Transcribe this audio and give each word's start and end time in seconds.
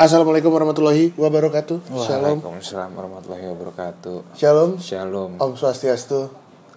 Assalamualaikum 0.00 0.48
warahmatullahi 0.48 1.12
wabarakatuh. 1.12 1.92
Shalom. 2.08 2.40
Waalaikumsalam 2.40 2.90
warahmatullahi 2.96 3.44
wabarakatuh. 3.52 4.32
Shalom. 4.32 4.80
Shalom. 4.80 5.36
Om 5.36 5.52
Swastiastu. 5.60 6.24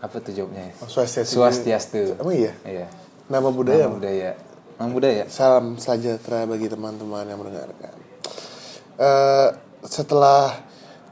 Apa 0.04 0.20
tuh 0.20 0.36
jawabnya? 0.36 0.76
Om 0.84 0.92
Swastiastu. 0.92 1.40
Swastiastu. 1.40 2.20
Emang 2.20 2.36
iya? 2.36 2.52
Iya. 2.68 2.92
Nama 3.32 3.48
budaya. 3.48 3.88
Nama 3.88 3.96
budaya. 3.96 4.32
Nama 4.76 4.90
budaya. 4.92 5.24
Salam 5.32 5.80
sejahtera 5.80 6.44
bagi 6.44 6.68
teman-teman 6.68 7.24
yang 7.24 7.40
mendengarkan. 7.40 7.96
Eh, 9.00 9.48
setelah 9.88 10.60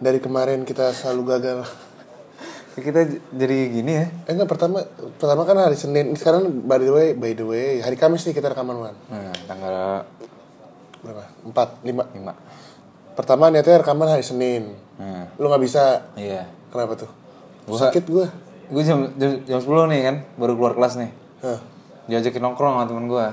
dari 0.04 0.20
kemarin 0.20 0.68
kita 0.68 0.92
selalu 0.92 1.22
gagal. 1.32 1.64
Kita 2.76 3.08
jadi 3.32 3.72
gini 3.72 3.92
ya. 3.96 4.12
Eh 4.28 4.36
enggak 4.36 4.52
pertama 4.52 4.84
pertama 5.16 5.48
kan 5.48 5.64
hari 5.64 5.80
Senin. 5.80 6.12
Sekarang 6.20 6.44
by 6.68 6.76
the 6.76 6.92
way 6.92 7.08
by 7.16 7.32
the 7.32 7.48
way 7.48 7.80
hari 7.80 7.96
Kamis 7.96 8.28
nih 8.28 8.36
kita 8.36 8.52
rekaman 8.52 8.76
man. 8.80 8.96
Nah, 9.08 9.32
tanggal 9.48 10.04
Berapa? 11.02 11.24
Empat, 11.44 11.70
lima. 11.82 12.04
5. 12.08 13.18
Pertama 13.18 13.50
niatnya 13.50 13.82
rekaman 13.82 14.08
hari 14.08 14.24
Senin. 14.24 14.78
Nah, 14.96 15.28
Lu 15.36 15.46
nggak 15.46 15.62
bisa. 15.62 16.14
iya. 16.14 16.48
Kenapa 16.70 16.96
tuh? 16.96 17.10
Gua- 17.66 17.82
Sakit 17.82 18.06
gua. 18.08 18.28
Gue 18.72 18.88
jam, 18.88 19.04
jam, 19.20 19.36
jam 19.44 19.60
10 19.60 19.68
nih 19.92 20.00
kan, 20.02 20.16
baru 20.40 20.56
keluar 20.56 20.74
kelas 20.74 20.96
nih. 20.96 21.12
Hah. 21.44 21.60
Diajakin 22.08 22.40
nongkrong 22.40 22.72
sama 22.72 22.86
temen 22.88 23.06
gue. 23.06 23.26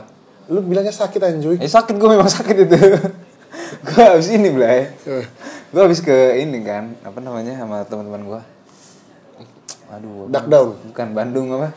Lu 0.50 0.58
bilangnya 0.60 0.90
sakit 0.90 1.20
anjuy. 1.22 1.56
Eh 1.56 1.70
sakit 1.70 1.94
gue 1.94 2.08
memang 2.08 2.26
sakit 2.26 2.56
itu. 2.58 2.74
gue 3.86 4.02
habis 4.02 4.28
ini 4.28 4.50
belai. 4.50 4.90
Gue 5.70 5.80
habis 5.80 6.02
ke 6.02 6.12
ini 6.36 6.58
kan, 6.60 6.90
apa 7.00 7.22
namanya 7.22 7.54
sama 7.54 7.86
teman-teman 7.86 8.26
gue. 8.26 8.40
Aduh. 9.88 10.26
Duck 10.26 10.46
down. 10.48 10.68
Bukan 10.90 11.08
Bandung 11.14 11.46
apa? 11.54 11.70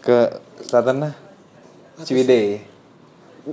Ke 0.00 0.16
selatan 0.64 1.04
lah. 1.04 1.14
Ciwidey. 2.00 2.64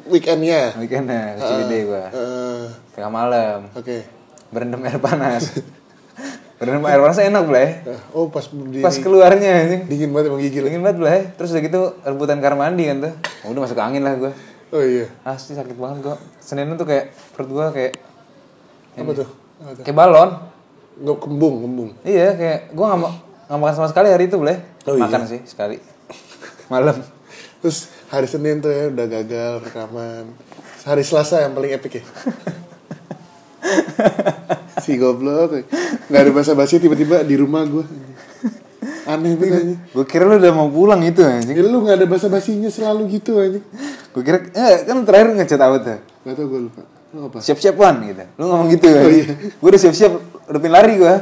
Weekendnya. 0.05 0.75
Weekendnya 0.75 1.35
ke 1.35 1.41
Ciwidey 1.41 1.81
gue. 1.85 2.03
Eh, 2.09 2.63
Tengah 2.91 3.07
malam. 3.09 3.59
Oke. 3.71 4.03
Berendam 4.49 4.81
air 4.81 4.99
panas. 4.99 5.55
Berendam 6.59 6.83
air 6.83 6.99
panas 6.99 7.17
enak 7.17 7.43
belai. 7.45 7.69
Eh, 7.81 7.99
Oh 8.11 8.27
pas 8.27 8.43
di 8.45 8.79
Pas 8.79 8.95
keluarnya 8.95 9.49
anjing. 9.61 9.81
dingin 9.87 10.09
banget 10.09 10.27
emang 10.29 10.41
gigil. 10.41 10.63
Dingin 10.63 10.81
banget 10.81 10.97
belai. 10.99 11.19
Terus 11.33 11.51
udah 11.51 11.61
gitu 11.61 11.81
rebutan 12.01 12.39
kamar 12.39 12.55
mandi 12.61 12.83
kan 12.85 12.97
tuh. 13.01 13.13
Udah 13.45 13.61
masuk 13.61 13.77
angin 13.77 14.01
lah 14.01 14.15
gue. 14.15 14.31
Oh 14.69 14.81
iya. 14.81 15.07
Asli 15.21 15.53
sakit 15.53 15.75
banget 15.75 16.03
gue. 16.03 16.15
Senin 16.37 16.75
tuh 16.75 16.83
kayak 16.83 17.15
perut 17.31 17.49
gue 17.49 17.65
kayak 17.71 17.93
Apa 18.95 19.11
tuh? 19.13 19.27
Apa 19.59 19.71
tuh? 19.73 19.83
kayak 19.83 19.95
balon. 19.95 20.29
Nggak 20.95 21.17
kembung, 21.19 21.55
kembung. 21.61 21.89
Iya 22.01 22.27
kayak 22.33 22.59
gue 22.71 22.85
nggak 22.85 22.99
ma- 22.99 23.17
nggak 23.45 23.59
makan 23.59 23.75
sama 23.75 23.87
sekali 23.87 24.07
hari 24.09 24.25
itu 24.25 24.35
boleh. 24.35 24.57
Oh, 24.83 24.95
iya. 24.95 25.07
makan 25.07 25.21
sih 25.25 25.39
sekali. 25.43 25.79
Malam. 26.71 26.95
Terus 27.59 27.91
hari 28.09 28.27
Senin 28.29 28.61
tuh 28.61 28.71
ya 28.71 28.91
udah 28.91 29.07
gagal 29.09 29.51
rekaman. 29.65 30.25
Hari 30.85 31.01
Selasa 31.01 31.41
yang 31.41 31.57
paling 31.57 31.73
epic 31.73 32.01
ya. 32.01 32.03
si 34.85 35.01
goblok. 35.01 35.65
Nggak 36.09 36.21
ada 36.21 36.31
basa-basi 36.31 36.77
tiba-tiba 36.77 37.25
di 37.25 37.35
rumah 37.39 37.65
gue. 37.65 37.85
Aneh 39.09 39.33
banget. 39.37 39.81
Gue 39.93 40.05
kira 40.05 40.29
lu 40.29 40.37
udah 40.37 40.53
mau 40.53 40.69
pulang 40.69 41.01
itu 41.01 41.25
anjing. 41.25 41.57
Ya 41.57 41.65
lu 41.65 41.81
nggak 41.81 41.97
ada 42.01 42.07
basa-basinya 42.09 42.69
selalu 42.69 43.21
gitu 43.21 43.41
anjing. 43.41 43.65
Gue 44.13 44.21
kira 44.21 44.45
eh, 44.53 44.85
kan 44.85 45.01
terakhir 45.05 45.33
ngechat 45.33 45.61
apa 45.61 45.77
tuh? 45.81 45.99
Gak 46.25 46.33
tau 46.37 46.45
gue 46.45 46.59
lupa. 46.69 46.83
Lu 47.13 47.19
apa? 47.29 47.37
Siap-siap 47.41 47.75
wan 47.77 48.05
gitu. 48.05 48.25
Lu 48.37 48.43
ngomong 48.49 48.69
gitu 48.73 48.87
Oh, 48.89 49.09
iya. 49.09 49.25
Gue 49.33 49.67
udah 49.73 49.81
siap-siap 49.81 50.11
udah 50.49 50.59
pengen 50.61 50.73
lari 50.73 50.93
gue. 51.01 51.15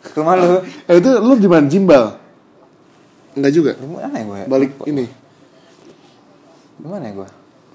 Ke 0.00 0.16
rumah 0.16 0.34
lu. 0.40 0.64
Eh 0.88 0.96
itu 0.96 1.10
lu 1.20 1.36
di 1.36 1.48
mana? 1.48 1.68
Jimbal? 1.68 2.16
Enggak 3.36 3.52
juga. 3.52 3.72
Mana 3.84 4.16
ya 4.16 4.24
gue? 4.24 4.40
Balik 4.48 4.70
ini. 4.88 5.19
Di 6.80 6.88
mana 6.88 7.04
ya 7.04 7.12
gue? 7.12 7.28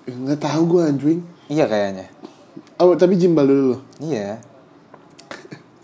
Nggak 0.09 0.39
tahu 0.42 0.61
gue 0.66 0.81
anjing. 0.81 1.20
Iya 1.45 1.70
kayaknya. 1.70 2.09
Oh 2.81 2.98
tapi 2.98 3.14
jimbal 3.22 3.45
dulu. 3.45 3.78
Iya. 4.02 4.42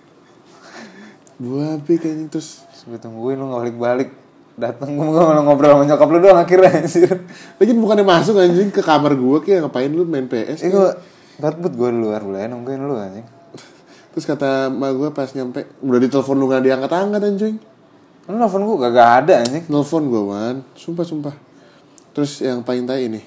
Gua 1.41 1.77
epic 1.77 2.01
anjing 2.01 2.29
terus. 2.33 2.65
Gue 2.89 2.97
tungguin 2.97 3.37
lu 3.37 3.45
gak 3.53 3.61
balik-balik. 3.61 4.09
Dateng 4.57 4.97
gue 4.97 5.05
malah 5.05 5.45
ngobrol 5.45 5.77
sama 5.77 5.83
nyokap 5.85 6.09
lu 6.09 6.17
doang 6.17 6.39
akhirnya 6.41 6.81
anjir. 6.81 7.13
Lagi 7.61 7.71
bukannya 7.77 8.05
masuk 8.05 8.35
anjing 8.41 8.73
ke 8.73 8.81
kamar 8.81 9.13
gua 9.13 9.37
kayak 9.45 9.69
ngapain 9.69 9.93
lu 9.93 10.01
main 10.01 10.25
PS? 10.25 10.65
Eh 10.65 10.73
gue 10.73 10.89
Barbut 11.41 11.73
gue 11.73 11.89
di 11.93 11.99
luar 12.01 12.21
boleh 12.25 12.49
nungguin 12.49 12.81
lu 12.81 12.97
anjing. 12.97 13.25
Terus 14.17 14.25
kata 14.25 14.73
emak 14.73 14.91
gue 14.97 15.09
pas 15.13 15.29
nyampe 15.31 15.69
Udah 15.85 15.99
ditelepon 16.01 16.35
lu 16.35 16.49
gak 16.51 16.67
diangkat-angkat 16.67 17.21
anjing 17.21 17.55
Lu 18.27 18.35
nelfon 18.35 18.67
gue 18.67 18.75
gak, 18.91 19.23
ada 19.23 19.33
anjing. 19.39 19.63
Nelfon 19.71 20.03
gue 20.11 20.19
Wan 20.19 20.55
Sumpah-sumpah 20.75 21.50
Terus 22.11 22.43
yang 22.43 22.61
paling 22.61 22.83
tai 22.83 23.07
ini 23.07 23.21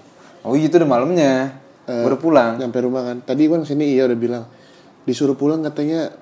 Oh 0.44 0.52
iya 0.52 0.68
itu 0.68 0.76
udah 0.76 0.88
malamnya. 0.88 1.56
Eh, 1.88 2.04
Baru 2.04 2.20
pulang. 2.20 2.60
Nyampe 2.60 2.80
rumah 2.84 3.04
kan 3.04 3.16
Tadi 3.24 3.48
Wan 3.48 3.64
ke 3.64 3.72
sini 3.72 3.96
iya 3.96 4.04
udah 4.04 4.18
bilang 4.18 4.44
Disuruh 5.04 5.36
pulang 5.36 5.64
katanya 5.64 6.12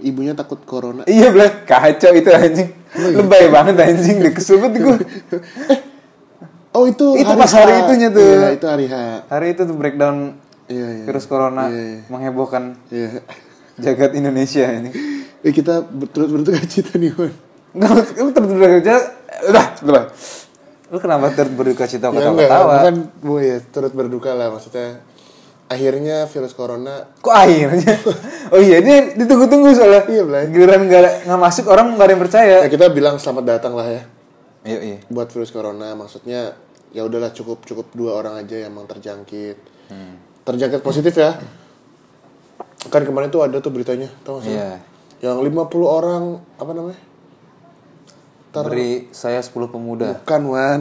Ibunya 0.00 0.32
takut 0.32 0.60
corona 0.64 1.04
Iya 1.04 1.28
belah 1.32 1.64
kacau 1.68 2.16
itu 2.16 2.32
anjing. 2.32 2.72
Lebay 2.96 3.52
banget 3.52 3.76
anjing 3.76 4.24
deh 4.24 4.32
kesebut 4.32 4.72
gue. 4.72 4.96
Oh 6.72 6.88
itu 6.88 7.16
Itu 7.20 7.32
pas 7.36 7.52
hari 7.52 7.84
itunya 7.84 8.08
tuh. 8.08 8.24
Iya 8.24 8.48
itu 8.56 8.66
hari 8.68 8.88
H 8.88 8.96
Hari 9.28 9.46
itu 9.52 9.62
tuh 9.68 9.76
breakdown 9.76 10.40
Iya 10.66 10.88
iya 11.00 11.04
virus 11.04 11.28
corona 11.28 11.68
Iya, 11.68 11.82
iya. 11.84 12.00
menghebohkan 12.08 12.76
Iya 12.88 13.20
jagat 13.76 14.16
Indonesia 14.16 14.64
ini. 14.72 14.88
Eh 15.44 15.52
kita 15.52 15.84
terus 16.16 16.28
bertukar 16.32 16.64
cita 16.64 16.96
nih 16.96 17.12
Wan 17.12 17.32
terus 18.32 18.48
berduka 18.48 18.80
cita. 18.80 18.96
Udah, 19.52 19.66
udah. 19.84 20.04
Lu 20.86 20.98
kenapa 20.98 21.34
terus 21.34 21.50
berduka 21.50 21.84
cita 21.84 22.08
Ya 22.08 22.14
ketawa-ketawa? 22.14 22.72
Bukan 22.78 22.94
gue 23.18 23.40
ya 23.42 23.58
turut 23.70 23.92
berduka 23.92 24.30
lah 24.32 24.50
Maksudnya 24.50 25.02
Akhirnya 25.66 26.30
virus 26.30 26.54
corona 26.54 27.10
Kok 27.18 27.34
akhirnya? 27.34 27.94
Oh 28.54 28.62
iya, 28.62 28.78
ini 28.78 29.18
ditunggu-tunggu 29.18 29.74
soalnya. 29.74 30.06
Iya, 30.06 30.22
Blay. 30.22 30.46
Giliran 30.54 30.86
nggak 30.86 31.26
nggak 31.26 31.40
masuk 31.42 31.66
orang 31.66 31.98
nggak 31.98 32.06
ada 32.06 32.12
yang 32.14 32.22
percaya. 32.22 32.56
Ya 32.62 32.70
kita 32.70 32.94
bilang 32.94 33.18
selamat 33.18 33.58
datang 33.58 33.74
lah 33.74 33.82
ya 33.84 34.02
Iya, 34.62 34.78
iya. 34.78 34.98
buat 35.06 35.26
virus 35.30 35.50
corona 35.50 35.94
maksudnya 35.94 36.54
ya 36.90 37.02
udahlah 37.02 37.30
cukup 37.30 37.62
cukup 37.62 37.90
dua 37.90 38.18
orang 38.18 38.38
aja 38.38 38.62
yang 38.62 38.70
emang 38.70 38.86
terjangkit 38.86 39.58
Hmm. 39.86 40.18
terjangkit 40.42 40.78
positif 40.80 41.14
ya 41.14 41.38
kan 42.86 43.02
kemarin 43.02 43.26
tuh 43.28 43.42
ada 43.42 43.58
tuh 43.58 43.70
beritanya 43.70 44.10
tahu 44.22 44.38
nggak 44.38 44.44
sih 44.44 44.54
Iya. 44.54 44.70
yang 45.22 45.38
50 45.38 45.66
orang 45.82 46.22
apa 46.54 46.70
namanya 46.70 46.98
Ter- 48.58 48.66
Beri 48.66 48.92
saya 49.10 49.38
10 49.38 49.52
pemuda. 49.66 50.18
bukan 50.18 50.42
wan 50.46 50.80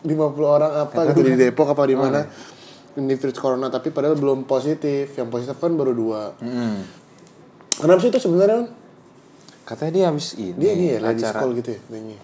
50 0.00 0.10
orang 0.40 0.72
apa 0.80 1.00
gitu 1.12 1.20
di 1.22 1.36
Depok 1.36 1.68
apa 1.68 1.84
di 1.84 1.92
mana 1.92 2.24
ini 2.94 3.14
virus 3.14 3.36
corona 3.36 3.68
tapi 3.68 3.90
padahal 3.90 4.14
belum 4.14 4.44
positif 4.44 5.12
yang 5.12 5.28
positif 5.28 5.54
kan 5.54 5.72
baru 5.72 5.92
dua 5.92 6.32
Mm-mm. 6.38 6.74
kenapa 7.76 7.98
sih 7.98 8.08
itu 8.08 8.18
sebenarnya? 8.18 8.70
Katanya 9.62 9.92
dia 9.92 10.04
habis 10.06 10.34
ini 10.34 10.54
dia 10.54 10.70
ini 10.72 10.84
ya 10.88 10.98
ladies 11.00 11.24
acara. 11.24 11.40
call 11.40 11.52
gitu 11.54 11.70
ya 11.70 11.80
nyanyi 11.90 12.16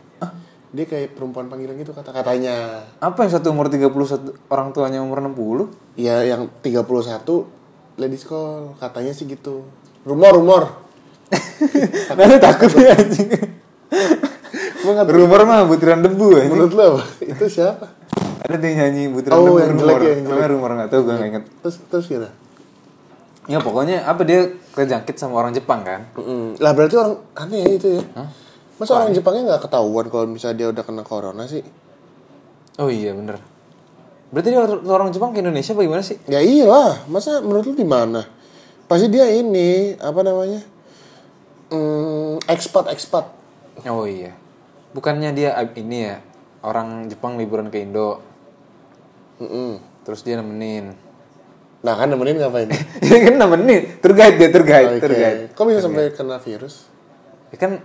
dia 0.71 0.84
kayak 0.87 1.12
perempuan 1.12 1.49
panggilan 1.49 1.75
gitu 1.75 1.91
kata 1.91 2.15
katanya 2.15 2.87
Apa 2.97 3.27
yang 3.27 3.33
satu 3.33 3.51
umur 3.51 3.67
31 3.67 3.91
orang 4.47 4.71
tuanya 4.71 5.03
umur 5.03 5.19
60? 5.19 5.99
Ya 5.99 6.22
yang 6.22 6.47
31 6.61 6.87
ladies 7.97 8.22
call 8.22 8.78
katanya 8.78 9.11
sih 9.11 9.27
gitu. 9.27 9.67
Rumor 10.01 10.33
rumor. 10.33 10.62
Nah, 12.11 12.25
lu 12.25 12.39
takut 12.39 12.71
ya 12.72 12.95
anjing. 12.95 13.28
Rumor 14.83 15.41
mah 15.45 15.65
butiran 15.65 16.01
debu 16.01 16.27
anjing. 16.35 16.51
Menurut 16.51 16.73
lo 16.73 16.83
apa? 16.97 17.03
Itu 17.21 17.45
siapa? 17.47 17.87
Ada 18.41 18.57
dia 18.57 18.71
nyanyi 18.77 19.13
butiran 19.13 19.37
Oh, 19.37 19.45
debu 19.47 19.57
yang 19.59 19.73
jelek 19.75 19.95
rumor. 19.95 20.01
ya, 20.01 20.11
yang 20.11 20.25
jelek. 20.27 20.47
Rumor 20.49 20.71
nggak 20.75 20.89
tahu 20.89 21.01
gue 21.03 21.15
nggak 21.15 21.29
inget. 21.29 21.45
Terus 21.61 21.77
terus 21.87 22.05
gimana? 22.07 22.31
Ya 23.45 23.59
pokoknya 23.59 23.97
apa 24.05 24.23
dia 24.23 24.41
kejangkit 24.73 25.17
sama 25.17 25.35
orang 25.37 25.51
Jepang 25.51 25.83
kan? 25.83 26.07
Mm-mm. 26.15 26.57
Lah 26.57 26.71
berarti 26.71 26.95
orang 26.95 27.19
aneh 27.35 27.61
ya 27.61 27.71
itu 27.73 27.89
ya. 27.99 28.03
Masa 28.77 28.97
orang 28.97 29.13
Jepangnya 29.13 29.43
nggak 29.47 29.63
ketahuan 29.67 30.07
kalau 30.09 30.25
misalnya 30.25 30.57
dia 30.57 30.69
udah 30.71 30.83
kena 30.83 31.03
corona 31.03 31.45
sih? 31.45 31.61
Oh 32.79 32.89
iya 32.89 33.13
bener. 33.13 33.37
Berarti 34.31 34.49
dia 34.49 34.61
or- 34.63 34.87
orang 34.87 35.11
Jepang 35.11 35.35
ke 35.35 35.43
Indonesia 35.43 35.75
bagaimana 35.75 36.01
sih? 36.01 36.17
Ya 36.25 36.41
iyalah, 36.41 37.05
masa 37.05 37.43
menurut 37.43 37.67
lu 37.67 37.75
di 37.75 37.85
mana? 37.85 38.25
Pasti 38.87 39.10
dia 39.10 39.27
ini 39.28 39.93
apa 39.99 40.21
namanya? 40.22 40.63
Hmm, 41.69 42.41
ekspat 42.47 42.89
ekspat. 42.89 43.25
Oh 43.84 44.07
iya. 44.07 44.33
Bukannya 44.91 45.31
dia 45.31 45.54
ini 45.77 45.98
ya 46.03 46.19
orang 46.60 47.07
Jepang 47.07 47.39
liburan 47.39 47.71
ke 47.71 47.81
Indo, 47.81 48.19
Mm-mm. 49.39 49.78
terus 50.03 50.21
dia 50.21 50.37
nemenin. 50.37 50.92
Nah 51.81 51.95
kan 51.97 52.10
nemenin 52.10 52.37
ngapain? 52.37 52.69
Dia 53.01 53.19
kan 53.31 53.34
nemenin, 53.39 54.03
tour 54.03 54.13
guide 54.13 54.37
dia 54.37 54.51
tour 54.51 54.66
guide, 54.66 54.98
Oke. 54.98 55.01
tour 55.01 55.15
guide. 55.15 55.41
Kok 55.54 55.65
bisa 55.65 55.81
sampai 55.81 56.10
kena 56.13 56.37
virus? 56.37 56.91
Ya 57.48 57.57
kan 57.57 57.81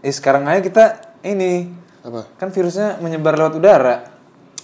eh, 0.00 0.14
sekarang 0.14 0.46
aja 0.46 0.62
kita 0.62 0.84
ini 1.22 1.68
Apa? 2.00 2.24
kan 2.38 2.48
virusnya 2.48 2.96
menyebar 2.98 3.34
lewat 3.34 3.54
udara. 3.58 3.96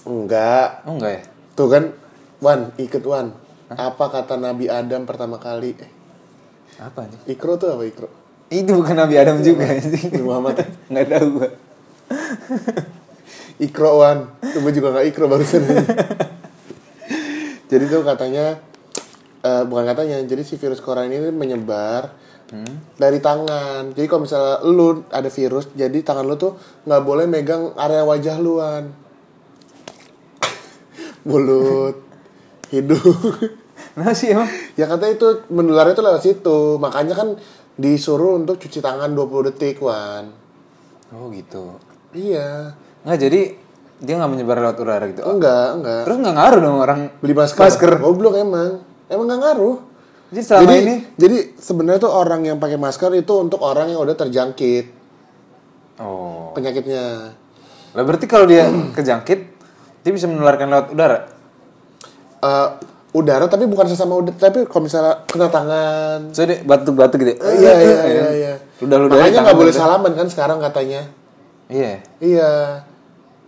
Enggak. 0.06 0.86
Oh 0.86 0.96
enggak 0.96 1.12
ya? 1.12 1.22
Tuh 1.52 1.68
kan, 1.68 1.84
Wan, 2.40 2.72
ikut 2.78 3.04
Wan. 3.04 3.36
Apa 3.68 4.08
kata 4.08 4.34
Nabi 4.34 4.66
Adam 4.66 5.04
pertama 5.04 5.36
kali? 5.36 5.76
Eh, 5.76 5.90
Apa 6.80 7.04
nih? 7.04 7.34
ikro 7.34 7.54
tuh 7.54 7.74
apa 7.74 7.84
ikro? 7.84 8.08
Itu 8.48 8.78
bukan 8.78 8.96
Nabi 8.96 9.14
Adam 9.14 9.42
juga 9.42 9.68
Muhammad. 10.26 10.64
Enggak 10.88 11.06
tahu 11.12 11.26
gua. 11.36 11.48
Ikro 13.66 14.00
Wan. 14.00 14.40
Tuh 14.40 14.58
gue 14.64 14.72
juga 14.72 14.96
gak 14.96 15.06
ikro 15.06 15.28
barusan. 15.30 15.62
Jadi 17.70 17.84
tuh 17.86 18.02
katanya 18.02 18.58
eh, 19.46 19.62
bukan 19.62 19.84
katanya 19.86 20.18
jadi 20.26 20.42
si 20.42 20.58
virus 20.58 20.82
corona 20.82 21.06
ini 21.06 21.30
menyebar 21.30 22.10
dari 22.98 23.22
tangan 23.22 23.94
jadi 23.94 24.06
kalau 24.10 24.26
misalnya 24.26 24.58
lu 24.66 25.06
ada 25.14 25.30
virus 25.30 25.70
jadi 25.70 26.02
tangan 26.02 26.26
lu 26.26 26.34
tuh 26.34 26.58
nggak 26.82 27.02
boleh 27.06 27.30
megang 27.30 27.70
area 27.78 28.02
wajah 28.02 28.42
luan 28.42 28.90
mulut 31.28 31.94
hidung 32.74 32.98
Nah 33.90 34.14
sih 34.14 34.30
emang. 34.30 34.46
ya 34.78 34.86
katanya 34.86 35.18
itu 35.18 35.28
menularnya 35.50 35.98
tuh 35.98 36.04
lewat 36.06 36.22
situ 36.22 36.58
makanya 36.78 37.14
kan 37.14 37.38
disuruh 37.74 38.38
untuk 38.38 38.58
cuci 38.58 38.78
tangan 38.82 39.14
20 39.14 39.50
detik 39.50 39.82
wan 39.82 40.30
Oh 41.10 41.26
gitu. 41.34 41.74
Iya. 42.14 42.74
Nggak 43.06 43.18
jadi 43.18 43.40
dia 44.00 44.14
nggak 44.16 44.30
menyebar 44.32 44.56
lewat 44.64 44.76
udara 44.80 45.04
gitu. 45.12 45.20
Oh, 45.28 45.36
enggak 45.36 45.66
enggak. 45.76 46.02
Terus 46.08 46.16
nggak 46.24 46.34
ngaruh 46.40 46.60
dong 46.64 46.78
orang 46.80 47.00
beli 47.20 47.34
masker 47.36 47.60
Masker. 47.60 47.92
goblok 48.00 48.34
emang. 48.40 48.80
Emang 49.12 49.26
nggak 49.28 49.40
ngaruh. 49.44 49.76
Jadi 50.30 50.40
selama 50.46 50.70
jadi 50.70 50.80
ini? 50.86 50.96
jadi 51.18 51.36
sebenarnya 51.58 52.00
tuh 52.06 52.12
orang 52.14 52.40
yang 52.46 52.56
pakai 52.62 52.78
masker 52.78 53.10
itu 53.18 53.34
untuk 53.34 53.60
orang 53.60 53.92
yang 53.92 54.00
udah 54.00 54.16
terjangkit. 54.16 55.02
Oh. 56.00 56.56
penyakitnya. 56.56 57.36
Lah 57.92 58.02
berarti 58.08 58.24
kalau 58.24 58.48
dia 58.48 58.64
kejangkit 58.96 59.40
dia 60.00 60.12
bisa 60.16 60.24
menularkan 60.24 60.72
lewat 60.72 60.86
udara. 60.96 61.18
Eh, 62.40 62.68
udara 63.12 63.44
tapi 63.52 63.68
bukan 63.68 63.84
sesama 63.84 64.16
udara 64.16 64.38
tapi 64.40 64.64
kalau 64.64 64.88
misalnya 64.88 65.28
kena 65.28 65.52
tangan. 65.52 66.32
So 66.32 66.48
dia 66.48 66.64
batuk-batuk 66.64 67.20
gitu. 67.20 67.36
Eh, 67.36 67.54
iya 67.60 67.72
iya 67.76 67.98
iya 68.16 68.26
iya. 68.32 68.52
Ludah-ludah 68.80 69.12
makanya 69.12 69.40
nggak 69.44 69.58
boleh 69.60 69.74
salaman 69.76 70.12
kan 70.16 70.26
sekarang 70.32 70.56
katanya 70.56 71.19
Iya. 71.70 72.02
iya 72.18 72.50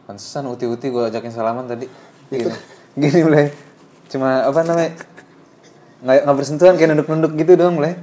Pantesan 0.07 0.47
uti-uti 0.47 0.87
gue 0.89 1.11
ajakin 1.11 1.35
salaman 1.35 1.67
tadi. 1.67 1.91
Gini. 2.31 2.47
Gini 2.95 3.21
mulai. 3.27 3.51
Cuma 4.07 4.47
apa 4.47 4.61
namanya? 4.63 4.95
Nggak, 6.03 6.19
nggak 6.27 6.37
bersentuhan 6.39 6.75
kayak 6.79 6.91
nunduk-nunduk 6.95 7.33
gitu 7.35 7.53
dong 7.59 7.83
mulai. 7.83 7.99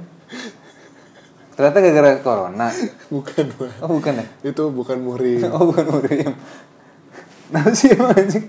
Ternyata 1.60 1.76
gara-gara 1.76 2.10
corona. 2.24 2.68
bukan 3.12 3.46
Wan. 3.60 3.72
Oh 3.84 3.90
bukan 4.00 4.12
ya? 4.16 4.26
itu 4.48 4.62
bukan 4.72 4.96
muhrim 4.96 5.44
Oh 5.56 5.68
bukan 5.68 5.84
Uriam. 5.92 6.32
Nah 7.52 7.68
sih 7.76 7.92
emang 7.92 8.16
anjing. 8.16 8.48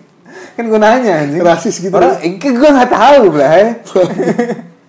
Kan 0.55 0.63
gue 0.71 0.79
nanya 0.79 1.27
anjing. 1.27 1.43
Rasis 1.43 1.75
gitu. 1.83 1.91
Orang, 1.91 2.23
eh, 2.23 2.39
gue 2.39 2.69
gak 2.71 2.87
tahu 2.87 3.35
belai. 3.35 3.83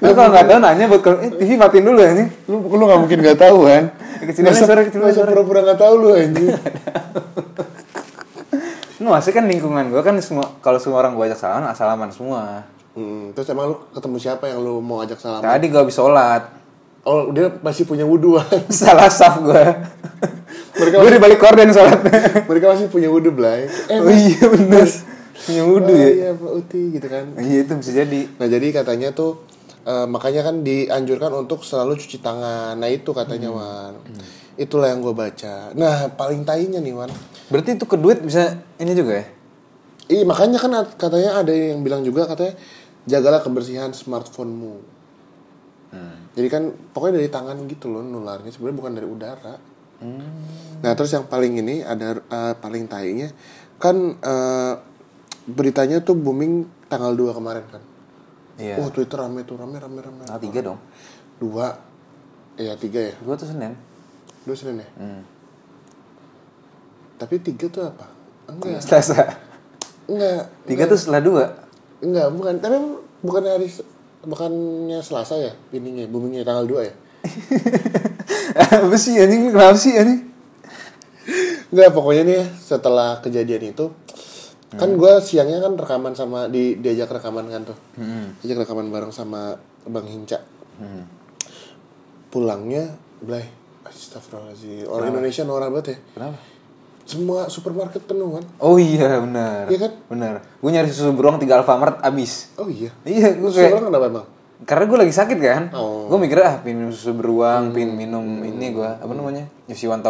Lu 0.00 0.10
kalau 0.16 0.32
gak 0.32 0.46
tahu 0.48 0.58
nanya 0.60 0.84
buat 0.88 1.02
kalau, 1.04 1.18
eh 1.20 1.30
TV 1.36 1.56
matiin 1.60 1.84
dulu 1.84 2.00
anjing. 2.00 2.28
lu 2.48 2.56
lu 2.64 2.84
nggak 2.88 3.00
mungkin 3.00 3.18
nggak 3.20 3.38
tahu 3.40 3.58
kan 3.68 3.84
suara, 3.92 4.80
kecilannya 4.82 5.12
masa 5.12 5.12
suara. 5.12 5.30
pura-pura 5.30 5.60
nggak 5.62 5.80
tahu 5.80 5.94
lu 6.00 6.08
anjing 6.16 6.48
Nggak 8.96 9.12
maksudnya 9.12 9.36
kan 9.36 9.44
lingkungan 9.44 9.84
gue 9.92 10.02
kan 10.02 10.16
semua 10.24 10.56
kalau 10.64 10.80
semua 10.80 11.04
orang 11.04 11.12
gue 11.12 11.24
ajak 11.28 11.36
salaman, 11.36 11.68
ah, 11.68 11.76
salaman 11.76 12.08
semua. 12.08 12.64
hmm, 12.96 13.36
terus 13.36 13.52
emang 13.52 13.76
lu 13.76 13.76
ketemu 13.92 14.16
siapa 14.16 14.48
yang 14.48 14.64
lu 14.64 14.80
mau 14.80 15.04
ajak 15.04 15.20
salam 15.20 15.44
Tadi 15.44 15.68
gue 15.68 15.80
habis 15.84 15.92
sholat. 15.92 16.42
oh 17.06 17.30
dia 17.30 17.52
masih 17.62 17.86
punya 17.86 18.02
wudhu. 18.02 18.34
Salah 18.72 19.06
saf 19.06 19.38
gue. 19.38 19.64
Mereka 20.80 20.96
gue 20.98 21.10
di 21.12 21.20
balik 21.22 21.38
korden 21.38 21.70
sholat. 21.70 22.02
mereka 22.48 22.72
masih 22.72 22.88
punya 22.90 23.12
wudhu 23.12 23.30
Blay 23.30 23.68
eh 23.68 24.00
oh 24.02 24.10
iya 24.10 24.42
bener. 24.48 24.88
Punya 25.44 25.62
wudhu 25.68 25.92
oh, 25.92 26.00
ya. 26.00 26.08
iya 26.08 26.30
Pak 26.32 26.50
Uti 26.56 26.82
gitu 26.96 27.06
kan 27.06 27.24
Iya 27.36 27.58
itu 27.68 27.72
bisa 27.76 27.92
jadi. 27.92 28.20
Nah 28.40 28.46
jadi 28.48 28.66
katanya 28.72 29.08
tuh 29.12 29.44
eh, 29.86 30.06
makanya 30.06 30.42
kan 30.42 30.60
dianjurkan 30.60 31.30
untuk 31.32 31.62
selalu 31.62 31.94
cuci 31.96 32.18
tangan. 32.18 32.74
Nah 32.74 32.90
itu 32.90 33.10
katanya 33.10 33.48
Wan. 33.48 33.94
Itulah 34.58 34.90
yang 34.90 35.00
gue 35.00 35.14
baca. 35.14 35.70
Nah 35.72 36.10
paling 36.12 36.42
tainya 36.42 36.82
nih 36.82 36.92
Wan. 36.92 37.08
Berarti 37.46 37.78
itu 37.78 37.86
ke 37.86 37.94
duit 37.94 38.18
bisa 38.20 38.58
ini 38.76 38.92
juga 38.92 39.22
ya? 39.22 39.26
Iya 40.06 40.22
makanya 40.22 40.58
kan 40.58 40.70
at- 40.74 40.94
katanya 40.94 41.40
ada 41.40 41.50
yang 41.50 41.82
bilang 41.82 42.02
juga 42.02 42.26
katanya 42.26 42.54
jagalah 43.04 43.40
kebersihan 43.40 43.90
smartphonemu. 43.90 44.74
Jadi 46.36 46.48
kan 46.50 46.62
pokoknya 46.92 47.16
dari 47.16 47.30
tangan 47.30 47.56
gitu 47.64 47.88
loh 47.88 48.02
nularnya 48.02 48.50
sebenarnya 48.50 48.76
bukan 48.76 48.92
dari 48.92 49.08
udara. 49.08 49.54
Nah 50.82 50.92
terus 50.92 51.08
yang 51.10 51.24
paling 51.24 51.56
ini 51.56 51.80
ada 51.80 52.20
eh, 52.20 52.54
paling 52.54 52.84
tainya 52.84 53.32
kan 53.78 53.96
eh, 54.14 54.74
beritanya 55.46 56.02
tuh 56.02 56.12
booming 56.14 56.66
tanggal 56.86 57.12
2 57.12 57.32
kemarin 57.32 57.64
kan. 57.66 57.82
Iya. 58.56 58.80
Oh 58.80 58.88
Twitter 58.88 59.20
rame 59.20 59.44
tuh 59.44 59.60
rame 59.60 59.76
rame 59.76 60.00
rame. 60.00 60.22
Tanggal 60.24 60.40
tiga 60.40 60.60
dong. 60.64 60.78
Dua, 61.36 61.66
ya 62.56 62.72
tiga 62.76 63.00
ya. 63.00 63.14
Gue 63.20 63.34
tuh 63.36 63.48
Senin. 63.48 63.76
Dua 64.42 64.56
Senin 64.56 64.80
ya. 64.80 64.88
Hmm. 64.96 65.22
Tapi 67.16 67.40
tiga 67.40 67.66
tuh 67.68 67.84
apa? 67.84 68.06
Enggak, 68.46 68.78
Selasa. 68.80 69.36
enggak, 70.06 70.42
Tiga 70.64 70.84
tuh 70.86 70.98
setelah 71.00 71.20
dua. 71.20 71.44
enggak, 71.98 72.28
bukan. 72.30 72.54
Tapi 72.60 72.76
bukan 73.24 73.42
hari, 73.42 73.68
bukannya 74.22 75.00
Selasa 75.02 75.34
ya, 75.34 75.52
ininya, 75.72 76.04
boomingnya 76.06 76.44
tanggal 76.44 76.64
2 76.68 76.86
ya. 76.86 76.94
Apa 78.86 78.96
sih 78.96 79.18
anjing? 79.18 79.50
Kenapa 79.50 79.74
sih 79.74 79.96
anjing? 79.96 80.30
Enggak, 81.74 81.90
pokoknya 81.90 82.22
nih 82.22 82.42
setelah 82.54 83.18
kejadian 83.18 83.74
itu, 83.74 83.90
kan 84.74 84.90
gue 84.98 85.12
siangnya 85.22 85.62
kan 85.62 85.78
rekaman 85.78 86.18
sama 86.18 86.50
di 86.50 86.74
diajak 86.82 87.14
rekaman 87.14 87.46
kan 87.46 87.62
tuh, 87.62 87.78
diajak 88.42 88.66
rekaman 88.66 88.90
bareng 88.90 89.14
sama 89.14 89.54
Bang 89.86 90.10
Hinca. 90.10 90.42
Pulangnya, 92.26 92.90
Blay, 93.22 93.46
Astagfirullahaladzim, 93.86 94.90
orang 94.90 95.14
Indonesia 95.14 95.46
norak 95.46 95.70
banget 95.70 95.86
ya. 95.94 95.98
Kenapa? 96.18 96.38
Semua 97.06 97.46
supermarket 97.46 98.02
penuh 98.02 98.34
kan? 98.34 98.44
Oh 98.58 98.76
iya 98.82 99.22
benar. 99.22 99.70
Iya 99.70 99.78
kan? 99.86 99.92
Benar. 100.10 100.34
Gue 100.58 100.70
nyari 100.74 100.90
susu 100.90 101.14
beruang 101.14 101.38
tiga 101.38 101.62
Alfamart 101.62 102.02
abis. 102.02 102.50
Oh 102.58 102.66
iya. 102.66 102.90
Iya, 103.06 103.38
gue 103.38 103.46
kayak 103.46 103.78
orang 103.78 103.88
kenapa 103.94 104.06
emang? 104.10 104.26
Karena 104.64 104.84
gue 104.88 104.98
lagi 105.04 105.12
sakit 105.12 105.38
kan. 105.42 105.62
Oh. 105.76 106.08
Gue 106.08 106.16
mikir 106.24 106.40
ah 106.40 106.56
pin 106.64 106.72
minum 106.80 106.88
susu 106.88 107.12
beruang, 107.12 107.76
pin 107.76 107.92
minum 107.92 108.24
ini 108.40 108.72
gue 108.72 108.88
apa 108.88 109.12
namanya? 109.12 109.44
Yusi 109.68 109.84
1000. 109.84 110.00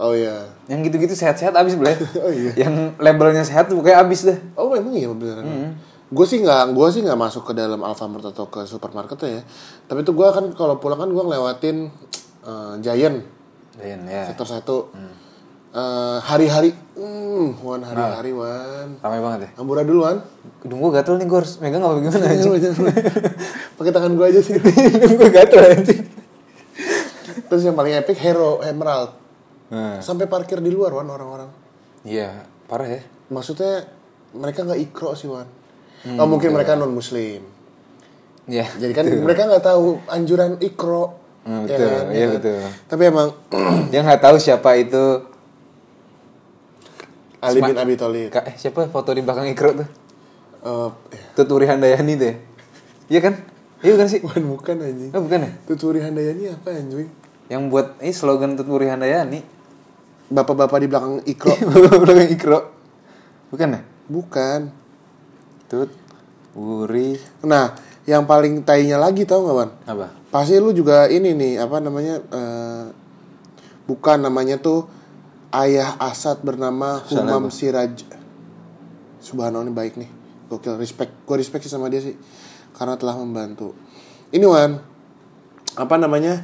Oh 0.00 0.16
iya. 0.16 0.48
Yang 0.70 0.88
gitu-gitu 0.88 1.12
sehat-sehat 1.12 1.52
abis 1.52 1.76
boleh. 1.76 1.92
Oh 2.24 2.32
iya. 2.32 2.56
Yang 2.56 2.96
labelnya 2.96 3.44
sehat 3.44 3.68
tuh 3.68 3.76
pokoknya 3.76 4.00
abis 4.00 4.20
deh. 4.24 4.38
Oh 4.56 4.72
emang 4.72 4.96
iya 4.96 5.12
beneran. 5.12 5.76
Gue 6.12 6.24
sih 6.28 6.40
nggak, 6.44 6.76
gue 6.76 6.88
sih 6.92 7.00
nggak 7.04 7.20
masuk 7.20 7.48
ke 7.48 7.52
dalam 7.56 7.80
Alfamart 7.84 8.32
atau 8.32 8.48
ke 8.48 8.64
supermarket 8.64 9.16
ya. 9.28 9.42
Tapi 9.88 10.04
tuh 10.04 10.16
gue 10.16 10.28
kan 10.28 10.44
kalau 10.56 10.80
pulang 10.80 11.00
kan 11.00 11.08
gue 11.12 11.24
ngelewatin 11.24 11.88
eh, 12.44 12.74
Giant 12.80 13.20
Dan 13.76 14.04
ya. 14.08 14.28
sektor 14.28 14.44
satu. 14.48 14.92
Eh, 14.92 15.21
hari-hari, 15.72 16.76
hmm, 16.92 17.56
wan 17.58 17.80
hari-hari 17.80 18.30
wan. 18.30 19.00
Ramai 19.00 19.20
banget 19.20 19.40
ya. 19.40 19.50
Ambura 19.56 19.82
dulu 19.82 20.04
wan. 20.04 20.20
Hidung 20.60 20.78
gue 20.78 20.92
gatel 20.92 21.16
nih 21.16 21.26
gue 21.26 21.38
harus 21.38 21.56
megang 21.58 21.80
apa 21.80 21.96
gimana 21.98 22.24
anjing. 22.28 22.52
Pakai 23.74 23.90
tangan 23.90 24.12
gue 24.12 24.26
aja 24.26 24.40
sih. 24.40 24.54
Hidung 24.94 25.14
gue 25.16 25.30
gatel 25.32 25.62
anjing. 25.64 26.00
Terus 27.48 27.62
yang 27.64 27.72
paling 27.72 27.92
epic 27.94 28.16
Hero 28.16 28.60
Emerald. 28.60 29.16
Nah, 29.68 30.04
Sampai 30.04 30.28
parkir 30.28 30.60
di 30.60 30.68
luar 30.68 30.92
wan 30.92 31.08
orang-orang. 31.08 31.48
iya, 32.04 32.44
parah 32.68 32.88
ya. 32.90 33.00
Maksudnya 33.28 33.88
mereka 34.32 34.62
nggak 34.62 34.80
ikro 34.82 35.16
sih 35.16 35.26
wan. 35.26 35.48
oh 36.04 36.28
mungkin 36.28 36.52
mereka 36.52 36.76
non 36.76 36.92
Muslim. 36.92 37.40
Iya. 38.44 38.68
Jadi 38.76 38.92
kan 38.92 39.08
mereka 39.08 39.48
nggak 39.48 39.64
tahu 39.64 40.04
anjuran 40.06 40.60
ikro. 40.60 41.16
Hmm, 41.42 41.64
ya 41.64 41.74
betul, 41.74 41.88
kan? 41.88 42.04
iya 42.06 42.14
Ya 42.14 42.22
kan? 42.22 42.34
betul. 42.36 42.60
Tapi 42.86 43.02
emang 43.08 43.28
Dia 43.88 44.00
nggak 44.02 44.20
tahu 44.20 44.36
siapa 44.36 44.70
itu 44.76 45.04
Ali 47.42 47.58
bin 47.58 47.74
Abi 47.74 47.98
Thalib. 47.98 48.30
Kak, 48.30 48.46
eh, 48.46 48.54
siapa 48.54 48.86
foto 48.86 49.10
di 49.10 49.20
belakang 49.26 49.50
Ikro 49.50 49.74
tuh? 49.74 49.88
Eh, 50.62 50.88
ya. 51.10 51.22
Tuturi 51.34 51.66
Handayani 51.66 52.14
tuh 52.14 52.26
ya? 52.30 52.34
Iya 53.10 53.20
kan? 53.20 53.34
Iya 53.82 53.90
bukan 53.98 54.06
sih? 54.08 54.20
bukan 54.26 54.42
bukan 54.46 54.76
anjing. 54.78 55.10
Oh 55.10 55.20
bukan 55.26 55.40
ya? 55.42 55.50
Tuturi 55.66 55.98
Handayani 55.98 56.54
apa 56.54 56.70
anjing? 56.70 57.10
Yang 57.50 57.62
buat 57.66 57.86
ini 57.98 58.14
slogan 58.14 58.54
Tuturi 58.54 58.86
Handayani 58.86 59.42
Bapak-bapak 60.32 60.78
di 60.80 60.88
belakang 60.88 61.20
ikro. 61.28 61.52
Belakang 62.06 62.30
Ikro 62.32 62.58
Bukan 63.52 63.68
ya? 63.76 63.80
bukan. 64.08 64.60
Tut 65.68 65.92
Uri 66.56 67.20
Nah, 67.44 67.76
yang 68.08 68.24
paling 68.24 68.64
tainya 68.64 68.96
lagi 68.96 69.28
tau 69.28 69.44
gak, 69.44 69.56
Wan? 69.56 69.70
Apa? 69.84 70.08
Pasti 70.32 70.56
lu 70.56 70.72
juga 70.72 71.04
ini 71.12 71.36
nih, 71.36 71.60
apa 71.60 71.84
namanya? 71.84 72.16
eh, 72.22 72.84
bukan 73.84 74.24
namanya 74.24 74.56
tuh 74.56 74.88
ayah 75.52 75.96
Asad 76.00 76.40
bernama 76.40 77.00
Humam 77.06 77.48
Siraj. 77.48 78.04
Subhanallah 79.20 79.68
ini 79.68 79.74
baik 79.74 79.94
nih. 79.96 80.10
Gokil, 80.48 80.76
respect. 80.76 81.12
Gue 81.24 81.36
respect 81.38 81.64
sih 81.64 81.72
sama 81.72 81.86
dia 81.86 82.00
sih. 82.00 82.16
Karena 82.72 82.96
telah 82.96 83.16
membantu. 83.16 83.76
Ini 84.32 84.42
Wan, 84.42 84.80
apa 85.76 85.94
namanya? 85.96 86.40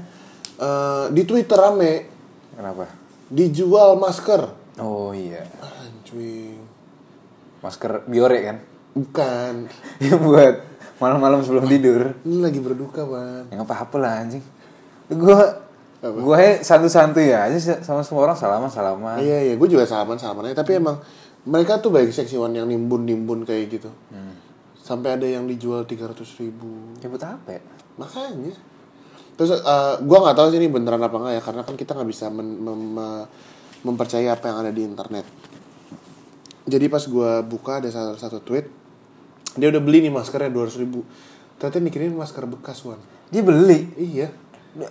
eh, 0.58 1.06
di 1.14 1.22
Twitter 1.22 1.54
rame 1.56 2.04
Kenapa? 2.52 2.90
dijual 3.30 3.94
masker. 3.96 4.42
Oh 4.78 5.10
iya 5.10 5.42
Anjing. 5.58 6.58
Masker 7.58 8.06
Biore 8.06 8.38
kan? 8.44 8.56
Bukan. 8.94 9.54
Yang 10.04 10.20
buat 10.22 10.54
malam-malam 10.98 11.42
sebelum 11.46 11.70
tidur 11.70 12.10
Ini 12.26 12.42
lagi 12.42 12.58
berduka, 12.58 13.06
Wan. 13.06 13.46
Yang 13.54 13.62
apa-apa 13.62 13.96
lah 14.02 14.12
anjing 14.18 14.42
Gue 15.06 15.38
Gue 16.00 16.62
santu-santu 16.62 17.18
ya 17.18 17.50
aja 17.50 17.58
sama 17.82 18.06
semua 18.06 18.22
orang 18.24 18.38
salaman-salaman. 18.38 19.18
Iya 19.18 19.38
iya, 19.42 19.54
gue 19.54 19.68
juga 19.68 19.82
salaman 19.82 20.14
salaman 20.14 20.46
aja. 20.46 20.62
Tapi 20.62 20.78
emang 20.78 21.02
mereka 21.42 21.78
tuh 21.78 21.90
baik 21.90 22.10
seksi 22.10 22.38
Wan 22.38 22.52
yang 22.52 22.66
nimbun 22.66 23.02
nimbun 23.02 23.42
kayak 23.42 23.66
gitu. 23.72 23.90
sampai 24.78 25.20
ada 25.20 25.28
yang 25.28 25.44
dijual 25.44 25.84
300 25.84 26.16
ribu. 26.40 26.96
Ya 26.98 27.12
buat 27.12 27.20
apa 27.20 27.50
ya? 27.50 27.62
makanya. 27.96 28.56
Terus 29.36 29.52
eh, 29.52 29.94
gua 30.00 30.18
nggak 30.22 30.32
tahu 30.34 30.48
sih 30.48 30.56
ini 30.56 30.66
beneran 30.66 30.98
apa 30.98 31.12
enggak 31.14 31.34
ya 31.34 31.42
karena 31.42 31.62
kan 31.62 31.74
kita 31.74 31.92
nggak 31.92 32.08
bisa 32.08 32.26
men- 32.28 32.56
mem- 32.56 32.92
me- 32.94 33.26
mempercayai 33.84 34.30
apa 34.30 34.48
yang 34.48 34.58
ada 34.62 34.70
di 34.72 34.82
internet. 34.82 35.26
Jadi 36.64 36.86
pas 36.86 37.04
gua 37.04 37.40
buka 37.40 37.80
ada 37.80 37.88
satu, 37.88 38.14
satu 38.16 38.38
tweet 38.40 38.66
dia 39.56 39.68
udah 39.68 39.82
beli 39.82 40.04
nih 40.04 40.12
maskernya 40.12 40.48
200 40.48 40.78
ribu. 40.78 41.02
Ternyata 41.58 41.78
mikirin 41.80 42.14
masker 42.14 42.46
bekas 42.46 42.80
wan. 42.82 43.00
Dia 43.28 43.42
beli. 43.42 43.92
iya 43.98 44.30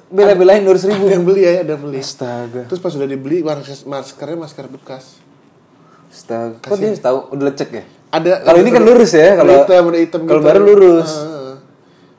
Bela-belain 0.08 0.62
200 0.62 0.90
ribu. 0.90 1.06
ada 1.06 1.14
yang 1.14 1.24
beli 1.24 1.42
ya 1.42 1.52
ada 1.62 1.72
yang 1.74 1.84
beli 1.84 2.00
Astaga. 2.00 2.62
terus 2.66 2.80
pas 2.80 2.92
udah 2.92 3.06
dibeli 3.06 3.40
masker- 3.40 3.86
maskernya 3.86 4.38
masker 4.38 4.66
bekas 4.68 5.06
Astaga. 6.08 6.58
Kok 6.62 6.76
dia 6.76 6.92
tahu 6.96 7.18
udah 7.32 7.46
lecek 7.46 7.70
ya? 7.72 7.84
ada 8.08 8.42
Kalau 8.42 8.58
ini 8.58 8.70
kan 8.70 8.82
lurus 8.82 9.12
ya, 9.12 9.36
kalau 9.36 9.54
hitam, 9.54 9.84
udah 9.86 10.00
hitam 10.00 10.22
kalau 10.24 10.40
gitu. 10.40 10.48
baru 10.48 10.60
lurus. 10.64 11.12
Ah, 11.12 11.56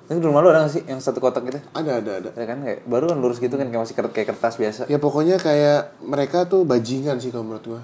Ini 0.07 0.17
di 0.17 0.25
rumah 0.25 0.41
lu 0.41 0.49
ada 0.49 0.61
gak 0.63 0.71
sih 0.71 0.83
yang 0.85 1.01
satu 1.01 1.19
kotak 1.19 1.45
gitu? 1.45 1.61
ada 1.71 2.01
ada 2.01 2.13
ada 2.19 2.31
Ya 2.33 2.45
kan 2.45 2.61
kayak 2.63 2.85
baru 2.85 3.09
kan 3.09 3.19
lurus 3.19 3.37
gitu 3.37 3.53
kan 3.53 3.67
kayak 3.67 3.83
masih 3.83 3.95
kayak 3.97 4.29
kertas 4.29 4.55
biasa. 4.57 4.83
Ya 4.87 4.97
pokoknya 4.97 5.37
kayak 5.37 6.01
mereka 6.01 6.45
tuh 6.45 6.65
bajingan 6.65 7.17
sih 7.19 7.29
kalau 7.29 7.45
menurut 7.45 7.65
gua. 7.67 7.83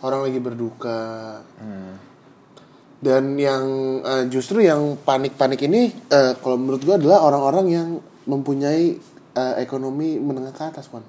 Orang 0.00 0.20
lagi 0.22 0.36
berduka. 0.38 1.40
Dan 2.98 3.36
yang 3.36 3.64
eh, 4.00 4.24
justru 4.26 4.60
yang 4.60 4.96
panik-panik 4.98 5.60
ini 5.62 5.88
eh, 6.06 6.32
kalau 6.38 6.56
menurut 6.56 6.80
gua 6.80 6.96
adalah 6.96 7.20
orang-orang 7.22 7.66
yang 7.70 7.88
mempunyai 8.24 8.96
eh, 9.34 9.54
ekonomi 9.60 10.16
menengah 10.20 10.52
ke 10.54 10.62
atas, 10.64 10.88
Wan. 10.92 11.04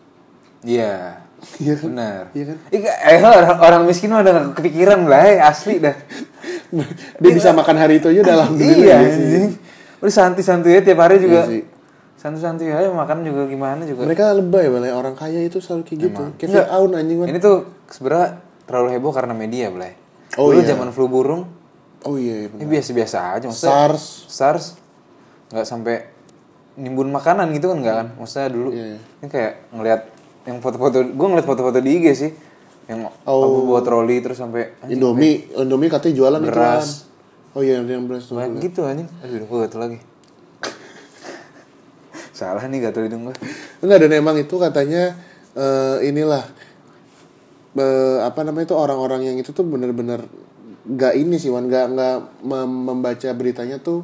Iya. 0.64 1.22
Iya 1.62 1.78
kan? 1.78 1.86
Benar. 1.94 2.22
Iya 2.34 2.44
kan? 2.50 2.58
Ika, 2.74 2.92
eh, 3.06 3.20
orang, 3.22 3.60
orang 3.60 3.82
miskin 3.86 4.10
mah 4.10 4.26
udah 4.26 4.34
gak 4.34 4.48
kepikiran 4.58 5.06
lah, 5.06 5.22
eh, 5.30 5.38
asli 5.38 5.78
dah. 5.78 5.94
Dia 7.22 7.32
bisa 7.36 7.54
makan 7.54 7.76
hari 7.78 8.02
itu 8.02 8.10
aja 8.10 8.24
udah 8.26 8.36
alhamdulillah. 8.42 8.82
iya, 8.82 8.98
ya 8.98 9.10
sih. 9.14 9.54
Udah 10.02 10.14
santai-santai 10.16 10.80
ya 10.80 10.82
tiap 10.82 11.00
hari 11.06 11.22
juga. 11.22 11.46
Iya 11.46 11.52
sih. 11.52 11.64
santai-santai 12.16 12.74
aja 12.74 12.90
makan 12.90 13.22
juga 13.22 13.46
gimana 13.46 13.86
juga. 13.86 14.10
Mereka 14.10 14.42
lebay 14.42 14.66
balai 14.74 14.90
orang 14.90 15.14
kaya 15.14 15.46
itu 15.46 15.62
selalu 15.62 15.86
kayak 15.86 16.00
gitu. 16.10 16.24
Kayak. 16.42 16.50
Fir'aun 16.66 16.92
anjing. 16.98 17.20
Ini 17.22 17.38
tuh 17.38 17.70
sebenarnya 17.94 18.42
terlalu 18.66 18.88
heboh 18.98 19.14
karena 19.14 19.34
media, 19.38 19.70
Blay. 19.70 19.94
Oh, 20.42 20.50
Dulu 20.50 20.66
iya. 20.66 20.74
zaman 20.74 20.90
flu 20.90 21.06
burung, 21.06 21.46
Oh 22.06 22.22
iya, 22.22 22.46
iya 22.46 22.54
ini 22.54 22.70
biasa-biasa 22.70 23.18
aja 23.34 23.46
maksudnya. 23.50 23.74
SARS. 23.74 24.04
SARS 24.30 24.66
nggak 25.50 25.66
sampai 25.66 25.96
nimbun 26.76 27.08
makanan 27.08 27.52
gitu 27.52 27.68
kan 27.68 27.78
nggak 27.78 27.96
kan 27.96 28.08
maksudnya 28.16 28.48
dulu 28.50 28.70
Iya, 28.70 28.86
iya. 28.86 29.00
ini 29.18 29.28
kayak 29.28 29.54
ngelihat 29.72 30.02
yang 30.44 30.58
foto-foto 30.60 30.98
gue 31.02 31.28
ngeliat 31.28 31.44
foto-foto 31.44 31.78
di 31.78 31.92
IG 31.94 32.06
sih 32.14 32.32
yang 32.86 33.10
Oh. 33.24 33.42
apa 33.42 33.58
bawa 33.66 33.82
troli 33.82 34.20
terus 34.20 34.38
sampai 34.38 34.76
Indomie, 34.86 35.50
Indomie 35.52 35.90
katanya 35.90 36.14
jualan 36.16 36.42
Beras. 36.44 36.54
kan. 37.02 37.14
Oh 37.56 37.62
iya, 37.62 37.80
yang 37.80 38.06
beras 38.06 38.28
tuh. 38.28 38.38
gitu 38.60 38.84
anjing 38.84 39.08
aduh 39.20 39.42
gue 39.42 39.58
gatel 39.64 39.80
lagi 39.82 39.98
salah 42.32 42.64
nih 42.64 42.80
gatel 42.84 43.08
hidung 43.08 43.26
gue 43.26 43.36
Enggak 43.80 43.98
dan 44.02 44.12
emang 44.14 44.36
itu 44.36 44.56
katanya 44.56 45.16
eh, 45.54 45.98
inilah 46.04 46.44
eh, 47.74 48.18
apa 48.22 48.44
namanya 48.44 48.66
itu 48.66 48.76
orang-orang 48.76 49.22
yang 49.26 49.38
itu 49.38 49.50
tuh 49.50 49.64
bener-bener 49.64 50.28
nggak 50.86 51.14
ini 51.16 51.36
sih 51.36 51.48
Wan 51.48 51.66
nggak 51.66 51.86
nggak 51.90 52.16
mem- 52.44 52.84
membaca 52.86 53.30
beritanya 53.32 53.80
tuh 53.80 54.04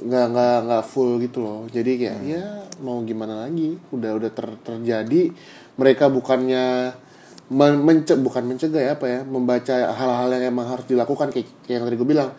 nggak 0.00 0.26
nggak 0.32 0.56
nggak 0.66 0.84
full 0.88 1.20
gitu 1.20 1.38
loh. 1.44 1.60
Jadi 1.68 2.00
kayak 2.00 2.18
ya 2.24 2.44
mau 2.80 3.04
gimana 3.04 3.44
lagi? 3.44 3.76
Udah 3.92 4.16
udah 4.16 4.30
ter- 4.32 4.60
terjadi. 4.64 5.30
Mereka 5.76 6.08
bukannya 6.08 6.96
men- 7.52 7.82
mence- 7.84 8.16
bukan 8.16 8.44
mencegah 8.48 8.80
ya 8.80 8.92
apa 8.96 9.06
ya 9.08 9.20
membaca 9.24 9.92
hal-hal 9.92 10.28
yang 10.32 10.56
emang 10.56 10.66
harus 10.72 10.88
dilakukan 10.88 11.28
kayak, 11.28 11.48
kayak 11.68 11.76
yang 11.76 11.84
tadi 11.84 11.96
gue 12.00 12.08
bilang. 12.08 12.30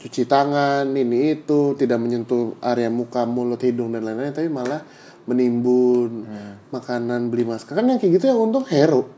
Cuci 0.00 0.24
tangan 0.24 0.88
ini 0.90 1.36
itu 1.36 1.76
tidak 1.76 1.96
menyentuh 2.00 2.56
area 2.60 2.88
muka 2.88 3.24
mulut 3.28 3.60
hidung 3.60 3.92
dan 3.92 4.04
lain-lain 4.04 4.32
tapi 4.32 4.48
malah 4.52 4.80
menimbun 5.24 6.28
makanan 6.68 7.32
beli 7.32 7.44
masker. 7.44 7.72
Kan 7.76 7.88
yang 7.88 8.00
kayak 8.00 8.20
gitu 8.20 8.28
yang 8.28 8.40
untung 8.40 8.64
hero. 8.68 9.08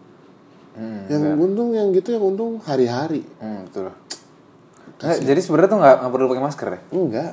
Hmm, 0.77 1.09
yang 1.09 1.41
untung 1.41 1.73
yang 1.73 1.89
gitu 1.91 2.13
yang 2.13 2.23
untung 2.23 2.61
hari-hari. 2.61 3.25
Hmm, 3.41 3.65
betul. 3.65 3.91
Nggak, 4.97 5.19
jadi 5.25 5.41
sebenarnya 5.41 5.71
tuh 5.73 5.79
nggak 5.81 5.95
nggak 6.05 6.13
perlu 6.13 6.27
pakai 6.29 6.45
masker 6.45 6.67
ya? 6.69 6.81
Enggak 6.93 7.33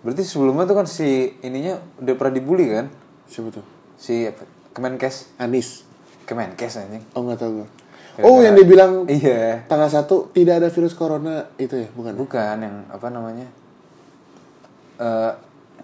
berarti 0.00 0.22
sebelumnya 0.24 0.64
tuh 0.64 0.76
kan 0.80 0.86
si 0.88 1.36
ininya 1.44 1.80
udah 2.00 2.14
pernah 2.16 2.34
dibully 2.36 2.66
kan? 2.72 2.86
Siapa 3.28 3.48
tuh? 3.52 3.64
Si 4.00 4.24
apa, 4.24 4.44
Kemenkes. 4.72 5.36
Anis. 5.36 5.84
Kemenkes 6.24 6.80
anjing. 6.80 7.04
Oh 7.12 7.26
nggak 7.26 7.40
tahu 7.40 7.62
gue 7.62 7.68
oh 8.24 8.38
yang 8.44 8.54
dibilang 8.56 9.06
iya. 9.08 9.64
tanggal 9.66 9.88
satu 9.88 10.28
tidak 10.34 10.60
ada 10.64 10.68
virus 10.68 10.94
corona 10.96 11.48
itu 11.56 11.86
ya? 11.86 11.88
Bukan 11.92 12.12
Bukan 12.16 12.56
yang 12.60 12.76
apa 12.90 13.06
namanya? 13.08 13.46
eh 15.00 15.32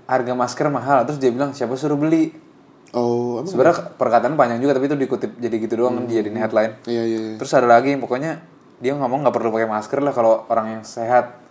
harga 0.07 0.33
masker 0.37 0.69
mahal 0.69 1.09
terus 1.09 1.19
dia 1.19 1.33
bilang 1.33 1.57
siapa 1.57 1.73
suruh 1.75 1.97
beli. 1.97 2.31
oh 2.93 3.43
Sebenarnya 3.43 3.97
perkataan 3.97 4.37
panjang 4.37 4.61
juga 4.61 4.77
tapi 4.77 4.87
itu 4.93 4.97
dikutip 4.97 5.41
jadi 5.41 5.57
gitu 5.57 5.75
doang 5.81 5.97
kan 5.99 6.05
dijadiin 6.05 6.37
headline. 6.37 6.73
iya 6.85 7.03
iya 7.03 7.19
iya. 7.19 7.35
Terus 7.41 7.53
ada 7.57 7.67
lagi 7.67 7.97
pokoknya 7.97 8.45
dia 8.79 8.93
ngomong 8.93 9.25
nggak 9.25 9.35
perlu 9.35 9.51
pakai 9.51 9.69
masker 9.69 9.99
lah 10.05 10.13
kalau 10.13 10.45
orang 10.53 10.79
yang 10.79 10.83
sehat. 10.85 11.46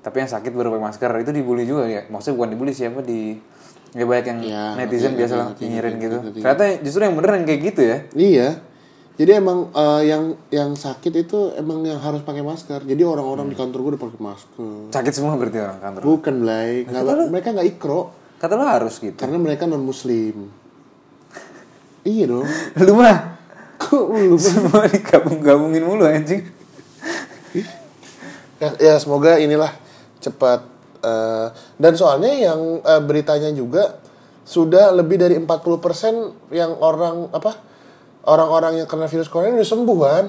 Tapi 0.00 0.16
yang 0.18 0.30
sakit 0.30 0.50
baru 0.50 0.68
pakai 0.70 0.84
masker 0.86 1.10
itu 1.20 1.30
dibully 1.30 1.64
juga 1.64 1.84
ya. 1.84 2.02
Maksudnya 2.06 2.36
bukan 2.36 2.50
dibully 2.50 2.72
siapa 2.72 3.00
di 3.00 3.36
ya 3.90 4.04
banyak 4.04 4.26
yang 4.26 4.38
Ya, 4.40 4.64
netizen 4.74 5.12
ngerti, 5.12 5.18
biasa 5.18 5.34
lah 5.34 5.46
ngerti, 5.48 5.60
nyinyirin 5.60 5.90
ngerti, 5.90 6.02
gitu. 6.02 6.16
ngerti. 6.22 6.38
Ternyata 6.40 6.62
justru 6.80 7.00
yang 7.02 7.14
bener 7.14 7.30
yang 7.32 7.44
kayak 7.44 7.60
gitu 7.64 7.80
ya. 7.82 7.96
Iya. 8.12 8.48
Jadi 9.14 9.30
emang 9.36 9.58
eh, 9.70 10.02
yang 10.06 10.24
yang 10.48 10.70
sakit 10.72 11.12
itu 11.18 11.38
emang 11.54 11.84
yang 11.84 11.98
harus 11.98 12.20
pakai 12.20 12.40
masker. 12.40 12.80
Jadi 12.82 13.02
orang-orang 13.02 13.46
di 13.46 13.54
kantor 13.54 13.78
gue 13.78 13.90
udah 13.92 14.02
pakai 14.02 14.20
masker. 14.22 14.74
Sakit 14.90 15.12
semua 15.12 15.36
berarti 15.36 15.58
orang 15.58 15.76
kantor. 15.78 16.00
Bukan, 16.02 16.34
Blay. 16.40 16.72
Nggak- 16.84 17.28
mereka 17.28 17.48
nggak 17.52 17.68
ikro 17.68 18.00
Kata 18.36 18.56
lo 18.56 18.64
harus 18.64 18.96
gitu. 18.96 19.12
karena 19.12 19.36
mereka 19.36 19.68
non 19.68 19.84
muslim. 19.84 20.48
iya 22.08 22.24
dong. 22.24 22.48
Lu 22.80 22.96
mah 22.96 23.36
Kok 23.76 24.04
lu? 24.08 24.36
semua 24.36 24.84
digabung-gabungin 24.86 25.80
mulu 25.80 26.04
anjing. 26.04 26.40
ya, 28.56 28.68
ya 28.78 28.94
semoga 28.96 29.36
inilah 29.36 29.72
cepat 30.20 30.60
eh, 31.00 31.48
dan 31.76 31.92
soalnya 31.92 32.32
yang 32.32 32.60
eh, 32.78 33.00
beritanya 33.00 33.50
juga 33.50 33.98
sudah 34.40 34.90
lebih 34.90 35.16
dari 35.16 35.36
40% 35.36 36.50
yang 36.50 36.76
orang 36.76 37.30
apa 37.30 37.54
orang-orang 38.24 38.82
yang 38.82 38.88
kena 38.88 39.06
virus 39.06 39.26
corona 39.26 39.54
udah 39.54 39.66
sembuh 39.66 39.98
kan 40.00 40.24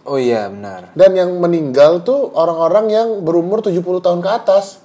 Oh 0.00 0.16
iya 0.16 0.48
benar. 0.48 0.96
dan 0.96 1.12
yang 1.12 1.28
meninggal 1.36 2.00
tuh 2.00 2.32
orang-orang 2.32 2.88
yang 2.88 3.08
berumur 3.20 3.60
70 3.60 3.80
tahun 4.00 4.20
ke 4.20 4.30
atas 4.30 4.80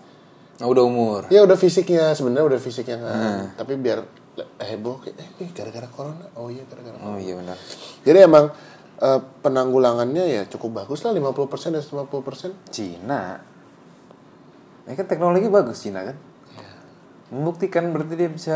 Oh, 0.55 0.71
udah 0.71 0.83
umur. 0.83 1.27
ya 1.27 1.43
udah 1.43 1.55
fisiknya 1.55 2.15
sebenarnya 2.15 2.55
udah 2.55 2.61
fisiknya 2.61 2.95
kan 2.97 3.51
tapi 3.55 3.75
biar 3.75 3.99
heboh 4.57 5.03
eh 5.07 5.51
gara-gara 5.51 5.87
corona 5.87 6.27
oh 6.35 6.47
iya 6.47 6.63
gara-gara 6.63 6.95
Oh 7.01 7.15
iya 7.15 7.35
benar. 7.35 7.55
jadi 8.03 8.23
emang 8.23 8.51
eh, 8.97 9.19
penanggulangannya 9.41 10.23
ya 10.25 10.41
cukup 10.47 10.83
bagus 10.83 11.03
lah 11.03 11.11
50% 11.11 11.31
dan 11.71 11.83
50% 11.83 12.71
Cina. 12.71 13.39
Ini 14.85 14.93
kan 14.93 15.05
teknologi 15.09 15.49
bagus 15.49 15.81
Cina 15.81 16.05
kan? 16.05 16.17
Membuktikan 17.33 17.89
berarti 17.89 18.13
dia 18.13 18.29
bisa 18.29 18.55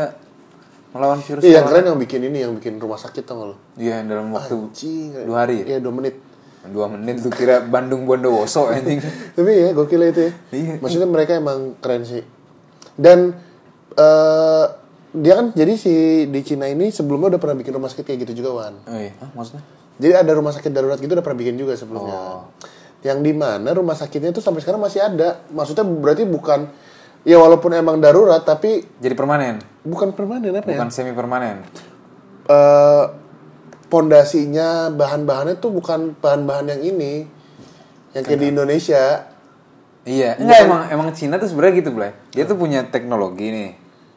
melawan 0.94 1.22
virus 1.22 1.42
Iya, 1.42 1.62
yang 1.62 1.66
keren 1.66 1.86
yang 1.90 1.98
bikin 1.98 2.20
ini, 2.22 2.38
yang 2.46 2.52
bikin 2.54 2.78
rumah 2.78 2.98
sakit 2.98 3.22
tau 3.26 3.54
lo? 3.54 3.56
Iya 3.78 4.02
dalam 4.06 4.30
waktu 4.34 4.54
Anjing. 4.54 5.26
dua 5.26 5.46
hari 5.46 5.62
ya? 5.62 5.76
Iya, 5.76 5.78
dua 5.82 5.94
menit. 5.94 6.16
Dua 6.60 6.86
menit 6.92 7.24
tuh 7.24 7.32
kira 7.32 7.64
Bandung 7.64 8.04
Bondowoso 8.04 8.68
anjing. 8.68 9.00
Tapi 9.36 9.48
ya, 9.48 9.68
gokil 9.72 10.12
itu 10.12 10.28
ya. 10.28 10.32
Iya. 10.52 10.74
Maksudnya 10.78 11.08
mereka 11.08 11.32
emang 11.34 11.78
keren 11.80 12.04
sih. 12.04 12.22
Dan 12.94 13.32
eh 13.96 14.66
dia 15.10 15.34
kan 15.34 15.50
jadi 15.50 15.74
si 15.74 16.26
di 16.30 16.40
Cina 16.46 16.70
ini 16.70 16.94
sebelumnya 16.94 17.34
udah 17.34 17.40
pernah 17.42 17.58
bikin 17.58 17.74
rumah 17.74 17.90
sakit 17.90 18.06
kayak 18.06 18.28
gitu 18.28 18.44
juga 18.44 18.50
Wan. 18.62 18.74
Oh 18.86 18.94
iya, 18.94 19.10
Hah, 19.18 19.30
maksudnya? 19.34 19.64
Jadi 20.00 20.14
ada 20.14 20.32
rumah 20.32 20.54
sakit 20.54 20.70
darurat 20.70 20.98
gitu 21.02 21.10
udah 21.10 21.24
pernah 21.24 21.38
bikin 21.42 21.58
juga 21.58 21.74
sebelumnya. 21.74 22.14
Oh. 22.14 22.42
Yang 23.00 23.18
di 23.24 23.32
mana 23.32 23.72
rumah 23.72 23.96
sakitnya 23.96 24.30
itu 24.30 24.40
sampai 24.40 24.60
sekarang 24.60 24.80
masih 24.80 25.00
ada. 25.00 25.40
Maksudnya 25.48 25.84
berarti 25.84 26.28
bukan 26.28 26.68
ya 27.20 27.36
walaupun 27.36 27.72
emang 27.72 28.00
darurat 28.00 28.40
tapi 28.40 28.84
Jadi 28.96 29.12
permanen, 29.12 29.60
bukan 29.84 30.12
permanen 30.12 30.56
apa 30.56 30.68
ya? 30.68 30.76
bukan 30.80 30.88
semi 30.88 31.12
permanen. 31.12 31.64
eh 32.46 33.04
pondasinya 33.90 34.88
bahan-bahannya 34.88 35.58
tuh 35.58 35.70
bukan 35.70 36.14
bahan-bahan 36.16 36.72
yang 36.72 36.82
ini 36.94 37.26
yang 38.12 38.22
kayak 38.22 38.40
di 38.40 38.46
Indonesia 38.48 39.26
Iya, 40.00 40.40
enggak 40.40 40.64
emang 40.64 40.82
emang 40.88 41.08
Cina 41.12 41.36
tuh 41.36 41.44
sebenarnya 41.44 41.84
gitu, 41.84 41.92
Blay. 41.92 42.16
Dia 42.32 42.48
tuh 42.48 42.56
punya 42.56 42.88
teknologi 42.88 43.52
nih. 43.52 43.70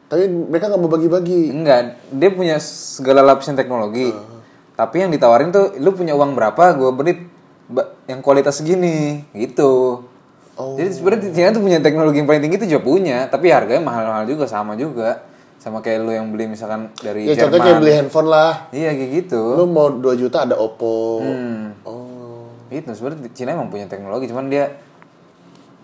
tapi 0.04 0.24
mereka 0.30 0.72
nggak 0.72 0.80
mau 0.80 0.88
bagi-bagi 0.88 1.52
Enggak, 1.52 2.00
dia 2.08 2.30
punya 2.32 2.56
segala 2.56 3.20
lapisan 3.20 3.52
teknologi. 3.52 4.08
Tapi 4.74 4.96
yang 4.96 5.12
ditawarin 5.12 5.52
tuh, 5.52 5.76
lu 5.76 5.92
punya 5.92 6.16
uang 6.16 6.32
berapa, 6.32 6.72
gue 6.72 6.90
beri 6.90 7.12
yang 8.06 8.20
kualitas 8.20 8.60
segini, 8.60 9.24
gitu. 9.32 10.04
Oh. 10.54 10.78
Jadi 10.78 10.90
sebenarnya 10.94 11.30
Cina 11.34 11.48
tuh 11.50 11.62
punya 11.62 11.82
teknologi 11.82 12.22
yang 12.22 12.28
paling 12.28 12.42
tinggi 12.46 12.56
itu 12.62 12.68
juga 12.70 12.82
punya, 12.86 13.18
tapi 13.26 13.50
harganya 13.50 13.82
mahal-mahal 13.82 14.24
juga, 14.24 14.46
sama 14.46 14.78
juga. 14.78 15.26
Sama 15.58 15.80
kayak 15.80 15.98
lu 16.04 16.12
yang 16.12 16.28
beli 16.28 16.44
misalkan 16.44 16.92
dari 17.00 17.24
ya 17.24 17.32
Jerman. 17.32 17.42
contohnya 17.48 17.64
kayak 17.64 17.80
beli 17.80 17.92
handphone 17.96 18.28
lah 18.28 18.68
Iya 18.68 18.90
kayak 18.92 19.10
gitu. 19.16 19.40
lu 19.56 19.64
mau 19.64 19.88
2 19.88 20.12
juta 20.12 20.44
ada 20.44 20.60
Oppo 20.60 21.24
Hmm. 21.24 21.72
oh 21.88 22.52
Itu 22.68 22.92
sebenarnya 22.92 23.32
Cina 23.32 23.56
emang 23.56 23.72
punya 23.72 23.88
teknologi, 23.88 24.28
cuman 24.28 24.52
dia 24.52 24.76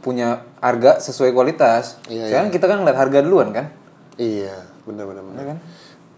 punya 0.00 0.44
harga 0.60 1.00
sesuai 1.00 1.32
kualitas. 1.32 1.96
Iya, 2.08 2.28
Sekarang 2.28 2.48
kita 2.52 2.68
kan 2.68 2.76
ngeliat 2.80 2.98
harga 2.98 3.18
duluan 3.20 3.52
kan? 3.52 3.72
Iya, 4.16 4.52
benar 4.84 5.08
benar 5.08 5.22
benar. 5.24 5.36
Iya 5.36 5.46
kan? 5.48 5.58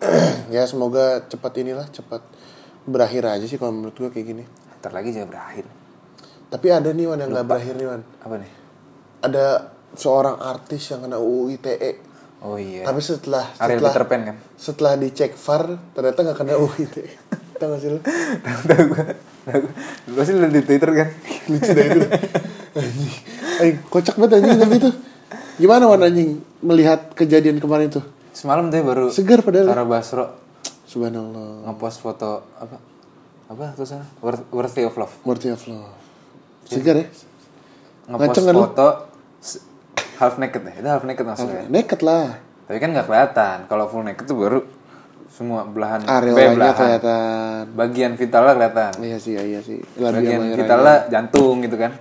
ya 0.59 0.63
semoga 0.67 1.23
cepat 1.25 1.53
inilah 1.57 1.87
cepat 1.87 2.23
berakhir 2.83 3.23
aja 3.31 3.47
sih 3.47 3.59
kalau 3.59 3.71
menurut 3.71 3.95
gue 3.95 4.11
kayak 4.11 4.27
gini. 4.27 4.45
Ntar 4.83 4.99
lagi 4.99 5.15
juga 5.15 5.31
berakhir. 5.31 5.65
Tapi 6.51 6.67
ada 6.75 6.91
nih 6.91 7.07
Wan 7.07 7.23
yang 7.23 7.31
nggak 7.31 7.47
berakhir 7.47 7.75
nih 7.79 7.87
Wan. 7.87 8.03
Apa 8.19 8.35
nih? 8.35 8.51
Ada 9.23 9.71
seorang 9.95 10.43
artis 10.43 10.91
yang 10.91 11.07
kena 11.07 11.23
UU 11.23 11.55
ITE. 11.55 11.93
Oh 12.43 12.59
iya. 12.59 12.83
Tapi 12.83 12.99
setelah 12.99 13.47
Ariel 13.63 13.79
setelah 13.79 13.93
Peter 13.95 14.05
Pan 14.11 14.21
kan? 14.27 14.37
setelah 14.59 14.93
dicek 14.99 15.39
VAR 15.39 15.79
ternyata 15.95 16.19
nggak 16.27 16.39
kena 16.43 16.55
UU 16.59 16.75
ITE. 16.83 17.07
Tahu 17.63 17.69
gak 17.71 17.79
sih 17.79 17.91
lu? 17.95 18.01
Tahu 18.43 18.61
tahu 18.67 18.83
gua. 18.91 19.05
Lu 20.11 20.13
pasti 20.19 20.33
liat 20.35 20.51
di 20.51 20.63
Twitter 20.67 20.91
kan? 20.91 21.09
Lucu 21.55 21.71
dah 21.71 21.85
itu. 21.87 22.01
Anjing. 22.75 23.13
Anjing, 23.63 23.79
kocak 23.87 24.19
banget 24.19 24.43
anjing 24.43 24.59
tapi 24.59 24.75
itu. 24.83 24.91
Gimana 25.63 25.87
Wan 25.87 26.03
anjing 26.03 26.43
melihat 26.59 27.15
kejadian 27.15 27.63
kemarin 27.63 27.87
tuh? 27.87 28.03
Semalam 28.35 28.67
tuh 28.67 28.83
baru 28.83 29.07
Segar 29.15 29.47
padahal. 29.47 29.71
Tara 29.71 29.87
Basro 29.87 30.27
Subhanallah. 30.91 31.71
ngepost 31.71 32.03
foto 32.03 32.51
apa? 32.59 32.92
Apa 33.53 33.77
tulisannya? 33.77 34.07
Worth- 34.19 34.49
Worthy 34.49 34.83
of 34.83 34.95
Love. 34.97 35.15
Worthy 35.23 35.51
of 35.51 35.63
love. 35.67 35.93
Segar 36.65 36.97
ya? 36.97 37.07
Ngepost 38.03 38.19
Ngaceng 38.25 38.45
kan 38.45 38.55
foto 38.57 38.89
half 40.17 40.35
naked 40.37 40.63
ya. 40.63 40.73
Itu 40.75 40.89
half 40.89 41.05
naked 41.05 41.25
maksudnya. 41.25 41.65
Naked 41.69 42.01
lah. 42.01 42.41
Tapi 42.65 42.79
kan 42.81 42.89
nggak 42.91 43.07
kelihatan. 43.07 43.57
Kalau 43.67 43.85
full 43.87 44.03
naked 44.03 44.25
tuh 44.25 44.37
baru 44.39 44.61
semua 45.29 45.65
belahan 45.65 46.01
Areolanya 46.03 46.53
belahan. 46.55 46.77
kelihatan. 46.77 47.63
Bagian 47.73 48.13
vitalnya 48.15 48.53
kelihatan. 48.55 48.93
Iya 48.99 49.17
sih, 49.17 49.35
iya 49.35 49.61
sih. 49.61 49.79
Labia 49.97 50.17
Bagian 50.19 50.41
vitalnya 50.55 50.97
jantung 51.09 51.61
gitu 51.61 51.77
kan. 51.77 51.93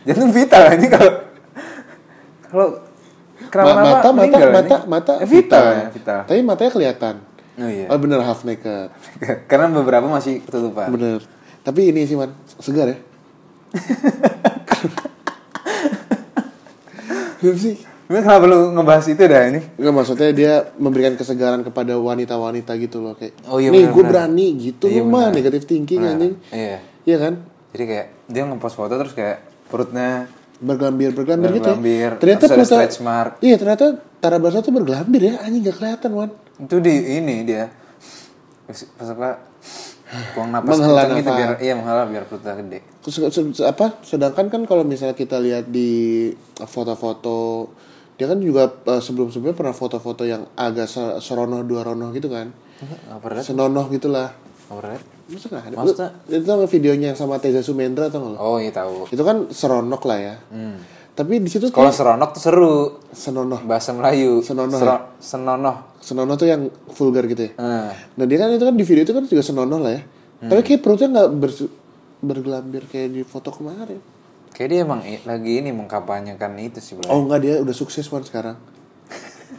jantung 0.00 0.32
vital 0.32 0.64
ini 0.72 0.86
kalau 0.88 1.12
kalau 2.50 2.68
Ma- 3.66 3.74
kenapa 3.76 3.76
mata, 3.82 4.08
mata, 4.12 4.38
mata, 4.48 4.76
mata, 4.86 5.12
eh, 5.20 5.28
vital 5.28 5.64
ya, 5.66 5.86
vital. 5.90 6.18
Tapi 6.24 6.40
matanya 6.40 6.70
kelihatan. 6.70 7.14
Oh 7.60 7.68
iya. 7.68 7.86
Oh 7.92 7.98
bener 8.00 8.24
half 8.24 8.42
naked. 8.42 8.88
Karena 9.50 9.68
beberapa 9.68 10.08
masih 10.08 10.40
ketutupan. 10.40 10.88
Bener. 10.90 11.20
Tapi 11.60 11.92
ini 11.92 12.08
sih 12.08 12.16
man, 12.16 12.32
segar 12.56 12.88
ya. 12.88 12.98
Bener 17.40 17.56
sih. 17.56 17.76
Kenapa 18.10 18.42
lu 18.42 18.74
ngebahas 18.74 19.06
itu 19.06 19.22
dah 19.22 19.42
ini? 19.46 19.62
Enggak 19.78 19.94
maksudnya 19.94 20.30
dia 20.34 20.52
memberikan 20.82 21.14
kesegaran 21.14 21.62
kepada 21.62 21.94
wanita-wanita 21.94 22.74
gitu 22.82 22.98
loh 22.98 23.14
kayak. 23.14 23.38
Oh 23.46 23.62
iya, 23.62 23.70
Nih 23.70 23.86
gue 23.86 24.02
berani 24.02 24.46
gitu 24.58 24.90
Iya, 24.90 25.06
lu 25.06 25.14
mah 25.14 25.30
bener. 25.30 25.36
negatif 25.38 25.62
thinking 25.70 26.02
Benar. 26.02 26.18
anjing. 26.18 26.34
Iya. 26.50 26.78
Iya 27.06 27.16
kan? 27.22 27.34
Jadi 27.70 27.84
kayak 27.86 28.06
dia 28.26 28.42
ngepost 28.50 28.74
foto 28.74 28.94
terus 28.98 29.14
kayak 29.14 29.46
perutnya 29.70 30.26
Bergelambir 30.60 31.16
bergelambir 31.16 31.56
gitu. 31.56 31.70
Ya. 31.72 32.18
Ternyata 32.20 32.44
ternyata 32.50 32.76
stretch 32.82 32.98
mark. 33.00 33.38
Iya 33.40 33.56
ternyata 33.56 33.86
Tara 34.20 34.36
Basro 34.36 34.60
tuh 34.60 34.70
bergelambir 34.70 35.22
ya 35.22 35.40
anjing 35.40 35.60
gak 35.62 35.76
kelihatan 35.76 36.10
wan. 36.12 36.30
itu 36.58 36.76
di 36.76 36.92
ini 37.14 37.42
dia 37.42 37.72
pas 38.62 38.76
apa 39.00 39.40
buang 40.34 40.50
napas 40.50 40.76
Menghela 40.76 41.02
kencang 41.02 41.16
gitu 41.16 41.26
nafas. 41.26 41.38
biar 41.38 41.50
iya 41.58 41.72
menghela 41.72 42.02
biar 42.04 42.24
perutnya 42.24 42.54
gede. 42.54 42.78
Se- 43.00 43.64
apa 43.64 43.86
sedangkan 44.00 44.46
kan 44.46 44.62
kalau 44.64 44.82
misalnya 44.82 45.14
kita 45.14 45.38
lihat 45.38 45.66
di 45.66 46.30
foto-foto 46.60 47.70
dia 48.14 48.26
kan 48.26 48.36
juga 48.38 48.68
eh, 48.84 48.98
sebelum-sebelumnya 48.98 49.54
pernah 49.54 49.72
foto-foto 49.72 50.22
yang 50.22 50.44
agak 50.54 50.84
se- 50.84 51.16
seronoh 51.18 51.62
dua 51.62 51.82
ronoh 51.82 52.10
gitu 52.10 52.28
kan 52.28 52.52
Enggak 52.78 53.32
liat? 53.32 53.44
senonoh 53.46 53.86
gitulah 53.88 54.34
liat? 54.70 55.02
masa 55.26 55.46
nggak 55.48 55.64
ada 55.64 55.74
Maksudnya? 55.76 56.08
Lu- 56.26 56.34
itu 56.34 56.44
kan 56.44 56.58
videonya 56.68 57.10
sama 57.14 57.38
Teza 57.38 57.60
Sumendra 57.60 58.06
atau 58.06 58.18
nggak 58.18 58.32
lo 58.32 58.38
Oh 58.38 58.56
iya 58.56 58.70
tahu. 58.70 59.06
itu 59.08 59.22
kan 59.22 59.48
seronok 59.48 60.02
lah 60.04 60.18
ya 60.20 60.34
Hmm. 60.50 60.76
Tapi 61.20 61.36
di 61.36 61.46
situ 61.46 61.68
Kalau 61.68 61.90
seronok 61.90 62.32
tuh 62.32 62.40
seru. 62.40 62.76
senonoh 63.10 63.60
Bahasa 63.60 63.92
Melayu. 63.92 64.40
Senonoh 64.40 64.72
Sero- 64.74 65.04
Senonoh. 65.18 65.76
senonoh 66.00 66.34
tuh 66.34 66.46
yang 66.46 66.62
vulgar 66.88 67.24
gitu 67.24 67.44
ya 67.44 67.52
Nah, 67.54 67.92
nah 68.14 68.24
dia 68.24 68.36
kan 68.36 68.48
itu 68.48 68.62
kan 68.62 68.72
di 68.72 68.82
video 68.82 69.02
itu 69.02 69.12
kan 69.12 69.22
juga 69.22 69.42
senonoh 69.42 69.76
lah 69.78 69.92
ya 69.92 70.02
Hmm. 70.40 70.48
tapi 70.48 70.60
kayak 70.64 70.80
perutnya 70.80 71.08
nggak 71.10 71.28
bersu- 71.36 71.68
bergelambir 72.18 72.82
kayak 72.86 73.08
di 73.10 73.20
foto 73.22 73.48
kemarin 73.50 74.00
kayak 74.50 74.68
dia 74.68 74.78
emang 74.80 74.98
lagi 75.22 75.52
ini 75.54 75.68
mengkampanyekan 75.70 76.56
itu 76.58 76.78
sih, 76.78 76.92
Bro. 76.94 77.04
oh 77.06 77.20
enggak 77.22 77.40
dia 77.40 77.54
udah 77.58 77.72
sukses 77.72 78.02
kan 78.02 78.20
sekarang 78.22 78.56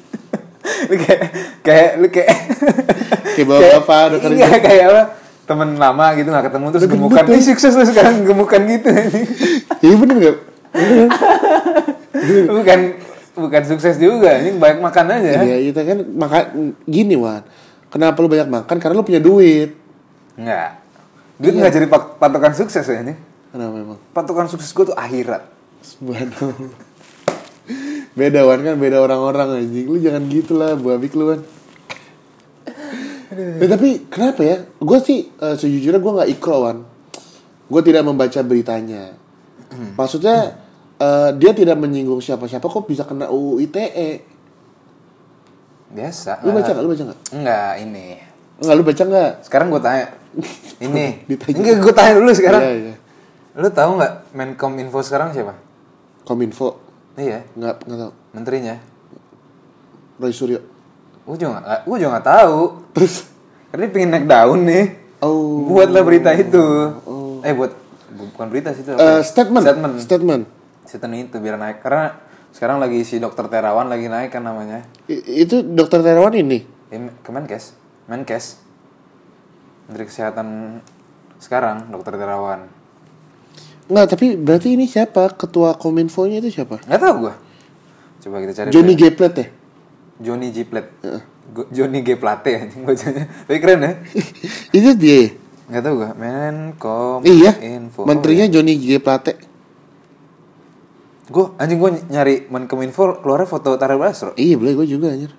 lu 0.90 0.96
kayak 0.98 1.22
kayak 1.62 1.90
lu 1.96 2.08
kayak 2.08 2.30
Kayak 3.32 3.48
bapak-bapak 3.48 4.02
udah 4.04 4.20
kerja. 4.20 4.38
Iya, 4.38 4.50
kayak 4.60 4.86
apa? 4.86 5.02
Temen 5.44 5.70
lama 5.76 6.06
gitu 6.14 6.28
gak 6.28 6.46
ketemu 6.48 6.66
terus 6.70 6.86
gemukan. 6.86 7.24
Ih, 7.30 7.44
sukses 7.46 7.72
lu 7.72 7.86
sekarang 7.86 8.16
gemukan 8.22 8.62
gitu 8.68 8.90
iya 9.84 9.96
bener 9.96 10.16
nggak 10.18 10.38
bukan 12.58 12.80
bukan 13.36 13.64
sukses 13.68 13.96
juga, 14.00 14.40
ini 14.40 14.56
banyak 14.56 14.80
makan 14.80 15.06
aja. 15.20 15.32
Iya, 15.44 15.58
itu 15.72 15.80
kan 15.80 16.00
maka 16.16 16.52
gini 16.88 17.16
Wan. 17.16 17.44
Kenapa 17.92 18.24
lu 18.24 18.32
banyak 18.32 18.48
makan? 18.48 18.78
Karena 18.80 18.96
lu 18.96 19.04
punya 19.04 19.20
duit. 19.20 19.76
Enggak. 20.40 20.80
Duit 21.42 21.54
nggak 21.60 21.74
jadi 21.76 21.88
patokan 21.92 22.54
sukses 22.56 22.86
ya 22.88 23.04
ini. 23.04 23.16
Kenapa 23.52 23.76
emang? 23.76 24.00
Patokan 24.16 24.48
sukses 24.48 24.72
gue 24.72 24.86
tuh 24.88 24.96
akhirat. 24.96 25.44
Subhanallah. 25.84 26.72
Beda 28.16 28.44
Wan 28.48 28.60
kan 28.64 28.76
beda 28.80 28.98
orang-orang 29.04 29.60
anjing. 29.60 29.92
Lu 29.92 30.00
jangan 30.00 30.24
gitu 30.32 30.56
lah, 30.56 30.80
buabik 30.80 31.12
lu 31.20 31.36
Wan. 31.36 31.42
Ya, 33.32 33.68
tapi 33.72 34.08
kenapa 34.12 34.44
ya? 34.44 34.58
Gue 34.80 35.00
sih 35.04 35.32
eh, 35.32 35.56
sejujurnya 35.56 36.00
gue 36.00 36.12
nggak 36.16 36.30
ikro 36.32 36.56
Wan. 36.64 36.78
Gue 37.68 37.82
tidak 37.84 38.04
membaca 38.08 38.40
beritanya. 38.44 39.16
Maksudnya 39.94 40.60
eh, 40.96 41.30
dia 41.36 41.52
tidak 41.52 41.76
menyinggung 41.76 42.20
siapa-siapa 42.20 42.64
kok 42.64 42.86
bisa 42.86 43.04
kena 43.04 43.28
UU 43.28 43.60
ITE. 43.62 44.10
Biasa. 45.92 46.40
Lu 46.44 46.56
baca 46.56 46.72
nggak? 46.72 46.84
Lu 46.84 46.90
baca 46.90 47.04
nggak? 47.04 47.20
Enggak, 47.36 47.72
ini. 47.80 48.08
Enggak, 48.64 48.76
lu 48.76 48.84
baca 48.84 49.04
nggak? 49.04 49.32
Sekarang 49.44 49.68
gue 49.68 49.82
tanya. 49.82 50.06
Ini. 50.86 51.28
Ditanya. 51.28 51.56
Enggak, 51.60 51.76
gue 51.78 51.94
tanya 51.94 52.14
dulu 52.16 52.32
sekarang. 52.32 52.62
Iya, 52.64 52.72
iya. 52.74 52.96
Lu 53.52 53.68
tahu 53.68 53.92
nggak 54.00 54.14
Menkom 54.32 54.74
Info 54.80 55.04
sekarang 55.04 55.36
siapa? 55.36 55.54
Kominfo. 56.24 56.80
Iya, 57.20 57.44
Nggak, 57.54 57.84
nggak 57.84 58.00
tahu. 58.00 58.12
menterinya. 58.32 58.76
Roy 60.16 60.32
Suryo. 60.32 60.64
Gue 61.22 61.36
juga 61.36 61.60
nggak, 61.60 61.80
gue 61.84 61.96
juga 62.00 62.10
nggak 62.16 62.28
tahu. 62.30 62.60
Terus 62.96 63.14
Karena 63.68 63.84
dia 63.84 63.92
pengen 63.92 64.10
naik 64.12 64.28
daun 64.28 64.60
nih. 64.64 64.86
Oh. 65.20 65.68
Buatlah 65.68 66.04
berita 66.04 66.32
itu. 66.32 66.64
Eh 67.44 67.52
buat 67.52 67.72
bu- 67.72 67.91
bukan 68.12 68.48
berita 68.48 68.72
sih 68.72 68.84
itu. 68.84 68.92
ya? 68.92 69.22
statement. 69.22 69.64
Statement. 69.64 69.94
Statement. 70.00 70.44
Statement 70.84 71.14
itu 71.30 71.38
biar 71.40 71.56
naik 71.56 71.80
karena 71.80 72.18
sekarang 72.52 72.84
lagi 72.84 73.02
si 73.02 73.18
dokter 73.18 73.48
Terawan 73.48 73.88
lagi 73.88 74.08
naik 74.08 74.32
kan 74.32 74.44
namanya. 74.44 74.84
I- 75.08 75.44
itu 75.44 75.64
dokter 75.64 76.04
Terawan 76.04 76.36
ini. 76.36 76.64
Eh, 76.92 77.00
Kemenkes, 77.24 77.72
Menkes. 78.08 78.60
Menteri 79.88 80.08
Kesehatan 80.08 80.48
sekarang 81.38 81.92
dokter 81.92 82.16
Terawan. 82.16 82.68
Enggak, 83.92 84.16
tapi 84.16 84.40
berarti 84.40 84.72
ini 84.72 84.88
siapa? 84.88 85.36
Ketua 85.36 85.76
Kominfo-nya 85.76 86.40
itu 86.40 86.48
siapa? 86.48 86.80
Nggak 86.88 87.02
tahu 87.02 87.16
gua. 87.28 87.34
Coba 88.22 88.36
kita 88.40 88.54
cari. 88.56 88.68
Johnny 88.72 88.94
ya. 88.96 89.00
Geplet 89.04 89.34
ya? 89.36 89.48
Johnny 90.22 90.48
G 90.54 90.58
Plate. 90.64 90.90
Go- 91.52 91.68
Johnny 91.74 92.00
G 92.06 92.14
Plate 92.16 92.52
anjing 92.56 92.84
bacanya. 92.86 93.26
Tapi 93.28 93.58
keren 93.58 93.82
ya. 93.82 93.92
itu 94.78 94.90
dia. 94.96 95.22
Nggak 95.72 95.84
tahu 95.88 95.96
gua. 96.04 96.12
Menkom 96.20 97.20
Iya. 97.24 97.56
Info. 97.64 98.04
Menterinya 98.04 98.46
Johnny 98.52 98.76
G 98.76 99.00
Plate. 99.00 99.34
Gue 101.32 101.48
anjing 101.56 101.80
gue 101.80 101.92
nyari 102.12 102.52
Menkominfo 102.52 103.24
keluarnya 103.24 103.48
foto 103.48 103.80
Tara 103.80 103.96
Basro. 103.96 104.36
Iya, 104.36 104.60
boleh 104.60 104.76
gue 104.84 104.88
juga 105.00 105.16
anjir. 105.16 105.32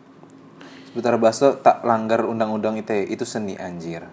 Tara 0.97 1.21
Basro 1.21 1.61
tak 1.61 1.85
langgar 1.85 2.25
undang-undang 2.25 2.81
ITE 2.81 3.13
itu 3.13 3.29
seni 3.29 3.61
anjir. 3.61 4.09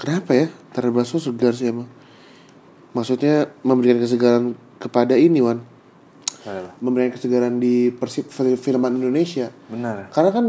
Kenapa 0.00 0.32
ya? 0.32 0.46
Tarabaso 0.72 1.20
segar 1.20 1.52
sih 1.52 1.68
emang. 1.68 1.84
Maksudnya 2.96 3.52
memberikan 3.60 4.00
kesegaran 4.00 4.44
kepada 4.80 5.12
ini, 5.12 5.44
Wan. 5.44 5.60
Adalah. 6.48 6.72
Memberikan 6.80 7.12
kesegaran 7.20 7.60
di 7.60 7.92
persib 7.92 8.32
filman 8.32 8.96
Indonesia. 8.96 9.52
Benar. 9.68 10.08
Karena 10.08 10.30
kan 10.32 10.46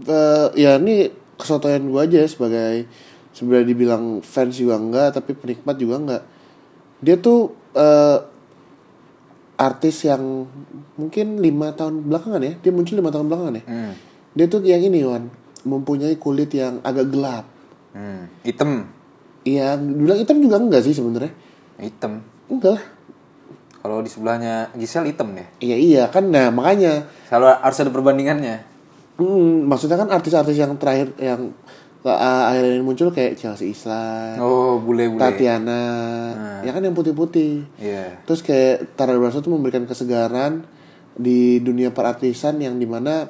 eh, 0.00 0.48
ya 0.56 0.80
ini 0.80 1.12
kesotoyan 1.36 1.84
gue 1.92 2.00
aja 2.00 2.24
sebagai 2.24 2.88
sebenarnya 3.36 3.68
dibilang 3.68 4.24
fans 4.24 4.56
juga 4.56 4.80
enggak 4.80 5.20
tapi 5.20 5.36
penikmat 5.36 5.76
juga 5.76 5.94
enggak. 6.00 6.22
Dia 7.04 7.20
tuh 7.20 7.52
eh, 7.76 8.18
artis 9.60 10.08
yang 10.08 10.48
mungkin 10.96 11.40
lima 11.44 11.76
tahun 11.76 12.08
belakangan 12.08 12.40
ya 12.40 12.52
dia 12.60 12.72
muncul 12.72 12.96
lima 12.96 13.12
tahun 13.12 13.28
belakangan 13.28 13.60
ya. 13.60 13.64
Hmm. 13.68 13.92
Dia 14.32 14.46
tuh 14.48 14.64
yang 14.64 14.80
ini 14.80 15.04
Wan 15.04 15.28
mempunyai 15.68 16.16
kulit 16.16 16.48
yang 16.56 16.80
agak 16.80 17.12
gelap. 17.12 17.44
Hmm. 17.92 18.32
Hitam. 18.40 18.88
Iya, 19.46 19.76
bilang 19.78 20.18
hitam 20.18 20.40
juga 20.40 20.56
enggak 20.56 20.82
sih 20.88 20.96
sebenarnya. 20.96 21.32
Hitam. 21.76 22.24
Enggak 22.48 22.80
lah. 22.80 22.84
Kalau 23.84 24.02
di 24.02 24.10
sebelahnya 24.10 24.72
Giselle 24.74 25.12
hitam 25.12 25.30
ya. 25.36 25.46
Iya 25.62 25.76
iya 25.76 26.02
kan 26.10 26.26
nah 26.32 26.50
makanya 26.50 27.06
Selalu 27.28 27.46
harus 27.62 27.78
ada 27.84 27.92
perbandingannya. 27.92 28.56
Hmm, 29.16 29.64
maksudnya 29.64 29.96
kan 29.96 30.10
artis-artis 30.12 30.58
yang 30.58 30.74
terakhir 30.76 31.14
yang 31.16 31.54
uh, 32.12 32.44
akhirnya 32.50 32.78
ini 32.78 32.84
muncul 32.84 33.10
kayak 33.10 33.34
Chelsea 33.34 33.72
Islan, 33.72 34.38
Oh, 34.38 34.78
bule-bule. 34.78 35.18
Tatiana, 35.18 35.82
ya 36.62 36.70
kan 36.70 36.78
yang 36.80 36.94
putih-putih. 36.94 37.66
Iya. 37.76 38.22
Terus 38.22 38.40
kayak 38.40 38.94
Tara 38.94 39.16
Basro 39.16 39.40
tuh 39.40 39.50
memberikan 39.50 39.82
kesegaran 39.82 40.62
di 41.16 41.58
dunia 41.58 41.90
perartisan 41.90 42.60
yang 42.60 42.76
di 42.76 42.84
mana 42.84 43.24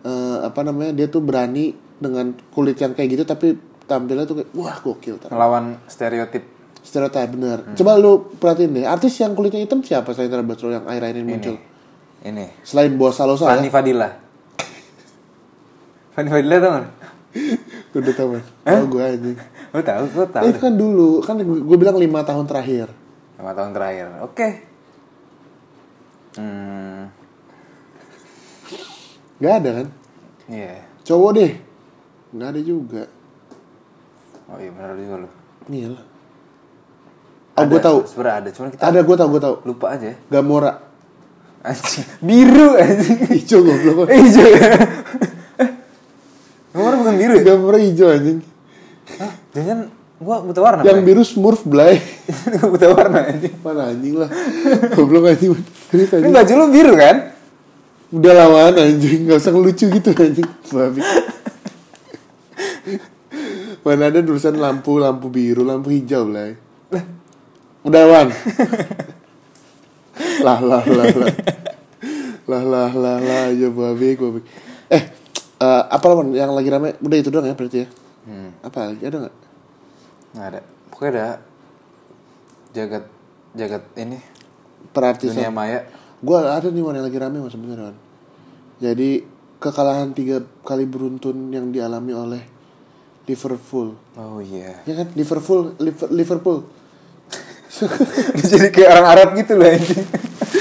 eh, 0.00 0.38
apa 0.40 0.64
namanya 0.64 0.96
dia 0.96 1.06
tuh 1.06 1.20
berani 1.20 1.70
dengan 1.98 2.32
kulit 2.50 2.78
yang 2.78 2.94
kayak 2.94 3.08
gitu 3.12 3.24
tapi 3.24 3.52
tampilnya 3.84 4.24
tuh 4.24 4.40
kayak 4.40 4.50
wah 4.56 4.76
gokil 4.78 5.20
Tara. 5.20 5.34
Melawan 5.34 5.76
stereotip 5.86 6.44
Stereotip 6.78 7.28
bener. 7.28 7.58
Coba 7.76 8.00
lu 8.00 8.32
perhatiin 8.32 8.72
deh, 8.72 8.84
artis 8.88 9.12
yang 9.20 9.36
kulitnya 9.36 9.60
hitam 9.60 9.84
siapa 9.84 10.16
selain 10.16 10.32
Tara 10.32 10.40
Basro 10.40 10.72
yang 10.72 10.88
akhir-akhir 10.88 11.16
ini 11.20 11.26
muncul? 11.28 11.56
ini. 12.18 12.46
Selain 12.64 12.96
Boa 12.96 13.12
Salosa 13.12 13.44
ya? 13.46 13.60
Fanny 13.60 13.68
Fadila. 13.68 14.08
Fanny 16.16 16.28
Fadila 16.32 16.56
tau 16.58 16.70
gak? 16.80 16.86
Gue 17.88 18.00
udah 18.04 18.14
tau 18.14 18.28
man. 18.36 18.44
Tau 18.64 18.84
gue 18.84 19.02
anjing. 19.02 19.38
Lu 19.72 19.80
tahu, 19.80 20.04
gue 20.12 20.26
tahu. 20.28 20.44
Eh, 20.44 20.50
itu 20.52 20.60
kan 20.60 20.74
dulu, 20.76 21.08
kan 21.24 21.34
gue 21.40 21.78
bilang 21.80 21.96
lima 21.96 22.20
tahun 22.20 22.44
terakhir. 22.44 22.92
Lima 23.40 23.52
tahun 23.56 23.70
terakhir. 23.72 24.06
Oke. 24.24 24.48
Hmm. 26.36 27.08
Gak 29.40 29.54
ada 29.64 29.70
kan? 29.82 29.86
Iya. 30.50 30.84
Cowok 31.06 31.30
deh. 31.38 31.52
Gak 32.36 32.48
ada 32.52 32.60
juga. 32.60 33.04
Oh 34.48 34.56
iya 34.56 34.70
benar 34.72 34.96
juga 34.96 35.14
lu. 35.24 35.28
Iya 35.68 35.88
lah. 35.96 36.04
Oh 37.58 37.64
gue 37.68 37.80
tahu. 37.80 37.98
Sebenarnya 38.08 38.36
ada, 38.40 38.48
cuman 38.54 38.68
kita 38.72 38.82
Ada 38.84 38.98
gue 39.04 39.16
tahu 39.16 39.28
gue 39.32 39.42
tahu. 39.42 39.54
lupa 39.64 39.86
aja. 39.96 40.12
Gamora. 40.28 40.72
Anjing. 41.64 42.06
Biru 42.22 42.76
anjing. 42.78 43.18
Hijau 43.34 43.60
goblok. 43.64 44.08
Hijau 44.08 44.48
bukan 47.08 47.20
biru 47.24 47.32
ya? 47.32 47.42
Gamora 47.44 47.78
hijau 47.80 48.08
anjing. 48.12 48.38
Hah? 49.16 49.32
Jangan 49.56 49.78
gua 50.20 50.36
buta 50.44 50.60
warna. 50.60 50.82
Yang 50.84 50.98
biru 51.00 51.22
Smurf 51.24 51.64
Blay. 51.64 51.96
Gua 52.60 52.66
buta 52.76 52.86
warna 52.92 53.18
anjing. 53.24 53.54
Mana 53.64 53.82
anjing 53.88 54.14
lah. 54.20 54.28
Goblok 54.92 55.32
anjing. 55.32 55.56
Ini 55.96 56.28
baju 56.28 56.52
lu 56.52 56.66
biru 56.68 56.92
kan? 56.92 57.16
Udah 58.08 58.32
lawan 58.32 58.72
anjing, 58.76 59.28
gak 59.28 59.36
usah 59.40 59.52
ngelucu 59.52 59.84
gitu 59.88 60.10
anjing. 60.12 60.48
Babi. 60.72 61.00
Mana 63.84 64.12
ada 64.12 64.20
tulisan 64.20 64.56
lampu, 64.60 65.00
lampu 65.00 65.32
biru, 65.32 65.64
lampu 65.64 65.88
hijau 65.92 66.28
Blay. 66.28 66.56
Udah 67.84 68.00
lawan. 68.04 68.28
lah 70.44 70.60
lah 70.60 70.84
lah 70.84 71.06
lah. 71.08 71.34
Lah 72.48 72.64
lah 72.64 72.90
lah 72.92 73.16
lah 73.20 73.40
aja 73.52 73.68
babi, 73.68 74.16
babi. 74.16 74.40
Eh, 74.88 75.02
eh, 75.58 75.82
apa 75.86 76.04
lawan 76.06 76.32
yang 76.32 76.52
lagi 76.52 76.68
rame? 76.68 76.94
Udah 76.98 77.16
itu 77.16 77.28
doang 77.28 77.46
ya 77.46 77.54
berarti 77.54 77.78
ya? 77.82 77.88
Hmm. 78.24 78.50
Apa 78.60 78.92
lagi? 78.92 79.02
Ada 79.02 79.16
nggak? 79.22 79.36
Nggak 80.34 80.46
ada. 80.46 80.60
Pokoknya 80.90 81.10
ada 81.12 81.26
jagat 82.70 83.04
jagat 83.54 83.82
ini 83.96 84.18
Perartisan. 84.90 85.34
dunia 85.34 85.50
maya. 85.50 85.80
Gue 86.18 86.36
ada 86.36 86.66
nih 86.66 86.82
yang 86.82 86.98
lagi 86.98 87.18
rame 87.18 87.38
mas 87.38 87.52
sebenarnya. 87.52 87.94
Jadi 88.78 89.22
kekalahan 89.58 90.14
tiga 90.14 90.38
kali 90.62 90.86
beruntun 90.86 91.50
yang 91.50 91.70
dialami 91.70 92.12
oleh 92.12 92.42
Liverpool. 93.26 93.94
Oh 94.14 94.38
iya. 94.38 94.82
Ya 94.84 94.94
kan 94.94 95.10
Liverpool, 95.14 95.74
Liver- 95.78 96.10
Liverpool. 96.10 96.58
Jadi 98.50 98.70
kayak 98.70 98.90
orang 98.90 99.06
Arab 99.06 99.28
gitu 99.36 99.52
loh 99.54 99.68
anjing. 99.68 100.06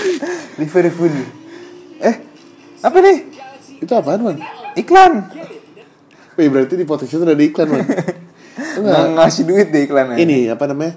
Liverpool. 0.62 1.14
Eh, 1.98 2.16
apa 2.82 2.98
nih? 3.00 3.18
Itu 3.80 3.94
apaan 3.94 4.22
man? 4.22 4.38
Iklan. 4.78 5.14
Wih 6.38 6.48
berarti 6.48 6.78
di 6.78 6.86
podcast 6.86 7.12
itu 7.12 7.26
ada 7.26 7.34
iklan 7.36 7.68
man. 7.68 7.82
Enggak. 7.82 8.14
Nggak 8.84 9.06
ngasih 9.16 9.44
duit 9.44 9.68
deh 9.70 9.82
iklannya. 9.84 10.18
Ini 10.18 10.54
apa 10.54 10.70
namanya? 10.70 10.94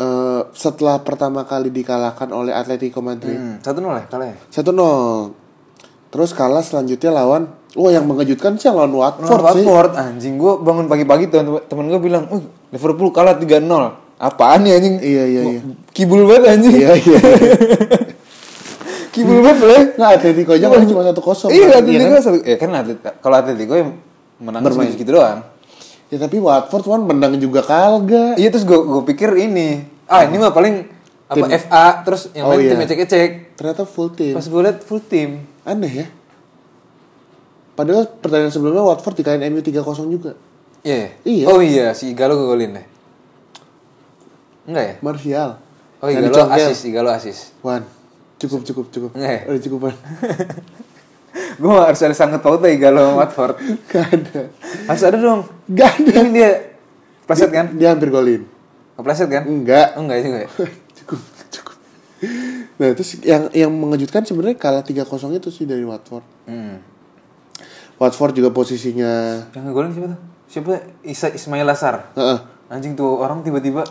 Eh, 0.00 0.42
setelah 0.56 0.96
pertama 0.98 1.44
kali 1.44 1.68
dikalahkan 1.68 2.32
oleh 2.32 2.56
Atletico 2.56 3.04
Madrid 3.04 3.36
Hmm, 3.36 3.60
satu 3.60 3.78
nol 3.78 4.00
ya 4.00 4.04
kalah 4.08 4.32
ya? 4.32 4.36
satu 4.48 4.72
nol. 4.72 5.36
Terus 6.08 6.32
kalah 6.32 6.64
selanjutnya 6.64 7.12
lawan, 7.12 7.52
wah 7.76 7.92
yang 7.92 8.02
mengejutkan 8.02 8.56
sih 8.56 8.66
lawan 8.66 8.90
Watford, 8.90 9.28
Lawan 9.30 9.52
sih. 9.52 9.62
Watford 9.62 9.92
anjing 9.94 10.34
gue 10.36 10.52
bangun 10.58 10.88
pagi-pagi 10.88 11.28
teman 11.28 11.60
temen 11.62 11.84
gue 11.86 12.00
bilang, 12.00 12.24
"Uh, 12.26 12.40
Liverpool 12.72 13.12
kalah 13.12 13.36
3-0." 13.36 13.68
Apaan 14.16 14.64
nih 14.64 14.72
anjing? 14.74 14.94
Iya 14.98 15.24
iya 15.26 15.42
iya. 15.46 15.60
Kibul 15.92 16.24
banget 16.24 16.56
anjing. 16.56 16.74
Iya 16.74 16.92
iya. 16.96 17.18
Kibul 19.10 19.42
banget 19.42 19.58
loh. 19.60 19.82
Nggak 19.94 20.10
Atletico 20.16 20.50
aja 20.54 20.66
kan 20.66 20.86
cuma 20.86 21.02
satu 21.02 21.20
kosong. 21.20 21.50
Iya, 21.50 21.66
kan? 21.68 21.82
Atletico 21.82 22.08
kan? 22.08 22.22
satu. 22.22 22.38
Ya 22.40 22.56
kan 22.56 22.68
kalau 23.18 23.36
Atletico 23.36 23.74
yang 23.74 23.90
menang 24.38 24.62
Bermain. 24.62 24.90
segitu 24.90 25.12
doang. 25.12 25.42
Ya 26.08 26.18
tapi 26.18 26.36
Watford 26.38 26.84
kan 26.84 27.02
menang 27.02 27.34
juga 27.36 27.60
kagak. 27.60 28.34
Iya 28.34 28.48
terus 28.50 28.62
gue 28.62 28.74
gue 28.76 29.02
pikir 29.04 29.30
ini, 29.36 29.82
ah 30.04 30.22
ini 30.22 30.36
mah 30.36 30.50
paling 30.50 30.86
apa 31.26 31.38
Tim. 31.38 31.54
FA 31.60 31.86
terus 32.02 32.26
yang 32.32 32.44
Oh, 32.44 32.50
lain 32.52 32.66
iya. 32.66 32.70
tim 32.72 32.82
ecek-ecek. 32.82 33.30
Ternyata 33.54 33.82
full 33.84 34.10
team. 34.10 34.34
Pas 34.34 34.42
gue 34.42 34.60
liat 34.60 34.82
full 34.82 34.98
tim. 35.00 35.46
Aneh 35.62 35.92
ya. 35.92 36.06
Padahal 37.72 38.10
pertandingan 38.10 38.50
sebelumnya 38.50 38.82
Watford 38.82 39.14
dikalahin 39.16 39.46
MU 39.48 39.58
3-0 39.58 39.78
juga. 40.08 40.34
Iya. 40.82 40.96
ya? 40.96 41.08
Iya. 41.22 41.44
Oh 41.46 41.60
iya 41.60 41.86
si 41.92 42.10
Igalo 42.10 42.34
ngegolin 42.34 42.74
deh. 42.74 42.86
Enggak 44.66 44.84
ya? 44.84 44.94
Martial. 45.00 45.50
Oh 46.00 46.08
Igalo 46.08 46.26
dicongkel. 46.28 46.66
asis, 46.66 46.78
Igalo 46.84 47.08
asis. 47.10 47.38
Wan. 47.60 47.86
Cukup 48.40 48.60
cukup 48.64 48.86
cukup. 48.88 49.10
Ya? 49.20 49.44
Udah 49.44 49.60
cukup 49.60 49.78
Wan. 49.88 49.96
gue 51.60 51.72
harus 51.76 52.00
ada 52.00 52.16
sangkut 52.16 52.40
pautnya 52.40 52.72
Igalo 52.72 53.04
sama 53.04 53.14
Watford. 53.20 53.56
Gak 53.92 54.06
ada. 54.16 54.40
Harus 54.88 55.02
ada 55.04 55.16
dong. 55.20 55.44
Gak 55.68 55.92
ada. 56.00 56.12
Ini 56.24 56.30
dia 56.32 56.50
pleset 57.28 57.52
kan? 57.52 57.76
Dia 57.76 57.92
hampir 57.92 58.08
golin. 58.08 58.48
Kepleset 58.96 59.28
kan? 59.28 59.44
Enggak. 59.44 60.00
Oh, 60.00 60.08
enggak 60.08 60.24
juga 60.24 60.38
ya? 60.40 60.48
cukup 61.04 61.20
cukup. 61.52 61.76
Nah 62.80 62.88
terus 62.96 63.20
yang 63.20 63.52
yang 63.52 63.72
mengejutkan 63.72 64.24
sebenarnya 64.24 64.56
kalah 64.56 64.84
3-0 64.84 65.36
itu 65.36 65.48
sih 65.52 65.68
dari 65.68 65.84
Watford. 65.84 66.24
Hmm. 66.48 66.80
Watford 68.00 68.32
juga 68.32 68.48
posisinya 68.48 69.44
Yang 69.52 69.64
ngegolin 69.68 69.92
siapa 69.92 70.08
tuh? 70.16 70.20
Siapa? 70.48 70.72
Isa 71.04 71.28
Ismail 71.28 71.68
Lasar. 71.68 72.16
Heeh, 72.16 72.38
Anjing 72.72 72.96
tuh 72.96 73.20
orang 73.20 73.44
tiba-tiba 73.44 73.84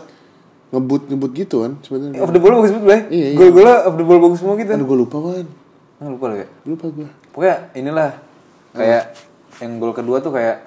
ngebut 0.70 1.02
ngebut 1.06 1.30
gitu 1.34 1.56
kan 1.60 1.72
sebenarnya. 1.80 2.18
off 2.18 2.30
the 2.30 2.38
ball 2.38 2.54
bagus 2.56 2.70
banget 2.72 2.86
lah. 2.86 3.00
Iya, 3.08 3.26
iya. 3.26 3.36
Gol-golnya 3.36 3.76
off 3.84 3.94
the 3.94 4.04
ball 4.04 4.20
bagus 4.20 4.38
semua 4.38 4.54
gitu. 4.54 4.70
Aduh 4.70 4.86
gue 4.86 4.98
lupa 4.98 5.16
man. 5.18 5.46
Ah, 5.96 6.08
lupa 6.08 6.24
ya. 6.30 6.46
Lupa 6.62 6.86
gue. 6.88 7.08
Pokoknya 7.30 7.56
inilah 7.72 8.10
kayak 8.72 9.02
yang 9.58 9.72
gol 9.76 9.92
kedua 9.92 10.18
tuh 10.18 10.30
kayak 10.30 10.66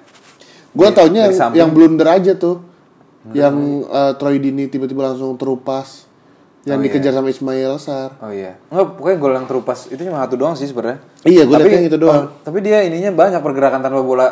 Gue 0.70 0.90
taunya 0.90 1.26
yang, 1.26 1.54
yang 1.54 1.70
blunder 1.70 2.04
aja 2.04 2.32
tuh. 2.32 2.60
Yang 3.26 3.54
eh, 3.86 4.12
Troy 4.14 4.36
Dini 4.36 4.66
tiba-tiba 4.66 5.06
langsung 5.06 5.32
terupas. 5.34 6.04
Yang 6.62 6.74
Oh, 6.74 6.80
iya. 6.80 6.86
dikejar 6.90 7.12
sama 7.12 7.28
Ismail 7.28 7.72
Sar. 7.76 8.10
Oh 8.18 8.28
iya. 8.28 8.56
Enggak, 8.68 8.96
pokoknya 8.96 9.16
gol 9.18 9.32
yang 9.34 9.46
terupas 9.46 9.84
itu 9.86 10.00
cuma 10.00 10.18
satu 10.18 10.34
doang 10.34 10.52
sih 10.52 10.64
sebenarnya. 10.64 10.96
Iya, 11.22 11.44
Tapi- 11.44 11.60
liatnya 11.62 11.80
itu 11.86 11.98
doang. 11.98 12.24
oh, 12.26 12.40
tapi 12.40 12.58
dia 12.60 12.80
ininya 12.82 13.10
banyak 13.10 13.36
pergerakan 13.38 13.80
tanpa 13.80 14.00
bola 14.00 14.28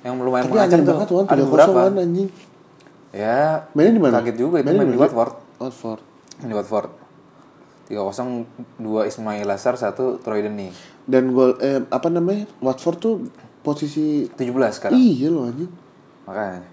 yang 0.00 0.16
lumayan 0.16 0.44
Tapi 0.44 0.54
aneh 0.54 0.64
mengacak 0.66 0.78
tuh. 0.78 0.88
banget 0.90 1.06
tuh 1.06 1.16
kan 1.16 1.26
Ada 1.26 1.36
3-0 1.38 1.46
beberapa. 1.46 1.78
kan 1.78 1.92
anjing. 1.98 2.28
Ya, 3.12 3.68
Mainnya 3.76 3.92
di 3.92 4.00
mana? 4.00 4.18
kaget 4.18 4.36
juga 4.40 4.64
itu 4.64 4.72
main 4.72 4.88
di? 4.88 4.96
Watford. 4.96 5.34
Watford. 5.60 6.00
Di 6.40 6.52
Watford. 6.52 6.90
3-0 7.86 8.80
2 8.80 9.10
Ismail 9.10 9.44
Lasar, 9.44 9.76
1 9.76 9.92
Troy 10.24 10.40
Deeney. 10.40 10.72
Dan 11.04 11.36
gol 11.36 11.60
eh 11.60 11.84
apa 11.84 12.08
namanya? 12.08 12.48
Watford 12.58 12.96
tuh 12.96 13.14
posisi 13.60 14.24
17 14.26 14.48
sekarang. 14.72 14.96
iya 14.96 15.28
loh 15.28 15.44
anjing. 15.44 15.68
Makanya 16.24 16.64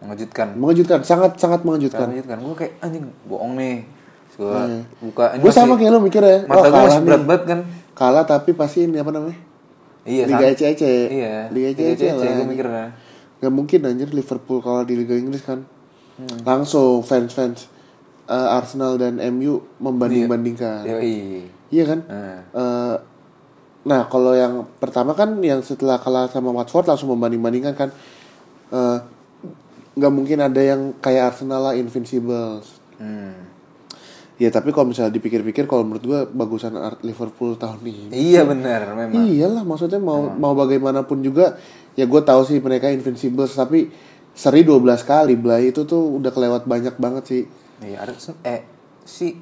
mengejutkan. 0.00 0.48
Mengejutkan, 0.56 0.98
sangat 1.04 1.36
sangat 1.36 1.60
mengejutkan. 1.60 2.08
Mengejutkan. 2.08 2.40
Gue 2.40 2.54
kayak 2.56 2.72
anjing 2.80 3.04
bohong 3.28 3.52
nih. 3.54 3.84
Gue 4.32 4.48
Iya. 4.48 4.80
buka 5.04 5.24
Gue 5.36 5.52
sama 5.52 5.76
kayak 5.76 5.92
lo 5.92 6.00
mikir 6.00 6.24
ya. 6.24 6.48
Mata 6.48 6.56
gue 6.64 6.72
kalah 6.72 6.88
masih 6.88 7.02
berat 7.04 7.22
banget 7.28 7.42
kan. 7.44 7.58
Kalah 7.92 8.24
tapi 8.24 8.50
pasti 8.56 8.88
ini 8.88 8.96
apa 8.96 9.12
namanya? 9.12 9.36
Iya, 10.08 10.24
Liga 10.24 10.40
sama. 10.40 10.56
ECEC. 10.56 10.82
Iya. 11.12 11.34
Liga 11.52 11.68
ECEC 11.76 12.00
lah. 12.08 12.32
gue 12.32 12.46
mikirnya. 12.48 12.86
Gak 13.40 13.52
mungkin 13.52 13.88
anjir 13.88 14.12
Liverpool 14.12 14.60
kalau 14.60 14.84
di 14.84 14.94
Liga 14.94 15.16
Inggris 15.16 15.40
kan. 15.42 15.64
Hmm. 16.20 16.40
Langsung 16.44 17.00
fans-fans 17.00 17.66
eh, 18.28 18.48
Arsenal 18.56 19.00
dan 19.00 19.16
MU 19.32 19.64
membanding-bandingkan. 19.80 20.84
Yoi. 20.84 21.48
Iya 21.72 21.84
kan? 21.88 22.00
Nah. 22.04 22.38
Eh, 22.52 22.96
nah, 23.88 24.04
kalau 24.12 24.36
yang 24.36 24.68
pertama 24.76 25.16
kan 25.16 25.40
yang 25.40 25.64
setelah 25.64 25.96
kalah 25.96 26.28
sama 26.28 26.52
Watford 26.52 26.86
langsung 26.86 27.10
membanding-bandingkan 27.16 27.74
kan 27.74 27.90
eh, 28.70 28.98
nggak 29.96 30.12
mungkin 30.14 30.38
ada 30.38 30.60
yang 30.60 30.94
kayak 31.02 31.34
Arsenal 31.34 31.72
lah 31.72 31.74
invincible. 31.74 32.62
Hmm. 33.00 33.49
Ya 34.40 34.48
tapi 34.48 34.72
kalau 34.72 34.88
misalnya 34.88 35.12
dipikir-pikir 35.12 35.68
kalau 35.68 35.84
menurut 35.84 36.00
gua 36.00 36.20
bagusan 36.24 36.72
Ar- 36.72 36.96
Liverpool 37.04 37.60
tahun 37.60 37.84
ini. 37.84 38.08
Iya 38.08 38.48
benar 38.48 38.88
memang. 38.96 39.28
Iyalah 39.28 39.68
maksudnya 39.68 40.00
mau 40.00 40.32
mau 40.32 40.56
bagaimanapun 40.56 41.20
juga 41.20 41.60
ya 41.92 42.08
gue 42.08 42.22
tahu 42.24 42.48
sih 42.48 42.56
mereka 42.64 42.88
invincible 42.88 43.44
tapi 43.44 43.92
seri 44.32 44.64
12 44.64 45.04
kali 45.04 45.36
Blay 45.36 45.68
itu 45.68 45.84
tuh 45.84 46.16
udah 46.16 46.32
kelewat 46.32 46.64
banyak 46.64 46.96
banget 46.96 47.24
sih. 47.28 47.42
Iya, 47.84 48.08
ada 48.08 48.16
eh 48.48 48.64
si 49.04 49.36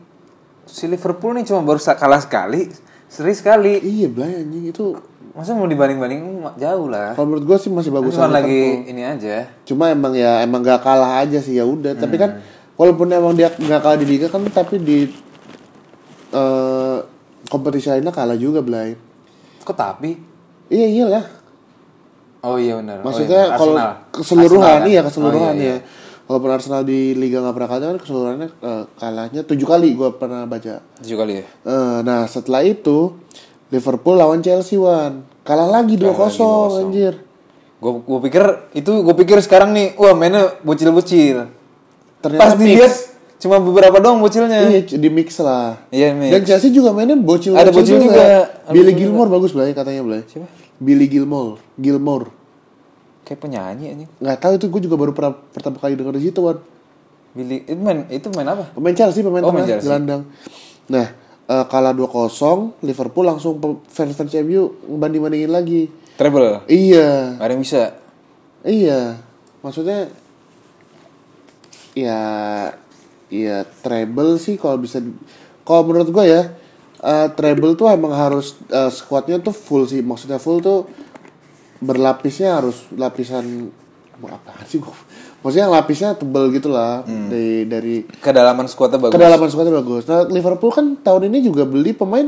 si 0.66 0.84
Liverpool 0.90 1.38
nih 1.38 1.46
cuma 1.46 1.62
baru 1.62 1.78
kalah 1.78 2.18
sekali, 2.18 2.66
seri 3.06 3.38
sekali. 3.38 3.78
Iya 3.78 4.10
Blay 4.10 4.42
anjing 4.42 4.74
itu 4.74 4.98
Masa 5.38 5.54
mau 5.54 5.70
dibanding-banding 5.70 6.42
jauh 6.58 6.90
lah. 6.90 7.14
Kalau 7.14 7.30
menurut 7.30 7.46
gue 7.46 7.58
sih 7.62 7.70
masih 7.70 7.94
bagus 7.94 8.18
Cuma 8.18 8.26
lagi 8.26 8.90
ini 8.90 9.06
aja. 9.06 9.46
Cuma 9.62 9.86
emang 9.86 10.10
ya 10.10 10.42
emang 10.42 10.66
gak 10.66 10.82
kalah 10.82 11.22
aja 11.22 11.38
sih 11.38 11.54
ya 11.54 11.62
udah. 11.62 11.94
Tapi 11.94 12.18
kan 12.18 12.42
Hmm. 12.42 12.57
Walaupun 12.78 13.10
emang 13.10 13.34
dia 13.34 13.50
gak 13.50 13.82
kalah 13.82 13.98
di 13.98 14.06
liga 14.06 14.30
kan 14.30 14.40
tapi 14.48 14.78
di 14.78 15.10
eh 16.32 16.98
kompetisi 17.48 17.90
lainnya 17.90 18.14
kalah 18.14 18.38
juga 18.38 18.62
Blay. 18.62 18.94
Kok 19.64 19.76
tapi? 19.76 20.14
Iya 20.68 20.86
iyalah. 20.86 21.24
Oh 22.44 22.56
iya 22.60 22.78
benar. 22.78 23.02
Maksudnya 23.02 23.42
oh, 23.42 23.50
iya. 23.50 23.58
kalau 23.58 23.74
keseluruhan 24.14 24.62
Arsenal, 24.62 24.84
kan? 24.84 24.92
iya 24.92 25.00
keseluruhan 25.02 25.54
Oh, 25.56 25.58
iya, 25.58 25.74
ya. 25.74 25.76
Walaupun 26.28 26.50
Arsenal 26.52 26.82
di 26.84 27.16
liga 27.16 27.40
nggak 27.40 27.54
pernah 27.56 27.68
kalah 27.72 27.86
kan 27.88 27.98
keseluruhannya 27.98 28.48
eh, 28.52 28.84
kalahnya 29.00 29.40
tujuh 29.48 29.66
kali 29.66 29.88
gue 29.96 30.08
pernah 30.14 30.44
baca. 30.44 30.84
Tujuh 31.02 31.16
kali 31.18 31.32
ya. 31.40 31.44
Eh, 31.44 31.98
nah 32.04 32.28
setelah 32.28 32.62
itu 32.62 33.16
Liverpool 33.72 34.16
lawan 34.20 34.44
Chelsea 34.44 34.76
wan 34.76 35.24
kalah 35.42 35.66
lagi 35.66 35.96
2-0 35.96 36.84
anjir. 36.84 37.14
Gue 37.80 37.92
gue 38.04 38.18
pikir 38.28 38.44
itu 38.76 38.92
gue 39.02 39.14
pikir 39.16 39.40
sekarang 39.40 39.72
nih, 39.72 39.96
wah 39.96 40.12
mainnya 40.12 40.60
bocil-bocil. 40.60 41.57
Ternyata 42.18 42.42
Pas 42.42 42.52
dilihat 42.58 42.92
cuma 43.38 43.62
beberapa 43.62 43.96
doang 44.02 44.18
bocilnya. 44.18 44.66
Iya 44.66 44.80
di 44.98 45.08
mix 45.10 45.38
lah. 45.38 45.78
Iya, 45.94 46.10
mix. 46.14 46.30
Dan 46.34 46.42
Chelsea 46.42 46.74
juga 46.74 46.90
mainnya 46.90 47.14
bocil 47.14 47.54
Ada 47.54 47.70
bocil 47.70 48.02
juga. 48.02 48.50
Ada 48.66 48.74
Billy 48.74 48.90
bocil 48.90 48.98
Gilmore 49.06 49.30
bagus 49.30 49.50
Blay 49.54 49.70
katanya 49.70 50.02
Blay. 50.02 50.22
Siapa? 50.26 50.46
Billy 50.82 51.06
Gilmore. 51.06 51.62
Gilmore. 51.78 52.26
Kayak 53.22 53.38
penyanyi 53.44 53.84
anjing. 53.94 54.10
Nggak 54.18 54.38
tahu 54.40 54.52
itu 54.58 54.66
gue 54.66 54.80
juga 54.90 54.96
baru 54.98 55.12
pernah 55.14 55.32
pertama 55.36 55.76
kali 55.78 55.94
denger 55.94 56.14
di 56.18 56.22
situ 56.26 56.40
wan. 56.42 56.58
Billy 57.36 57.62
itu 57.62 57.78
main 57.78 57.98
itu 58.10 58.26
main 58.34 58.48
apa? 58.48 58.64
Pemain 58.74 58.96
Chelsea, 58.96 59.20
pemain 59.22 59.44
Oh, 59.44 59.52
tengah, 59.52 59.78
gelandang. 59.78 60.22
Nah, 60.88 61.06
eh, 61.46 61.64
kalah 61.68 61.92
2-0, 61.92 62.72
Liverpool 62.82 63.28
langsung 63.28 63.60
fans-fans 63.86 64.32
MU 64.42 64.72
banding-bandingin 64.96 65.52
lagi. 65.52 65.92
Treble. 66.18 66.66
Iya, 66.66 67.38
Gak 67.38 67.44
ada 67.46 67.52
yang 67.54 67.62
bisa. 67.62 67.82
iya. 68.66 69.22
Maksudnya 69.62 70.10
ya 72.04 72.20
ya 73.28 73.66
treble 73.82 74.40
sih 74.40 74.56
kalau 74.56 74.80
bisa 74.80 75.02
kalau 75.66 75.82
menurut 75.84 76.08
gue 76.08 76.24
ya 76.24 76.42
eh, 77.02 77.28
treble 77.34 77.74
tuh 77.74 77.90
emang 77.90 78.14
harus 78.14 78.56
eh, 78.70 78.90
squadnya 78.92 79.42
tuh 79.42 79.54
full 79.54 79.84
sih. 79.90 80.00
Maksudnya 80.00 80.38
full 80.38 80.62
tuh 80.62 80.86
berlapisnya 81.78 82.58
harus 82.58 82.86
lapisan 82.94 83.70
apa 84.18 84.66
sih 84.66 84.82
gue? 84.82 84.96
Maksudnya 85.38 85.70
lapisnya 85.70 86.18
tebel 86.18 86.50
gitu 86.50 86.74
lah 86.74 87.06
dari 87.06 87.62
dari 87.70 88.02
Kedalaman 88.02 88.66
skuadnya 88.66 88.98
bagus. 88.98 89.14
kedalaman 89.14 89.48
squadnya 89.50 89.74
bagus. 89.78 90.02
Nah 90.10 90.26
Liverpool 90.26 90.74
kan 90.74 90.98
tahun 90.98 91.30
ini 91.30 91.46
juga 91.46 91.62
beli 91.62 91.94
pemain 91.94 92.26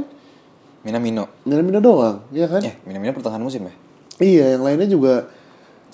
Minamino. 0.80 1.28
Minamino 1.44 1.78
doang, 1.82 2.24
ya 2.32 2.48
kan? 2.48 2.64
Eh, 2.64 2.80
Minamino 2.88 3.12
pertengahan 3.12 3.42
musim 3.44 3.68
ya? 3.68 3.74
Iya, 4.20 4.44
yang 4.56 4.62
lainnya 4.64 4.88
juga 4.88 5.28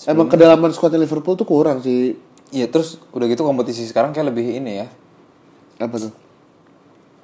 emang 0.06 0.30
kedalaman 0.30 0.70
squadnya 0.70 1.02
Liverpool 1.02 1.34
tuh 1.34 1.46
kurang 1.46 1.82
sih. 1.82 2.14
Iya, 2.54 2.70
terus 2.70 3.02
udah 3.10 3.26
gitu 3.26 3.42
kompetisi 3.42 3.82
sekarang 3.86 4.14
kayak 4.14 4.30
lebih 4.30 4.46
ini 4.62 4.82
ya. 4.84 4.86
Apa 5.82 5.96
tuh? 5.98 6.12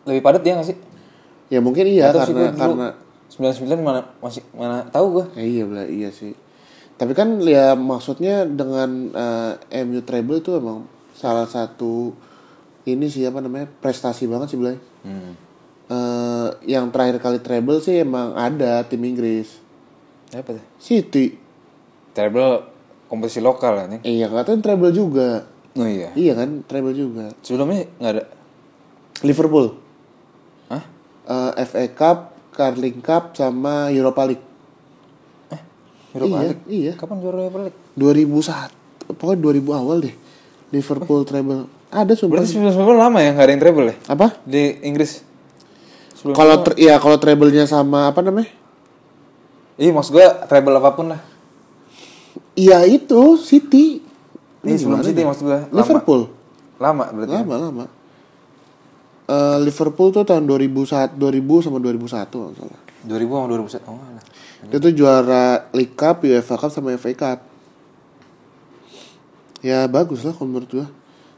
Lebih 0.09 0.21
padat 0.23 0.43
ya 0.43 0.59
gak 0.59 0.69
sih? 0.75 0.79
Ya 1.53 1.61
mungkin 1.61 1.85
iya 1.87 2.11
Atau 2.11 2.27
sih 2.27 2.35
karena 2.35 2.51
gua 2.51 2.59
karena 2.59 2.89
dulu 3.31 3.55
99 3.61 3.81
mana 3.81 4.01
masih 4.21 4.43
mana 4.53 4.85
tahu 4.89 5.07
gue. 5.21 5.25
Ya, 5.41 5.45
iya 5.45 5.65
belah 5.65 5.87
iya 5.89 6.09
sih. 6.13 6.37
Tapi 7.01 7.13
kan 7.17 7.41
ya 7.45 7.73
maksudnya 7.73 8.45
dengan 8.45 9.13
eh, 9.13 9.85
MU 9.85 10.05
treble 10.05 10.41
itu 10.41 10.53
emang 10.57 10.85
salah 11.17 11.49
satu 11.49 12.13
ini 12.85 13.07
sih 13.09 13.23
apa 13.25 13.39
namanya 13.41 13.71
prestasi 13.81 14.29
banget 14.29 14.53
sih 14.53 14.59
Blay. 14.61 14.77
Hmm. 15.07 15.33
Eh, 15.93 16.49
yang 16.73 16.89
terakhir 16.89 17.21
kali 17.21 17.39
treble 17.41 17.81
sih 17.85 18.01
emang 18.01 18.33
ada 18.33 18.81
tim 18.87 19.03
Inggris 19.05 19.61
Apa 20.33 20.57
tuh? 20.57 20.65
City. 20.81 21.37
Treble 22.17 22.72
kompetisi 23.13 23.45
lokal 23.45 23.77
ya 23.77 23.85
nih. 23.93 24.01
Iya 24.09 24.27
katanya 24.33 24.61
treble 24.65 24.89
juga. 24.97 25.45
Oh 25.77 25.85
iya. 25.85 26.17
Iya 26.17 26.33
kan 26.33 26.65
treble 26.65 26.97
juga. 26.97 27.29
Sebelumnya 27.45 27.85
nggak 28.01 28.13
ada. 28.17 28.25
Liverpool. 29.21 29.77
Hah? 30.73 30.83
Eh, 31.29 31.53
FA 31.69 31.85
Cup, 31.93 32.19
Carling 32.57 33.05
Cup 33.05 33.37
sama 33.37 33.93
Europa 33.93 34.25
League. 34.25 34.47
Europa 36.17 36.37
iya, 36.41 36.49
League? 36.49 36.65
iya. 36.69 36.93
Kapan 36.97 37.21
juara 37.21 37.45
Europa 37.45 37.69
League? 37.69 37.79
2001 38.01 39.13
pokoknya 39.13 39.41
2000 39.61 39.81
awal 39.81 39.97
deh. 40.09 40.15
Liverpool 40.73 41.21
treble. 41.29 41.69
Ada 41.93 42.17
sumpah. 42.17 42.41
Berarti 42.41 42.57
99 42.57 42.97
lama 42.97 43.19
ya 43.21 43.31
nggak 43.37 43.45
ada 43.45 43.53
yang 43.53 43.63
treble 43.63 43.87
ya? 43.93 43.97
Apa? 44.09 44.27
Di 44.49 44.81
Inggris. 44.89 45.21
Sebelum 46.17 46.33
Kalau 46.33 46.65
ya 46.81 46.97
kalau 46.97 47.21
treble-nya 47.21 47.69
sama 47.69 48.09
apa 48.09 48.25
namanya? 48.25 48.49
Iya 49.77 49.93
maksud 49.93 50.17
gue 50.17 50.27
treble 50.49 50.81
apa 50.81 50.97
pun 50.97 51.13
lah. 51.13 51.21
Iya 52.57 52.85
itu 52.85 53.37
City. 53.41 54.01
Ini 54.63 54.77
sebelum 54.79 55.03
City 55.03 55.23
maksud 55.25 55.45
gue. 55.45 55.61
Liverpool. 55.73 56.29
Lama 56.81 57.05
berarti. 57.11 57.33
Lama 57.33 57.55
lama. 57.57 57.85
Eh, 59.33 59.59
Liverpool 59.65 60.11
tuh 60.13 60.27
tahun 60.27 60.45
2001 60.45 61.17
2000 61.17 61.65
sama 61.65 61.79
2001 61.81 62.29
kalau 62.29 62.51
nggak 62.53 62.59
salah. 62.59 62.81
2000 63.07 63.39
sama 63.39 63.47
2001. 63.49 63.89
Oh, 63.89 63.99
alah. 63.99 64.25
Dia 64.69 64.79
tuh 64.79 64.93
juara 64.95 65.45
League 65.75 65.97
Cup, 65.97 66.23
UEFA 66.23 66.55
Cup 66.59 66.71
sama 66.71 66.95
FA 66.99 67.11
Cup. 67.15 67.39
Ya 69.63 69.87
bagus 69.87 70.27
lah 70.27 70.35
kalau 70.35 70.51
menurut 70.53 70.71
gua. 70.71 70.89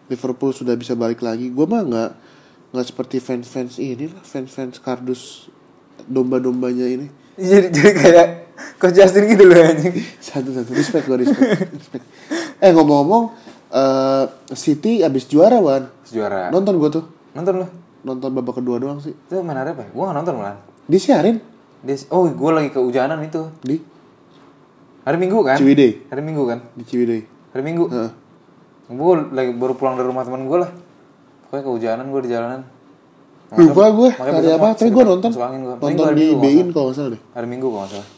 Liverpool 0.09 0.53
sudah 0.53 0.77
bisa 0.77 0.93
balik 0.97 1.21
lagi. 1.25 1.49
Gua 1.53 1.69
mah 1.69 1.83
nggak 1.85 2.11
nggak 2.75 2.87
seperti 2.91 3.23
fans-fans 3.23 3.79
ini 3.79 4.11
lah, 4.11 4.25
fans-fans 4.27 4.83
kardus 4.83 5.47
domba-dombanya 6.11 6.91
ini. 6.91 7.07
jadi 7.39 7.71
jadi 7.71 7.93
kayak 7.95 8.29
Coach 8.79 8.97
Justin 8.97 9.27
gitu 9.31 9.45
loh 9.47 9.59
anjing. 9.59 9.95
Satu-satu 10.23 10.71
respect 10.75 11.05
gua 11.11 11.19
respect. 11.19 11.75
respect. 11.75 12.05
Eh 12.63 12.71
ngomong-ngomong 12.71 13.35
eh 13.75 14.25
City 14.55 15.03
abis 15.03 15.27
juara 15.27 15.59
wan. 15.59 15.91
Juara. 16.07 16.51
Nonton 16.55 16.79
gua 16.79 16.91
tuh. 16.91 17.05
Nonton 17.35 17.65
lu? 17.65 17.67
Nonton 18.05 18.29
babak 18.31 18.63
kedua 18.63 18.79
doang 18.79 19.03
sih. 19.03 19.11
Itu 19.11 19.43
main 19.43 19.59
hari 19.59 19.75
apa 19.75 19.83
ya? 19.87 19.91
Gua 19.91 20.13
gak 20.13 20.17
nonton 20.23 20.35
malah. 20.39 20.61
Disiarin 20.85 21.41
Dia, 21.85 22.01
oh, 22.09 22.25
gue 22.25 22.51
lagi 22.53 22.73
kehujanan 22.73 23.21
itu. 23.21 23.45
di 23.61 23.77
Hari 25.05 25.21
Minggu 25.21 25.45
kan? 25.45 25.61
Ciwidey. 25.61 26.09
Hari 26.09 26.23
Minggu 26.25 26.49
kan? 26.49 26.65
di 26.73 26.85
Ciwidey. 26.89 27.21
Hari 27.53 27.61
Minggu. 27.61 27.85
Heeh. 27.93 28.11
Gue 28.89 29.13
lagi 29.37 29.53
baru 29.53 29.77
pulang 29.77 30.01
dari 30.01 30.09
rumah 30.09 30.25
teman 30.25 30.49
gue 30.49 30.59
lah. 30.65 30.73
Pokoknya 31.45 31.65
kehujanan 31.69 32.09
gue 32.09 32.21
di 32.25 32.31
jalanan. 32.33 32.61
Lupa 33.55 33.93
gue 33.93 34.11
hari 34.17 34.49
apa, 34.49 34.73
tapi 34.73 34.91
gue 34.91 35.05
nonton. 35.05 35.31
Nonton 35.77 36.07
di 36.17 36.27
BIN 36.33 36.73
kalau 36.73 36.89
nggak 36.89 36.97
salah 36.97 37.11
deh. 37.13 37.23
Hari 37.37 37.47
Minggu 37.53 37.69
kalau 37.69 37.85
nggak 37.85 37.93
salah. 38.01 38.09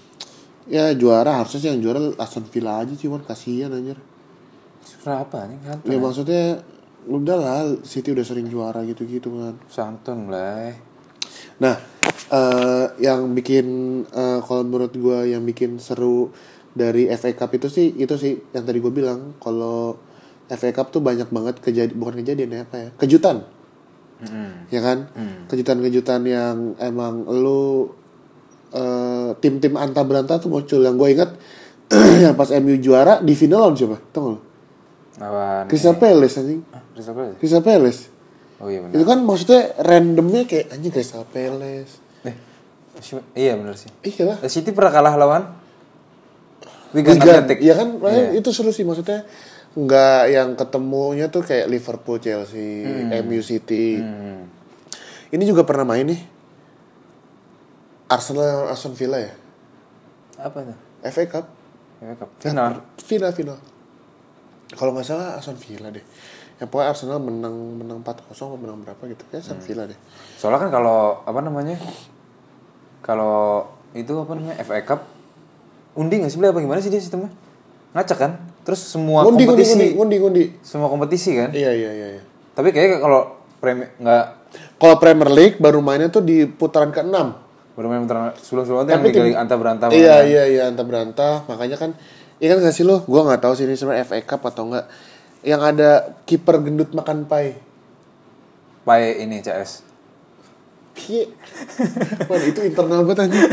Ya 0.67 0.91
juara 0.99 1.39
harusnya 1.43 1.61
sih 1.63 1.71
yang 1.71 1.81
juara 1.83 2.01
Aston 2.19 2.47
Villa 2.51 2.83
aja 2.83 2.95
cuman 2.95 3.23
kasihan 3.23 3.71
anjir. 3.71 3.99
Kenapa 5.03 5.47
nih? 5.47 5.59
Santun. 5.63 5.89
Ya 5.91 5.97
maksudnya 6.03 6.45
udah 7.07 7.37
lah 7.39 7.59
City 7.87 8.11
udah 8.11 8.27
sering 8.27 8.51
juara 8.51 8.83
gitu-gitu 8.83 9.31
kan. 9.31 9.55
Santun 9.71 10.27
lah. 10.27 10.75
Nah, 11.63 11.75
eh 12.33 12.87
yang 12.99 13.31
bikin 13.33 13.67
eh, 14.11 14.39
kalau 14.43 14.67
menurut 14.67 14.91
gue 14.91 15.31
yang 15.31 15.47
bikin 15.47 15.79
seru 15.79 16.35
dari 16.77 17.09
FA 17.15 17.33
Cup 17.33 17.57
itu 17.57 17.73
sih 17.73 17.95
itu 17.97 18.15
sih 18.21 18.37
yang 18.53 18.69
tadi 18.69 18.83
gue 18.83 18.93
bilang 18.93 19.39
kalau 19.41 19.97
FA 20.51 20.71
Cup 20.77 20.93
tuh 20.93 21.01
banyak 21.01 21.33
banget 21.33 21.63
kejadian 21.65 21.97
bukan 21.97 22.21
kejadian 22.21 22.51
ya 22.53 22.61
apa 22.69 22.77
ya 22.77 22.89
kejutan 23.01 23.37
ya 24.73 24.81
kan 24.81 25.13
kejutan-kejutan 25.49 26.25
yang 26.25 26.57
emang 26.81 27.25
lu 27.29 27.93
eh, 28.69 29.31
tim-tim 29.37 29.75
anta 29.75 30.01
beranta 30.01 30.37
tuh 30.37 30.49
muncul 30.49 30.81
yang 30.81 30.95
gue 30.95 31.09
ingat 31.11 31.31
yang 32.23 32.35
pas 32.35 32.51
MU 32.57 32.75
juara 32.77 33.19
di 33.19 33.33
final 33.33 33.63
lawan 33.63 33.75
siapa 33.75 33.97
gak 34.11 34.19
lu? 34.19 34.39
Lawan 35.17 35.65
Crystal 35.67 35.95
Palace 35.95 36.35
anjing 36.37 36.61
Ah, 36.69 36.83
Crystal 36.91 37.13
Palace. 37.13 37.37
Crystal 37.37 37.63
Palace 37.63 38.01
Oh 38.57 38.67
iya 38.67 38.81
benar. 38.81 38.95
itu 38.95 39.05
kan 39.05 39.19
maksudnya 39.21 39.61
randomnya 39.79 40.43
kayak 40.45 40.71
anjing 40.71 40.91
Crystal 40.91 41.25
Palace 41.25 42.03
Eh, 42.23 42.35
iya 43.37 43.53
benar 43.55 43.77
sih. 43.77 43.93
iya 44.03 44.23
lah 44.27 44.37
Eh, 44.41 44.49
City 44.49 44.71
pernah 44.71 44.89
kalah 44.91 45.15
lawan 45.15 45.43
Wigan 46.93 47.17
Wigan, 47.17 47.45
Athletic. 47.45 47.59
ya 47.61 47.75
kan 47.75 47.89
makanya 47.95 48.33
itu 48.33 48.49
seru 48.51 48.71
sih 48.71 48.83
maksudnya 48.83 49.27
nggak 49.77 50.23
yang 50.27 50.49
ketemunya 50.55 51.29
tuh 51.29 51.45
kayak 51.45 51.69
Liverpool, 51.69 52.17
Chelsea, 52.17 52.89
MU 53.21 53.41
City. 53.41 54.01
Hmm. 54.01 54.49
Ini 55.29 55.45
juga 55.45 55.69
pernah 55.69 55.85
main 55.85 56.09
nih. 56.09 56.21
Arsenal 58.07 58.71
Aston 58.71 58.95
Villa 58.95 59.19
ya. 59.19 59.33
Apa 60.39 60.63
tuh? 60.63 60.79
FA 61.07 61.25
Cup. 61.27 61.47
FA 61.99 62.15
Cup. 62.15 62.29
Final. 62.39 62.73
Final 63.03 63.33
final. 63.35 63.59
Kalau 64.75 64.91
nggak 64.95 65.07
salah 65.07 65.39
Aston 65.39 65.59
Villa 65.59 65.91
deh. 65.91 66.05
Ya 66.57 66.65
pokoknya 66.65 66.95
Arsenal 66.95 67.19
menang 67.21 67.55
menang 67.83 67.99
4-0 68.01 68.33
atau 68.33 68.57
menang 68.57 68.81
berapa 68.83 69.03
gitu. 69.11 69.23
Kayak 69.31 69.43
Aston 69.47 69.61
Villa 69.63 69.85
deh. 69.91 69.99
Soalnya 70.39 70.67
kan 70.67 70.71
kalau 70.71 71.23
apa 71.27 71.41
namanya? 71.43 71.77
Kalau 73.03 73.67
itu 73.95 74.13
apa 74.15 74.33
namanya? 74.35 74.57
FA 74.63 74.83
Cup 74.87 75.01
undi 75.97 76.21
nggak 76.21 76.29
sih 76.29 76.39
Beli? 76.39 76.53
apa 76.53 76.61
gimana 76.61 76.79
sih 76.85 76.93
dia 76.93 77.01
sistemnya? 77.01 77.33
Ngacak 77.97 78.19
kan? 78.21 78.33
Terus 78.63 78.85
semua 78.85 79.25
ngundi, 79.25 79.49
kompetisi 79.49 79.73
ngundi, 79.73 79.89
ngundi, 79.97 80.17
ngundi. 80.21 80.45
semua 80.61 80.93
kompetisi 80.93 81.33
kan? 81.33 81.51
Iya, 81.57 81.73
iya, 81.73 81.91
iya. 81.97 82.07
iya. 82.21 82.23
Tapi 82.53 82.71
kayaknya 82.71 83.01
kalau 83.01 83.41
premier 83.59 83.91
nggak 83.97 84.25
Kalau 84.77 84.97
Premier 85.01 85.31
League 85.33 85.57
baru 85.61 85.81
mainnya 85.81 86.09
tuh 86.09 86.25
di 86.25 86.45
putaran 86.49 86.93
ke-6. 86.93 87.46
Baru 87.77 87.87
main 87.87 88.03
beneran 88.03 88.33
sulung-sulung 88.41 88.89
yang 88.89 88.99
Tapi 88.99 89.13
tim- 89.13 89.25
liga 89.29 89.39
anta 89.39 89.55
berantah. 89.55 89.93
Iya 89.93 90.25
iya 90.25 90.43
iya 90.49 90.63
antar 90.65 90.89
berantah 90.89 91.45
makanya 91.45 91.77
kan 91.77 91.93
Iya 92.37 92.53
kan 92.53 92.65
gak 92.65 92.77
sih 92.77 92.85
lo? 92.85 93.01
Gue 93.05 93.21
nggak 93.21 93.41
tahu 93.41 93.57
sih 93.57 93.65
ini 93.65 93.77
sebenarnya 93.77 94.05
FA 94.05 94.21
Cup 94.21 94.45
atau 94.45 94.69
enggak. 94.69 94.85
Yang 95.41 95.63
ada 95.73 95.91
kiper 96.25 96.61
gendut 96.61 96.93
makan 96.93 97.25
pai. 97.25 97.57
Pai 98.85 99.21
ini 99.21 99.41
CS. 99.41 99.81
Iya. 100.97 101.33
Wah 102.29 102.41
itu 102.41 102.61
internal 102.61 103.05
banget 103.05 103.25
anjing. 103.25 103.45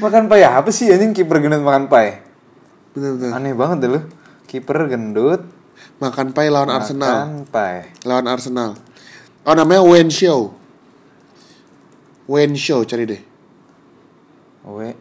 Makan 0.00 0.24
pai 0.28 0.40
apa 0.44 0.68
sih 0.68 0.88
anjing 0.88 1.12
kiper 1.12 1.40
gendut 1.40 1.60
makan 1.60 1.88
pai? 1.88 2.20
Bener 2.92 3.16
bener. 3.16 3.30
Aneh 3.32 3.52
banget 3.52 3.76
deh 3.80 3.90
lu. 3.92 4.00
Kiper 4.44 4.84
gendut 4.84 5.44
Makan 6.00 6.32
pai 6.32 6.48
lawan 6.48 6.72
Arsenal. 6.72 7.08
makan 7.28 7.30
pai. 7.48 7.88
Lawan 8.04 8.24
Arsenal. 8.24 8.72
Oh 9.44 9.54
namanya 9.56 9.80
Wayne 9.80 10.12
Show. 10.12 10.52
Wayne 12.28 12.56
Show 12.56 12.84
cari 12.84 13.04
deh. 13.08 13.22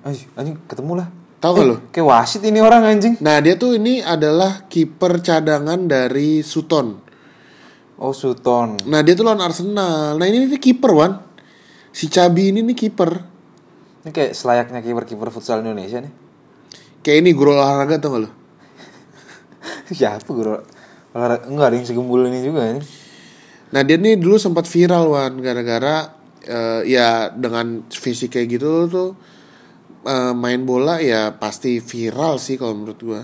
Ay, 0.03 0.17
anjing 0.33 0.55
ketemu 0.65 1.03
lah. 1.03 1.07
Tahu 1.39 1.51
gak 1.55 1.65
lo? 1.67 1.75
Kayak 1.91 2.07
wasit 2.07 2.43
ini 2.43 2.59
orang 2.59 2.83
anjing. 2.83 3.15
Nah 3.23 3.39
dia 3.39 3.55
tuh 3.55 3.75
ini 3.75 4.03
adalah 4.03 4.67
kiper 4.67 5.23
cadangan 5.23 5.87
dari 5.87 6.43
Sutton. 6.43 6.99
Oh 7.99 8.11
Sutton. 8.11 8.79
Nah 8.87 8.99
dia 9.03 9.15
tuh 9.15 9.27
lawan 9.27 9.43
Arsenal. 9.43 10.19
Nah 10.19 10.25
ini 10.27 10.47
nih 10.47 10.59
kiper 10.59 10.91
wan. 10.91 11.19
Si 11.95 12.11
Cabi 12.11 12.51
ini 12.51 12.59
nih 12.63 12.75
kiper. 12.75 13.11
Ini 14.03 14.11
kayak 14.11 14.31
selayaknya 14.35 14.79
kiper-kiper 14.79 15.27
futsal 15.31 15.63
Indonesia 15.63 15.99
nih. 15.99 16.11
Kayak 17.03 17.17
ini 17.23 17.29
guru 17.31 17.55
olahraga 17.55 17.99
tau 17.99 18.15
gak 18.15 18.21
lo? 18.27 18.29
Siapa 19.91 20.31
guru? 20.37 20.59
Olahraga 21.15 21.47
enggak 21.47 21.67
ada 21.71 21.75
yang 21.75 21.87
segembul 21.87 22.27
ini 22.27 22.39
juga 22.43 22.67
ini. 22.67 22.83
Nah 23.69 23.81
dia 23.85 23.97
nih 24.01 24.17
dulu 24.17 24.41
sempat 24.41 24.65
viral 24.65 25.13
wan 25.13 25.33
gara-gara 25.41 26.09
eh, 26.45 26.81
ya 26.89 27.29
dengan 27.29 27.85
fisik 27.85 28.33
kayak 28.33 28.47
gitu 28.57 28.89
tuh 28.89 29.09
eh, 30.05 30.33
main 30.33 30.65
bola 30.65 30.97
ya 30.97 31.37
pasti 31.37 31.77
viral 31.77 32.41
sih 32.41 32.57
kalau 32.57 32.73
menurut 32.73 32.99
gua. 33.01 33.21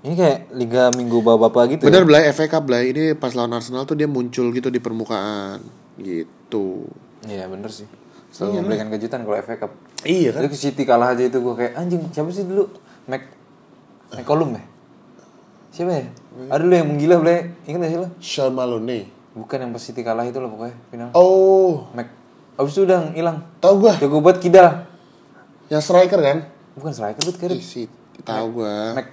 Ini 0.00 0.14
kayak 0.16 0.38
liga 0.56 0.88
minggu 0.96 1.20
bapak-bapak 1.20 1.76
gitu. 1.76 1.82
Bener 1.84 2.04
Ya? 2.04 2.08
Blay, 2.08 2.24
FA 2.32 2.48
Cup 2.48 2.64
Blay 2.64 2.88
ini 2.88 3.12
pas 3.12 3.36
lawan 3.36 3.52
Arsenal 3.52 3.84
tuh 3.84 4.00
dia 4.00 4.08
muncul 4.08 4.48
gitu 4.48 4.72
di 4.72 4.80
permukaan 4.80 5.60
gitu. 6.00 6.88
Iya 7.28 7.44
bener 7.52 7.68
sih. 7.68 7.84
Selalu 8.32 8.64
memberikan 8.64 8.88
kejutan 8.88 9.28
kalau 9.28 9.36
FA 9.44 9.60
Cup. 9.60 9.72
Iya 10.06 10.32
Jadi 10.32 10.48
ke 10.48 10.56
City 10.56 10.82
kalah 10.88 11.12
aja 11.12 11.28
itu 11.28 11.36
gue 11.44 11.52
kayak 11.52 11.76
anjing 11.76 12.00
siapa 12.08 12.32
sih 12.32 12.48
dulu 12.48 12.64
Mac 13.04 13.28
McCollum 14.16 14.56
ya? 14.56 14.64
Siapa 15.70 15.92
ya? 15.92 16.04
Ada 16.48 16.60
dulu 16.64 16.74
yang 16.74 16.88
menggila 16.88 17.14
boleh 17.20 17.40
ingat 17.68 17.78
gak 17.84 17.90
sih 17.92 17.98
lo? 18.00 18.08
Sean 18.24 18.52
Malone. 18.56 19.19
Bukan 19.30 19.62
yang 19.62 19.70
pas 19.70 19.82
City 19.82 20.02
kalah 20.02 20.26
itu 20.26 20.38
loh 20.38 20.50
pokoknya 20.50 20.76
final. 20.90 21.08
Oh, 21.14 21.86
Mac 21.94 22.10
Abis 22.58 22.76
itu 22.76 22.82
udah 22.84 23.14
hilang. 23.14 23.40
tau 23.56 23.78
gua 23.78 23.96
Jago 23.96 24.20
buat 24.20 24.36
kidal. 24.36 24.84
yang 25.70 25.80
striker 25.80 26.18
kan? 26.18 26.50
Bukan 26.74 26.92
striker 26.92 27.22
itu 27.24 27.32
kayak 27.38 27.62
si 27.62 27.86
tahu 28.20 28.60
gua. 28.60 28.92
Mac 28.92 29.06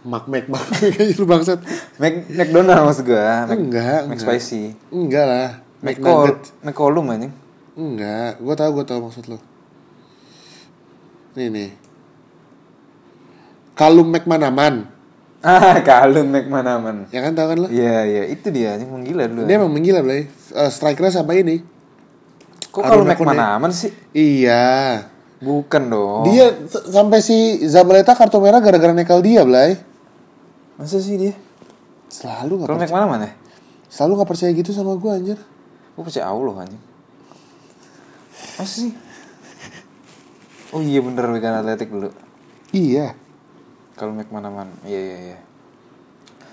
Mac 0.00 0.24
Mac 0.26 0.44
Mac 0.48 0.64
lu 1.20 1.24
bangsat. 1.28 1.60
Mac 2.00 2.14
McDonald 2.26 2.88
maksud 2.88 3.04
gue. 3.04 3.20
Mac, 3.20 3.54
Enggak, 3.54 4.00
Mac 4.08 4.16
enggak. 4.16 4.24
Spicy. 4.24 4.62
Enggak 4.88 5.24
lah. 5.28 5.48
Mac 5.84 5.96
Nugget. 6.00 6.40
McCollum 6.64 7.12
anjing. 7.12 7.32
Enggak, 7.76 8.40
gua 8.40 8.54
tahu 8.56 8.70
gua 8.80 8.84
tahu 8.88 9.00
maksud 9.06 9.24
lo. 9.28 9.38
Nih 11.36 11.48
nih. 11.52 11.70
Kalum 13.76 14.08
McManaman. 14.10 14.88
Ah, 15.40 15.80
kalung 15.88 16.28
McManaman. 16.28 17.08
Ya 17.08 17.24
kan 17.24 17.32
tahu 17.32 17.46
kan 17.52 17.58
lo? 17.64 17.68
Iya, 17.72 18.04
iya, 18.04 18.22
itu 18.28 18.52
dia 18.52 18.76
anjing 18.76 18.92
menggila 18.92 19.24
dulu. 19.24 19.48
Dia 19.48 19.56
emang 19.56 19.72
menggila, 19.72 20.04
Blay. 20.04 20.28
Uh, 20.52 20.68
strikernya 20.68 21.24
sama 21.24 21.32
ini. 21.32 21.64
Kok 22.68 22.84
kalau 22.84 23.02
Kone. 23.08 23.16
McManaman 23.16 23.72
sih? 23.72 23.90
Iya. 24.12 25.00
Bukan 25.40 25.88
dong. 25.88 26.28
Dia 26.28 26.52
sampai 26.68 27.24
si 27.24 27.64
Zabaleta 27.64 28.12
kartu 28.12 28.36
merah 28.38 28.60
gara-gara 28.60 28.92
nekel 28.92 29.24
dia, 29.24 29.40
Blay. 29.48 29.80
Masa 30.76 31.00
sih 31.00 31.16
dia? 31.16 31.34
Selalu 32.12 32.60
nggak 32.60 32.68
Kalau 32.68 32.78
percaya. 32.78 32.92
McManaman 32.92 33.20
ya? 33.24 33.30
Selalu 33.88 34.12
nggak 34.20 34.30
percaya 34.36 34.50
gitu 34.52 34.70
sama 34.76 34.92
gua 35.00 35.16
anjir. 35.16 35.40
Gue 35.96 36.02
percaya 36.04 36.28
Allah 36.28 36.68
anjing. 36.68 36.82
Masa 38.60 38.74
sih? 38.84 38.92
Oh 40.70 40.84
iya 40.84 41.00
bener 41.02 41.26
Wigan 41.32 41.64
Atletik 41.64 41.88
dulu. 41.90 42.12
Iya. 42.70 43.16
Kalau 44.00 44.16
McManaman. 44.16 44.72
Iya 44.88 44.96
iya 44.96 45.16
iya. 45.20 45.38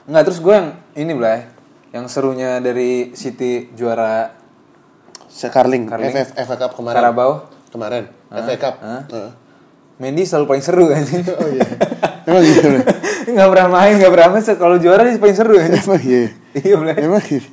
Enggak 0.04 0.28
terus 0.28 0.44
gue 0.44 0.52
yang 0.52 0.76
ini 1.00 1.16
Blay. 1.16 1.48
Yang 1.96 2.12
serunya 2.12 2.60
dari 2.60 3.16
City 3.16 3.72
juara 3.72 4.36
Sekarling, 5.32 5.88
Carling. 5.88 6.12
FF, 6.12 6.36
FA 6.44 6.56
Cup 6.60 6.72
kemarin. 6.76 6.98
Carabao. 7.00 7.32
Kemarin, 7.72 8.04
FA 8.28 8.56
Cup. 8.60 8.76
Heeh. 8.84 9.32
Mendy 9.96 10.28
selalu 10.28 10.46
paling 10.52 10.64
seru 10.66 10.92
anjing. 10.92 11.24
Oh 11.40 11.48
iya. 11.48 11.68
Emang 12.28 12.44
gitu. 12.44 12.68
Blay? 12.68 12.84
Enggak 13.32 13.48
pernah 13.56 13.68
main, 13.72 13.94
enggak 13.96 14.12
pernah 14.12 14.30
main. 14.36 14.44
Kalau 14.44 14.76
juara 14.80 15.02
dia 15.08 15.20
paling 15.20 15.38
seru 15.40 15.56
anjing. 15.56 15.84
Emang 15.88 16.04
iya. 16.04 16.24
iya. 16.68 16.76
Emang 17.00 17.24
gitu. 17.24 17.48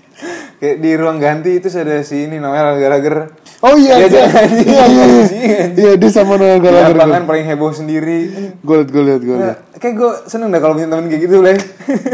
Kayak 0.59 0.76
di 0.83 0.90
ruang 0.98 1.18
ganti 1.22 1.50
itu 1.54 1.70
ada 1.70 2.02
si 2.02 2.26
ini 2.26 2.42
Noel 2.42 2.83
Gallagher. 2.83 3.30
Oh 3.64 3.74
iya, 3.74 3.96
Dia 3.96 4.05
iya, 4.05 4.20
iya, 4.20 4.42
iya, 4.44 4.85
iya, 4.85 4.85
anjing. 4.85 5.68
iya, 5.72 5.92
dia 5.96 6.11
sama 6.11 6.37
Noel 6.37 6.61
Di 6.61 6.68
Gallagher. 6.68 6.92
lapangan 6.92 7.24
paling 7.24 7.44
heboh 7.46 7.72
sendiri. 7.72 8.18
Gue 8.61 8.74
liat, 8.77 8.88
gue 8.88 9.03
liat, 9.03 9.22
gue 9.24 9.37
liat. 9.37 9.59
Kayak 9.74 9.94
gue 9.96 10.11
seneng 10.29 10.53
dah 10.53 10.61
kalau 10.61 10.77
punya 10.77 10.85
temen 10.87 11.09
kayak 11.09 11.22
gitu, 11.24 11.40
Blay. 11.40 11.57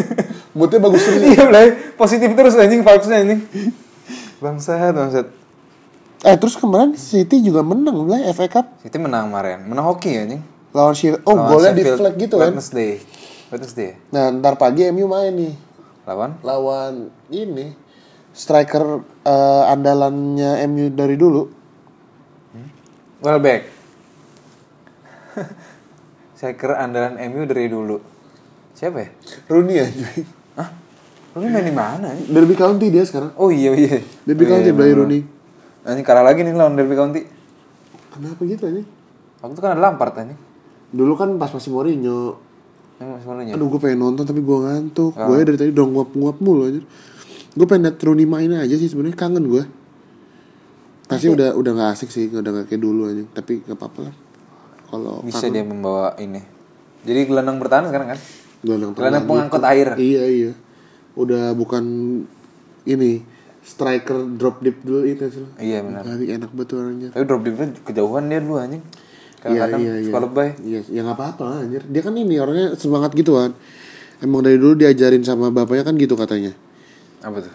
Moodnya 0.57 0.79
bagus 0.79 1.03
terus. 1.03 1.23
iya, 1.27 1.43
Blay. 1.45 1.75
Positif 1.95 2.31
terus 2.31 2.55
anjing 2.55 2.81
vibes-nya 2.81 3.17
anjing. 3.19 3.41
Bangsat, 4.39 4.95
bangsat. 4.95 5.27
Eh 6.23 6.37
terus 6.37 6.55
kemarin 6.55 6.95
City 6.95 7.41
juga 7.41 7.61
menang 7.61 8.05
lah 8.05 8.21
FA 8.31 8.47
Cup 8.47 8.67
City 8.79 8.97
menang 8.97 9.27
kemarin. 9.27 9.65
Menang 9.65 9.89
hoki 9.89 10.15
anjing. 10.15 10.43
lawan 10.71 10.95
Sheffield. 10.95 11.25
Oh 11.25 11.35
golnya 11.35 11.75
di 11.75 11.83
flag 11.83 12.15
gitu 12.15 12.39
kan? 12.39 12.55
Wednesday. 12.55 13.03
Wednesday. 13.49 13.99
Nah 14.09 14.31
ntar 14.31 14.55
pagi 14.55 14.87
MU 14.87 15.05
main 15.05 15.35
nih 15.35 15.55
Lawan? 16.05 16.39
lawan 16.41 16.95
ini 17.27 17.75
striker 18.41 19.05
eh, 19.29 19.63
andalannya 19.69 20.65
MU 20.73 20.89
dari 20.97 21.17
dulu. 21.21 21.43
Welbeck. 23.21 23.63
Kira 26.61 26.81
andalan 26.81 27.21
MU 27.29 27.45
dari 27.45 27.69
dulu. 27.69 28.01
Siapa 28.73 28.97
ya? 29.05 29.09
Rooney 29.53 29.77
ya. 29.77 29.87
Hah? 30.57 30.69
Lu 31.37 31.45
main 31.45 31.69
di 31.69 31.75
mana? 31.77 32.17
Derby 32.17 32.57
County 32.57 32.89
dia 32.89 33.05
sekarang. 33.05 33.37
Oh 33.37 33.53
iya 33.53 33.77
iya. 33.77 34.01
Derby 34.25 34.49
Oh, 34.49 34.57
iya, 34.57 34.73
County 34.73 34.73
iya. 34.73 34.97
Rooney. 34.97 35.21
Anjing 35.85 36.07
kalah 36.09 36.25
lagi 36.25 36.41
nih 36.41 36.57
lawan 36.57 36.81
Derby 36.81 36.97
County. 36.97 37.29
Kenapa 38.09 38.41
gitu 38.49 38.65
aja? 38.65 38.81
Waktu 39.45 39.53
itu 39.53 39.61
kan 39.61 39.71
ada 39.77 39.83
Lampard 39.85 40.17
anjing. 40.17 40.41
Dulu 40.91 41.13
kan 41.13 41.29
pas 41.37 41.53
masih 41.53 41.71
Mourinho. 41.77 42.41
Yang 42.97 43.09
masih 43.21 43.27
malunya. 43.29 43.53
Aduh 43.53 43.69
gue 43.69 43.81
pengen 43.85 44.01
nonton 44.01 44.25
tapi 44.25 44.41
gue 44.41 44.59
ngantuk. 44.65 45.13
Ah. 45.21 45.29
Gue 45.29 45.45
dari 45.45 45.61
tadi 45.61 45.71
udah 45.77 45.87
nguap-nguap 45.93 46.37
mulu 46.41 46.63
aja. 46.73 46.81
Gue 47.55 47.67
pengen 47.67 47.91
liat 47.91 47.99
Rooney 47.99 48.27
main 48.27 48.51
aja 48.55 48.75
sih 48.79 48.87
sebenarnya 48.87 49.19
kangen 49.19 49.47
gue. 49.51 49.63
Pasti 51.11 51.27
udah 51.27 51.59
udah 51.59 51.73
gak 51.75 51.91
asik 51.99 52.11
sih, 52.15 52.31
udah 52.31 52.63
gak 52.63 52.67
kayak 52.71 52.83
dulu 52.83 53.11
aja. 53.11 53.27
Tapi 53.35 53.67
gak 53.67 53.75
apa-apa 53.75 54.11
lah. 54.11 54.15
Kalau 54.91 55.23
Bisa 55.27 55.51
dia 55.51 55.67
membawa 55.67 56.15
ini. 56.23 56.43
Jadi 57.03 57.21
gelandang 57.27 57.59
bertahan 57.59 57.91
sekarang 57.91 58.15
kan? 58.15 58.21
gelandang 58.61 58.93
Gelandang 58.93 59.25
pengangkut 59.25 59.63
gitu. 59.65 59.73
air. 59.73 59.89
Iya 59.97 60.23
iya. 60.29 60.53
Udah 61.17 61.57
bukan 61.57 61.85
ini 62.85 63.25
striker 63.65 64.25
drop 64.37 64.61
deep 64.61 64.85
dulu 64.85 65.05
itu 65.09 65.25
sih. 65.33 65.47
Iya 65.59 65.83
benar. 65.85 66.05
Kali 66.05 66.27
enak 66.29 66.51
banget 66.53 66.77
orangnya. 66.77 67.09
Tapi 67.13 67.25
drop 67.25 67.43
deep 67.43 67.57
kejauhan 67.89 68.29
dia 68.29 68.41
dulu 68.45 68.61
anjing. 68.61 68.85
Iya 69.41 69.41
Kadang-kadang 69.41 69.81
iya 69.81 69.95
iya. 69.97 70.07
suka 70.13 70.19
lebay. 70.21 70.49
Iya, 70.61 70.81
ya 70.93 71.01
nggak 71.01 71.17
apa-apa 71.17 71.43
lah 71.49 71.59
anjir. 71.65 71.83
Dia 71.89 72.03
kan 72.05 72.13
ini 72.13 72.37
orangnya 72.37 72.77
semangat 72.77 73.17
gitu 73.17 73.41
kan. 73.41 73.57
Emang 74.21 74.45
dari 74.45 74.61
dulu 74.61 74.77
diajarin 74.77 75.25
sama 75.25 75.49
bapaknya 75.49 75.85
kan 75.89 75.97
gitu 75.97 76.13
katanya. 76.13 76.53
Apa 77.21 77.39
tuh? 77.45 77.55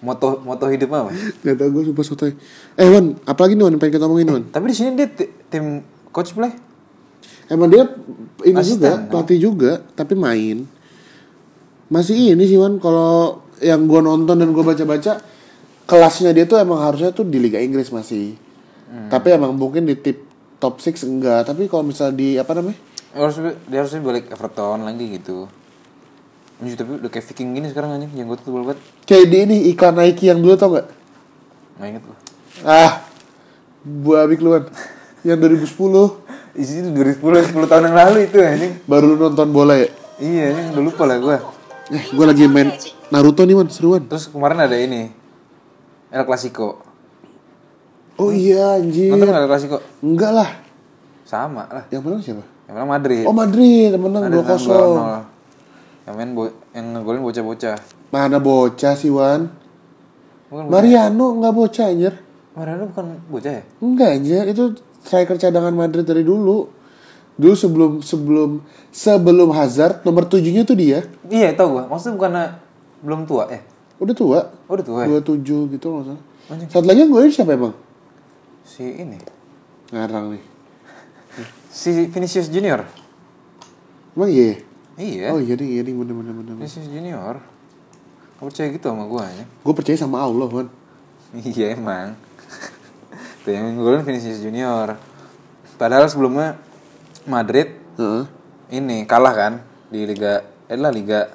Moto 0.00 0.40
moto 0.40 0.64
hidup 0.72 0.88
apa? 0.96 1.10
Gak 1.44 1.56
tau 1.60 1.68
gue 1.68 1.82
sumpah 1.92 2.04
sotoy. 2.04 2.32
Eh 2.76 2.88
Wan, 2.88 3.20
apalagi 3.28 3.52
nih 3.52 3.64
Wan 3.68 3.72
yang 3.76 3.80
pengen 3.80 3.94
kita 4.00 4.06
omongin 4.08 4.28
Wan? 4.32 4.44
Tapi 4.48 4.64
di 4.72 4.76
sini 4.76 4.96
dia 4.96 5.08
ti- 5.12 5.28
tim 5.52 5.84
coach 6.08 6.32
play. 6.32 6.52
Emang 7.50 7.68
dia 7.68 7.84
ini 8.46 8.56
Asisten, 8.56 8.80
juga, 8.80 8.90
no? 8.96 9.08
pelatih 9.10 9.38
juga, 9.42 9.72
tapi 9.92 10.14
main. 10.16 10.64
Masih 11.90 12.32
ini 12.32 12.44
sih 12.46 12.56
Wan, 12.56 12.78
kalau 12.80 13.44
yang 13.60 13.84
gue 13.84 14.00
nonton 14.00 14.40
dan 14.40 14.48
gue 14.54 14.64
baca-baca, 14.64 15.20
kelasnya 15.84 16.30
dia 16.32 16.46
tuh 16.48 16.56
emang 16.56 16.80
harusnya 16.80 17.10
tuh 17.12 17.26
di 17.26 17.36
Liga 17.36 17.58
Inggris 17.60 17.90
masih. 17.92 18.38
Hmm. 18.88 19.10
Tapi 19.12 19.36
emang 19.36 19.52
mungkin 19.52 19.84
di 19.84 19.98
tip 19.98 20.24
top 20.56 20.78
6 20.80 21.02
enggak. 21.04 21.44
Tapi 21.44 21.66
kalau 21.66 21.84
misalnya 21.84 22.14
di 22.16 22.28
apa 22.38 22.56
namanya? 22.56 22.78
Dia 23.10 23.20
harus 23.26 23.36
dia 23.42 23.78
harusnya 23.82 24.00
balik 24.00 24.30
Everton 24.30 24.86
lagi 24.86 25.18
gitu. 25.18 25.50
Anjir, 26.60 26.76
tapi 26.76 27.00
udah 27.00 27.08
kayak 27.08 27.24
Viking 27.24 27.56
gini 27.56 27.66
sekarang 27.72 27.96
anjing, 27.96 28.12
jenggot 28.12 28.44
tebal 28.44 28.68
banget. 28.68 28.84
Kayak 29.08 29.26
di 29.32 29.36
ini 29.48 29.56
iklan 29.72 29.96
Nike 29.96 30.28
yang 30.28 30.44
dulu 30.44 30.54
tau 30.60 30.68
nggak? 30.76 30.86
Nggak 31.80 31.88
inget 31.88 32.02
gua. 32.04 32.16
Ah, 32.68 32.92
buah 33.80 34.28
abik 34.28 34.44
lu 34.44 34.52
Wan. 34.52 34.68
Yang 35.24 35.64
2010 35.72 36.20
Di 36.50 36.64
sini 36.68 36.92
2010 36.92 37.56
10 37.56 37.64
tahun 37.64 37.82
yang 37.88 37.96
lalu 37.96 38.18
itu 38.28 38.36
anjing. 38.44 38.72
baru 38.84 39.16
lu 39.16 39.16
nonton 39.16 39.48
bola 39.48 39.72
ya? 39.80 39.88
Iya, 40.20 40.52
anjing 40.52 40.66
udah 40.76 40.84
lupa 40.84 41.02
lah 41.08 41.16
gua. 41.16 41.36
Eh, 41.90 42.04
gue 42.12 42.26
lagi 42.28 42.44
main 42.44 42.68
Naruto 43.08 43.42
nih 43.48 43.56
Wan, 43.56 43.68
seruan. 43.72 44.04
Terus 44.04 44.28
kemarin 44.28 44.60
ada 44.60 44.76
ini. 44.76 45.08
El 46.12 46.22
Clasico. 46.28 46.84
Oh 48.20 48.28
iya 48.28 48.76
anjir. 48.76 49.16
Nonton 49.16 49.32
El 49.32 49.48
Clasico? 49.48 49.80
Enggak 50.04 50.32
lah. 50.36 50.50
Sama 51.24 51.64
lah. 51.72 51.88
Yang 51.88 52.02
menang 52.04 52.20
siapa? 52.20 52.44
Yang 52.68 52.74
menang 52.76 52.90
Madrid. 52.92 53.24
Oh 53.24 53.32
Madrid 53.32 53.90
menang 53.96 54.22
Madrid 54.28 54.44
2-0. 54.44 55.29
Menang 56.06 56.08
2-0. 56.08 56.08
Yang 56.08 56.14
main 56.16 56.30
bo- 56.32 56.56
yang 56.72 56.86
ngegolin 56.96 57.22
bocah-bocah. 57.22 57.76
Mana 58.10 58.38
bocah 58.38 58.94
sih 58.96 59.12
Wan? 59.12 59.50
Bukan 60.50 60.66
Mariano 60.66 61.26
nggak 61.38 61.54
bocah 61.54 61.86
anjir. 61.90 62.14
Mariano 62.56 62.90
bukan 62.90 63.04
bocah 63.30 63.52
ya? 63.60 63.62
Enggak 63.78 64.08
anjir, 64.18 64.44
itu 64.50 64.62
striker 65.04 65.36
cadangan 65.38 65.74
Madrid 65.74 66.02
dari 66.02 66.26
dulu. 66.26 66.66
Dulu 67.40 67.54
sebelum 67.56 67.92
sebelum 68.04 68.50
sebelum 68.90 69.48
Hazard 69.54 70.02
nomor 70.04 70.26
tujuhnya 70.26 70.66
tuh 70.66 70.76
dia. 70.76 71.06
Iya, 71.30 71.54
tau 71.56 71.78
gua. 71.78 71.88
Maksudnya 71.88 72.16
bukan 72.18 72.32
belum 73.00 73.20
tua 73.24 73.48
eh. 73.48 73.62
Udah 73.96 74.14
tua. 74.16 74.40
Oh, 74.68 74.74
udah 74.76 74.84
tua 74.84 75.00
ya? 75.06 75.20
27 75.20 75.72
gitu 75.76 75.86
nggak 75.88 76.04
salah. 76.04 76.22
Anjing. 76.50 76.68
Satu 76.68 76.86
lagi 76.88 77.00
yang 77.06 77.12
gue 77.14 77.30
siapa 77.30 77.54
emang? 77.54 77.72
Si 78.66 78.82
ini. 78.82 79.16
Ngarang 79.94 80.34
nih. 80.34 80.42
Si 81.70 82.10
Vinicius 82.10 82.50
Junior. 82.50 82.82
Emang 84.18 84.28
iya? 84.28 84.58
Iya. 85.00 85.32
Oh 85.32 85.40
iya 85.40 85.56
nih, 85.56 85.68
iya 85.72 85.80
nih 85.80 85.96
bener 85.96 86.12
bener 86.12 86.34
bener. 86.36 86.54
Vinicius 86.60 86.88
Junior. 86.92 87.40
Kau 88.36 88.48
percaya 88.52 88.68
gitu 88.68 88.84
sama 88.92 89.08
gua 89.08 89.24
ya? 89.32 89.44
Gue 89.64 89.72
percaya 89.72 89.96
sama 89.96 90.20
Allah 90.20 90.48
kan. 90.48 90.68
Iya 91.40 91.72
emang. 91.72 92.12
Tuh 93.42 93.50
yang 93.50 93.72
ngegolin 93.80 94.04
Vinicius 94.04 94.44
Junior. 94.44 95.00
Padahal 95.80 96.04
sebelumnya 96.12 96.60
Madrid 97.24 97.72
Heeh. 97.96 98.24
ini 98.76 99.08
kalah 99.08 99.32
kan 99.32 99.52
di 99.88 100.04
Liga 100.04 100.44
eh 100.68 100.76
lah 100.76 100.92
Liga 100.92 101.28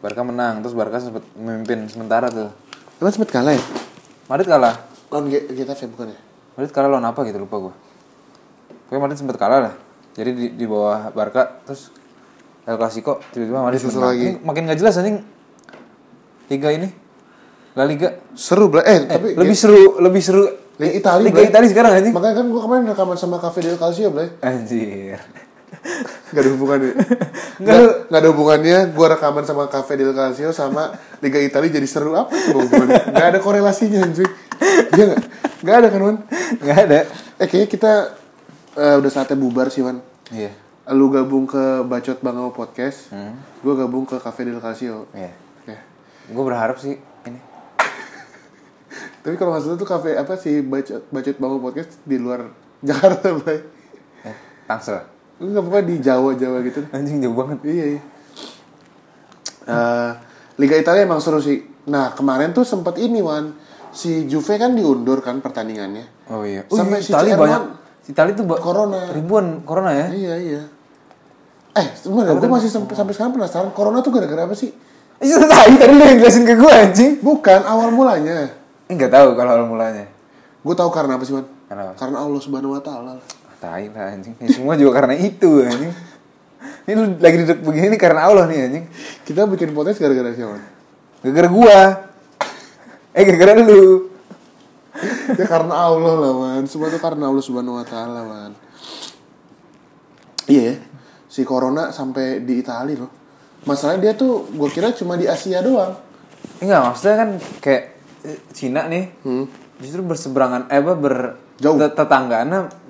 Barca 0.00 0.22
menang 0.24 0.60
terus 0.60 0.76
Barca 0.76 1.00
sempat 1.00 1.24
memimpin 1.36 1.88
sementara 1.88 2.28
tuh 2.28 2.48
Emang 3.00 3.12
sempet 3.12 3.32
kalah 3.34 3.52
ya? 3.56 3.62
Madrid 4.30 4.48
kalah 4.48 4.76
Lawan 5.10 5.28
Getafe 5.28 5.90
bukan 5.90 6.14
ya? 6.14 6.20
Madrid 6.56 6.72
kalah 6.72 6.88
lawan 6.88 7.04
apa 7.08 7.20
gitu 7.28 7.42
lupa 7.42 7.56
gue 7.58 7.74
pokoknya 8.86 9.00
Madrid 9.02 9.18
sempat 9.20 9.36
kalah 9.40 9.60
lah 9.68 9.74
jadi 10.12 10.30
di, 10.36 10.46
di 10.52 10.64
bawah 10.68 11.08
Barca 11.16 11.60
terus 11.64 11.88
El 12.62 12.76
Clasico 12.78 13.18
tiba-tiba 13.30 13.58
Madrid 13.60 13.82
menang. 13.82 14.02
lagi. 14.06 14.26
Ini 14.26 14.38
makin 14.40 14.62
gak 14.66 14.78
jelas 14.78 14.94
anjing 14.96 15.18
Liga 16.46 16.68
ini 16.70 16.88
La 17.72 17.82
Liga 17.82 18.08
Seru 18.32 18.68
bla 18.68 18.84
eh, 18.84 18.92
eh, 18.92 19.00
tapi 19.08 19.28
lebih 19.34 19.56
seru 19.56 19.98
lebih 19.98 20.22
seru 20.22 20.44
Liga 20.78 20.92
Italia, 20.94 21.26
Liga. 21.26 21.40
Italia 21.42 21.68
sekarang 21.68 21.92
anjing 21.96 22.14
Makanya 22.14 22.34
kan 22.38 22.46
gue 22.46 22.60
kemarin 22.60 22.82
rekaman 22.86 23.16
sama 23.16 23.36
Cafe 23.38 23.60
del 23.60 23.76
Calcio, 23.76 24.08
Blay. 24.08 24.28
anjir 24.40 25.18
Gak 26.32 26.42
ada 26.44 26.50
hubungannya. 26.54 26.92
Gak, 27.66 28.08
gak 28.08 28.18
ada 28.20 28.28
hubungannya 28.30 28.78
gue 28.92 29.06
rekaman 29.08 29.42
sama 29.42 29.66
Cafe 29.66 29.98
del 29.98 30.12
Calcio 30.12 30.52
sama 30.52 30.94
Liga 31.18 31.40
Italia 31.40 31.68
jadi 31.68 31.88
seru 31.88 32.14
apa 32.14 32.30
coba 32.30 32.60
hubungannya? 32.62 33.02
Gak 33.10 33.26
ada 33.26 33.38
korelasinya 33.40 34.06
anjing. 34.06 34.30
Iya 34.94 35.04
gak? 35.12 35.20
Gak 35.62 35.76
ada 35.82 35.88
kan, 35.90 36.00
Wan? 36.00 36.16
nggak 36.52 36.78
ada 36.84 37.00
Eh 37.38 37.46
kayaknya 37.48 37.68
kita 37.68 37.92
eh, 38.74 38.94
udah 39.00 39.10
saatnya 39.10 39.34
bubar 39.34 39.66
sih, 39.68 39.82
Wan. 39.82 39.98
iya 40.30 40.52
Lu 40.92 41.08
gabung 41.08 41.44
ke 41.44 41.56
Bacot 41.82 42.20
Bangau 42.20 42.50
Podcast. 42.50 43.08
Hmm. 43.08 43.32
Gue 43.58 43.74
gabung 43.74 44.04
ke 44.04 44.16
Cafe 44.16 44.44
del 44.44 44.58
Calcio. 44.58 45.08
iya 45.12 45.32
Ya. 45.64 45.78
gue 46.28 46.42
berharap 46.42 46.76
sih 46.76 46.94
ini 47.22 47.38
Tapi 49.22 49.34
kalau 49.34 49.52
nggak 49.52 49.62
salah 49.62 49.76
tuh 49.76 49.86
kafe 49.86 50.14
apa 50.14 50.34
sih 50.34 50.60
Bacot, 50.60 51.08
Bacot 51.08 51.36
Bangau 51.36 51.58
Podcast 51.58 51.96
di 52.02 52.16
luar 52.16 52.50
Jakarta, 52.82 53.30
Blay. 53.34 53.62
eh, 54.22 54.36
Tangsel 54.64 55.00
Enggak 55.38 55.62
pokoknya 55.64 55.84
di 55.84 55.96
Jawa-Jawa 55.98 56.58
gitu. 56.62 56.80
anjing 56.90 57.18
jauh 57.18 57.34
banget 57.34 57.58
Iya, 57.64 57.84
iya. 57.88 58.00
Eh, 59.64 60.10
Liga 60.54 60.76
Italia 60.76 61.02
emang 61.02 61.18
seru 61.18 61.38
sih. 61.38 61.58
Nah, 61.84 62.12
kemarin 62.12 62.50
tuh 62.50 62.62
sempat 62.62 62.94
ini, 62.96 63.18
Wan. 63.18 63.50
Si 63.90 64.24
Juve 64.24 64.54
kan 64.54 64.72
diundur 64.72 65.18
kan 65.18 65.38
pertandingannya. 65.38 66.06
Oh 66.28 66.42
iya. 66.42 66.62
Sampai 66.66 66.98
iya, 66.98 67.02
si 67.02 67.10
Itali 67.10 67.28
CR1 67.28 67.38
banyak. 67.38 67.62
Itali 68.04 68.30
tuh 68.32 68.44
ba- 68.44 68.56
Corona. 68.56 69.10
ribuan 69.10 69.62
corona 69.62 69.90
ya. 69.90 70.06
Iya, 70.08 70.34
iya. 70.38 70.62
Eh, 71.72 71.86
sebenarnya 71.96 72.36
gue 72.36 72.50
masih 72.52 72.68
sampai, 72.68 72.92
sampai 72.92 73.12
sekarang 73.16 73.32
penasaran 73.32 73.72
Corona 73.72 74.04
tuh 74.04 74.12
gara-gara 74.12 74.44
apa 74.44 74.52
sih? 74.52 74.68
Itu 75.22 75.40
tadi 75.48 75.80
tadi 75.80 75.92
lu 75.96 76.04
yang 76.04 76.18
jelasin 76.20 76.44
ke 76.44 76.52
gue 76.58 76.72
anjing. 76.72 77.12
Bukan 77.24 77.64
awal 77.64 77.88
mulanya. 77.94 78.52
Enggak 78.92 79.08
tahu 79.08 79.32
kalau 79.32 79.50
awal 79.56 79.66
mulanya. 79.70 80.04
Gue 80.60 80.74
tahu 80.76 80.92
karena 80.92 81.16
apa 81.16 81.24
sih, 81.24 81.32
Wan? 81.32 81.48
Karena 81.70 81.88
apa? 81.88 81.92
Karena 81.96 82.16
Allah 82.20 82.40
Subhanahu 82.44 82.76
wa 82.76 82.82
taala. 82.84 83.16
lah. 83.16 83.24
Tai 83.56 83.88
lah 83.88 84.12
anjing. 84.12 84.34
Ya, 84.36 84.48
semua 84.52 84.76
juga 84.76 85.00
karena 85.00 85.14
itu 85.16 85.64
anjing. 85.64 85.92
Ini 86.82 86.92
lu 86.98 87.04
lagi 87.22 87.36
duduk 87.46 87.58
begini 87.64 87.96
karena 87.96 88.26
Allah 88.28 88.44
nih 88.50 88.58
anjing. 88.68 88.84
Kita 89.24 89.48
bikin 89.48 89.72
podcast 89.72 89.96
gara-gara 89.96 90.34
siapa? 90.36 90.60
Gara-gara 91.24 91.48
gua. 91.48 91.78
Eh 93.16 93.22
gara-gara 93.24 93.64
lu. 93.64 94.12
ya 95.40 95.46
karena 95.48 95.74
Allah 95.88 96.14
lah, 96.20 96.32
Wan. 96.36 96.62
Semua 96.68 96.92
tuh 96.92 97.00
karena 97.00 97.32
Allah 97.32 97.40
Subhanahu 97.40 97.80
wa 97.80 97.86
taala, 97.86 98.20
Wan. 98.28 98.52
Iya, 100.50 100.76
ya. 100.76 100.91
Si 101.32 101.48
Corona 101.48 101.88
sampai 101.88 102.44
di 102.44 102.60
Italia 102.60 103.00
loh. 103.00 103.08
Masalahnya 103.64 104.10
dia 104.10 104.12
tuh 104.12 104.52
gue 104.52 104.68
kira 104.68 104.92
cuma 104.92 105.16
di 105.16 105.24
Asia 105.24 105.64
doang. 105.64 105.96
Enggak, 106.60 106.92
maksudnya 106.92 107.16
kan 107.16 107.28
kayak 107.64 107.82
eh, 108.28 108.38
Cina 108.52 108.84
nih. 108.84 109.08
Hmm. 109.24 109.48
Justru 109.80 110.04
berseberangan 110.04 110.68
eh 110.68 110.84
apa 110.84 110.92
ber 110.92 111.40
Jauh. 111.56 111.78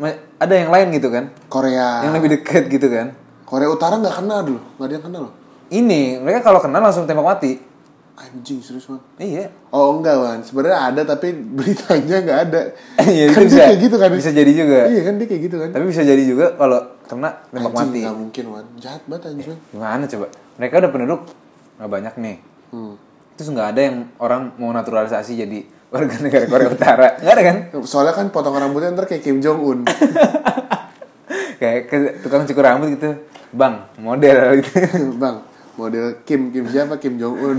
ma- 0.03 0.19
ada 0.43 0.55
yang 0.59 0.75
lain 0.75 0.91
gitu 0.91 1.15
kan. 1.15 1.31
Korea. 1.47 2.03
Yang 2.03 2.13
lebih 2.19 2.31
dekat 2.41 2.67
gitu 2.67 2.91
kan. 2.91 3.15
Korea 3.47 3.69
Utara 3.71 4.01
nggak 4.01 4.17
kenal 4.17 4.41
dulu, 4.43 4.61
nggak 4.81 4.87
ada 4.89 4.95
yang 4.97 5.05
kenal 5.07 5.21
loh. 5.29 5.35
Ini 5.71 6.19
mereka 6.25 6.41
kalau 6.51 6.59
kenal 6.59 6.81
langsung 6.83 7.07
tembak 7.07 7.37
mati. 7.37 7.61
Anjing 8.23 8.63
serius 8.63 8.87
man. 8.87 9.03
Iya. 9.17 9.51
Oh 9.69 9.99
enggak 9.99 10.15
wan, 10.15 10.39
sebenarnya 10.41 10.79
ada 10.85 11.03
tapi 11.05 11.35
beritanya 11.35 12.17
nggak 12.21 12.39
ada. 12.45 12.61
Iya, 13.05 13.25
kan 13.29 13.35
itu 13.35 13.41
dia 13.41 13.47
bisa- 13.49 13.61
kayak 13.61 13.79
gitu 13.81 13.97
kan. 13.97 14.11
bisa 14.13 14.31
jadi 14.31 14.53
juga. 14.53 14.79
Iya 14.87 15.01
kan 15.03 15.15
dia 15.17 15.27
kayak 15.27 15.43
gitu 15.43 15.57
kan. 15.59 15.69
Tapi 15.71 15.85
bisa 15.85 16.03
jadi 16.03 16.23
juga 16.23 16.47
kalau 16.55 16.79
kena 17.03 17.31
tembak 17.49 17.73
Anjing 17.73 17.83
mati. 17.85 18.01
nggak 18.01 18.17
mungkin 18.17 18.45
wan, 18.49 18.65
jahat 18.79 19.03
banget 19.05 19.23
anjing. 19.29 19.59
Gimana 19.69 20.05
coba? 20.07 20.27
Mereka 20.55 20.75
udah 20.79 20.91
penduduk 20.91 21.21
nggak 21.77 21.91
banyak 21.91 22.15
nih. 22.17 22.37
Hmm. 22.71 22.95
Terus 23.33 23.49
nggak 23.51 23.69
ada 23.69 23.81
yang 23.83 23.97
orang 24.17 24.43
mau 24.55 24.71
naturalisasi 24.71 25.33
jadi 25.37 25.59
warga 25.89 26.17
negara 26.21 26.47
Korea 26.47 26.69
Utara. 26.69 27.09
Nggak 27.21 27.35
ada 27.35 27.43
kan? 27.43 27.57
Soalnya 27.83 28.15
kan 28.15 28.27
potongan 28.29 28.63
rambutnya 28.63 28.93
ntar 28.93 29.05
kayak 29.05 29.21
Kim 29.21 29.39
Jong 29.39 29.61
Un. 29.61 29.79
Kayak 31.55 31.81
ke 31.87 31.97
tukang 32.21 32.43
cukur 32.43 32.63
rambut 32.63 32.91
gitu. 32.91 33.13
Bang, 33.51 33.87
model 33.97 34.59
gitu. 34.59 34.83
Bang, 35.15 35.45
model 35.75 36.19
Kim 36.23 36.49
Kim 36.49 36.67
siapa 36.67 36.97
Kim 36.97 37.17
Jong 37.17 37.37
Un. 37.37 37.57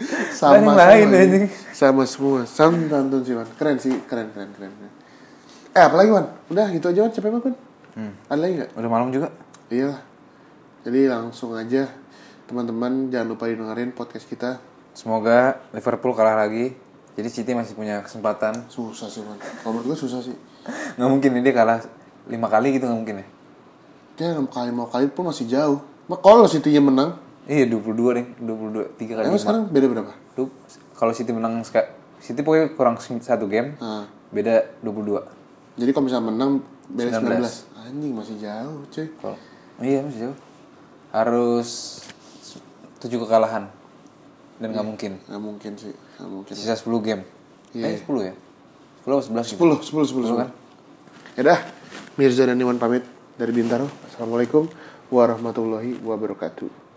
Yang 0.00 0.64
lain, 0.72 1.06
anjing. 1.12 1.44
Sama 1.76 2.02
semua. 2.08 2.48
Sam 2.48 2.88
tantun 2.88 3.20
sih 3.20 3.36
Wan. 3.36 3.48
Keren 3.60 3.76
sih, 3.76 3.92
keren 4.08 4.32
keren 4.32 4.48
keren. 4.56 4.72
Eh 5.76 5.82
apalagi 5.84 6.08
Wan? 6.08 6.26
Udah 6.48 6.66
gitu 6.72 6.88
aja 6.88 7.04
Wan, 7.04 7.12
capek 7.12 7.28
banget 7.28 7.44
Wan. 7.52 7.56
Hmm. 7.90 8.12
Ada 8.32 8.40
lagi 8.40 8.52
nggak? 8.56 8.70
Udah 8.80 8.90
malam 8.90 9.08
juga. 9.12 9.28
Iya. 9.68 9.92
Jadi 10.80 11.00
langsung 11.04 11.52
aja 11.52 11.92
teman-teman 12.48 13.12
jangan 13.12 13.28
lupa 13.28 13.44
dengerin 13.46 13.92
podcast 13.92 14.24
kita. 14.24 14.56
Semoga 14.96 15.60
Liverpool 15.76 16.16
kalah 16.16 16.40
lagi. 16.40 16.72
Jadi 17.14 17.28
City 17.28 17.52
masih 17.52 17.76
punya 17.76 18.00
kesempatan. 18.00 18.64
Susah 18.72 19.12
sih 19.12 19.20
man. 19.20 19.36
Kalau 19.36 19.76
menurut 19.76 19.92
gue 19.92 19.98
susah 20.00 20.24
sih. 20.24 20.34
Nggak 20.96 21.10
mungkin 21.12 21.30
ini 21.36 21.42
dia 21.44 21.54
kalah 21.54 21.84
lima 22.24 22.48
kali 22.48 22.80
gitu 22.80 22.88
nggak 22.88 22.98
mungkin 22.98 23.16
ya. 23.20 23.26
Dia 24.16 24.26
enam 24.32 24.48
kali 24.48 24.72
mau 24.72 24.88
kali 24.88 25.12
pun 25.12 25.28
masih 25.28 25.44
jauh. 25.44 25.84
Kalau 26.10 26.48
City-nya 26.50 26.82
menang, 26.82 27.14
Iya 27.48 27.64
22 27.66 28.16
deh, 28.16 28.26
22 28.40 29.00
tiga 29.00 29.12
kali. 29.18 29.26
emang 29.32 29.40
sekarang 29.40 29.62
beda 29.72 29.86
berapa? 29.88 30.12
Duh, 30.36 30.48
kalau 30.92 31.12
City 31.16 31.32
menang 31.32 31.64
City 32.20 32.40
pokoknya 32.44 32.76
kurang 32.76 33.00
satu 33.00 33.48
game, 33.48 33.74
Nah, 33.80 34.04
beda 34.28 34.76
22. 34.84 35.24
jadi 35.74 35.90
kalau 35.96 36.04
misalnya 36.04 36.26
menang 36.30 36.50
beda 36.92 37.16
19. 37.16 37.40
19. 37.40 37.88
Anjing 37.90 38.12
masih 38.14 38.36
jauh, 38.38 38.78
cuy. 38.92 39.06
Kalau 39.18 39.36
iya 39.80 39.98
masih 40.04 40.18
jauh. 40.28 40.36
Harus 41.10 41.68
7 43.00 43.16
kekalahan. 43.18 43.66
Dan 44.60 44.76
nggak 44.76 44.86
mungkin. 44.86 45.12
Nggak 45.24 45.42
mungkin 45.42 45.72
sih, 45.80 45.94
nggak 46.20 46.30
mungkin. 46.30 46.52
Sisa 46.52 46.76
10 46.76 47.00
game. 47.00 47.22
Iya. 47.72 47.96
Eh 47.96 48.04
10 48.04 48.28
ya? 48.30 48.34
10 49.02 49.16
atau 49.16 49.24
11 49.32 49.48
gitu? 49.48 49.64
10, 49.64 49.80
10, 49.80 50.04
10, 50.06 50.24
10. 50.36 50.40
kan? 50.44 50.50
Ya 51.40 51.42
dah, 51.56 51.58
Mirza 52.20 52.44
dan 52.44 52.60
Iwan 52.60 52.76
pamit 52.76 53.02
dari 53.40 53.50
Bintaro. 53.56 53.88
Assalamualaikum 54.06 54.68
warahmatullahi 55.08 55.96
wabarakatuh. 56.04 56.89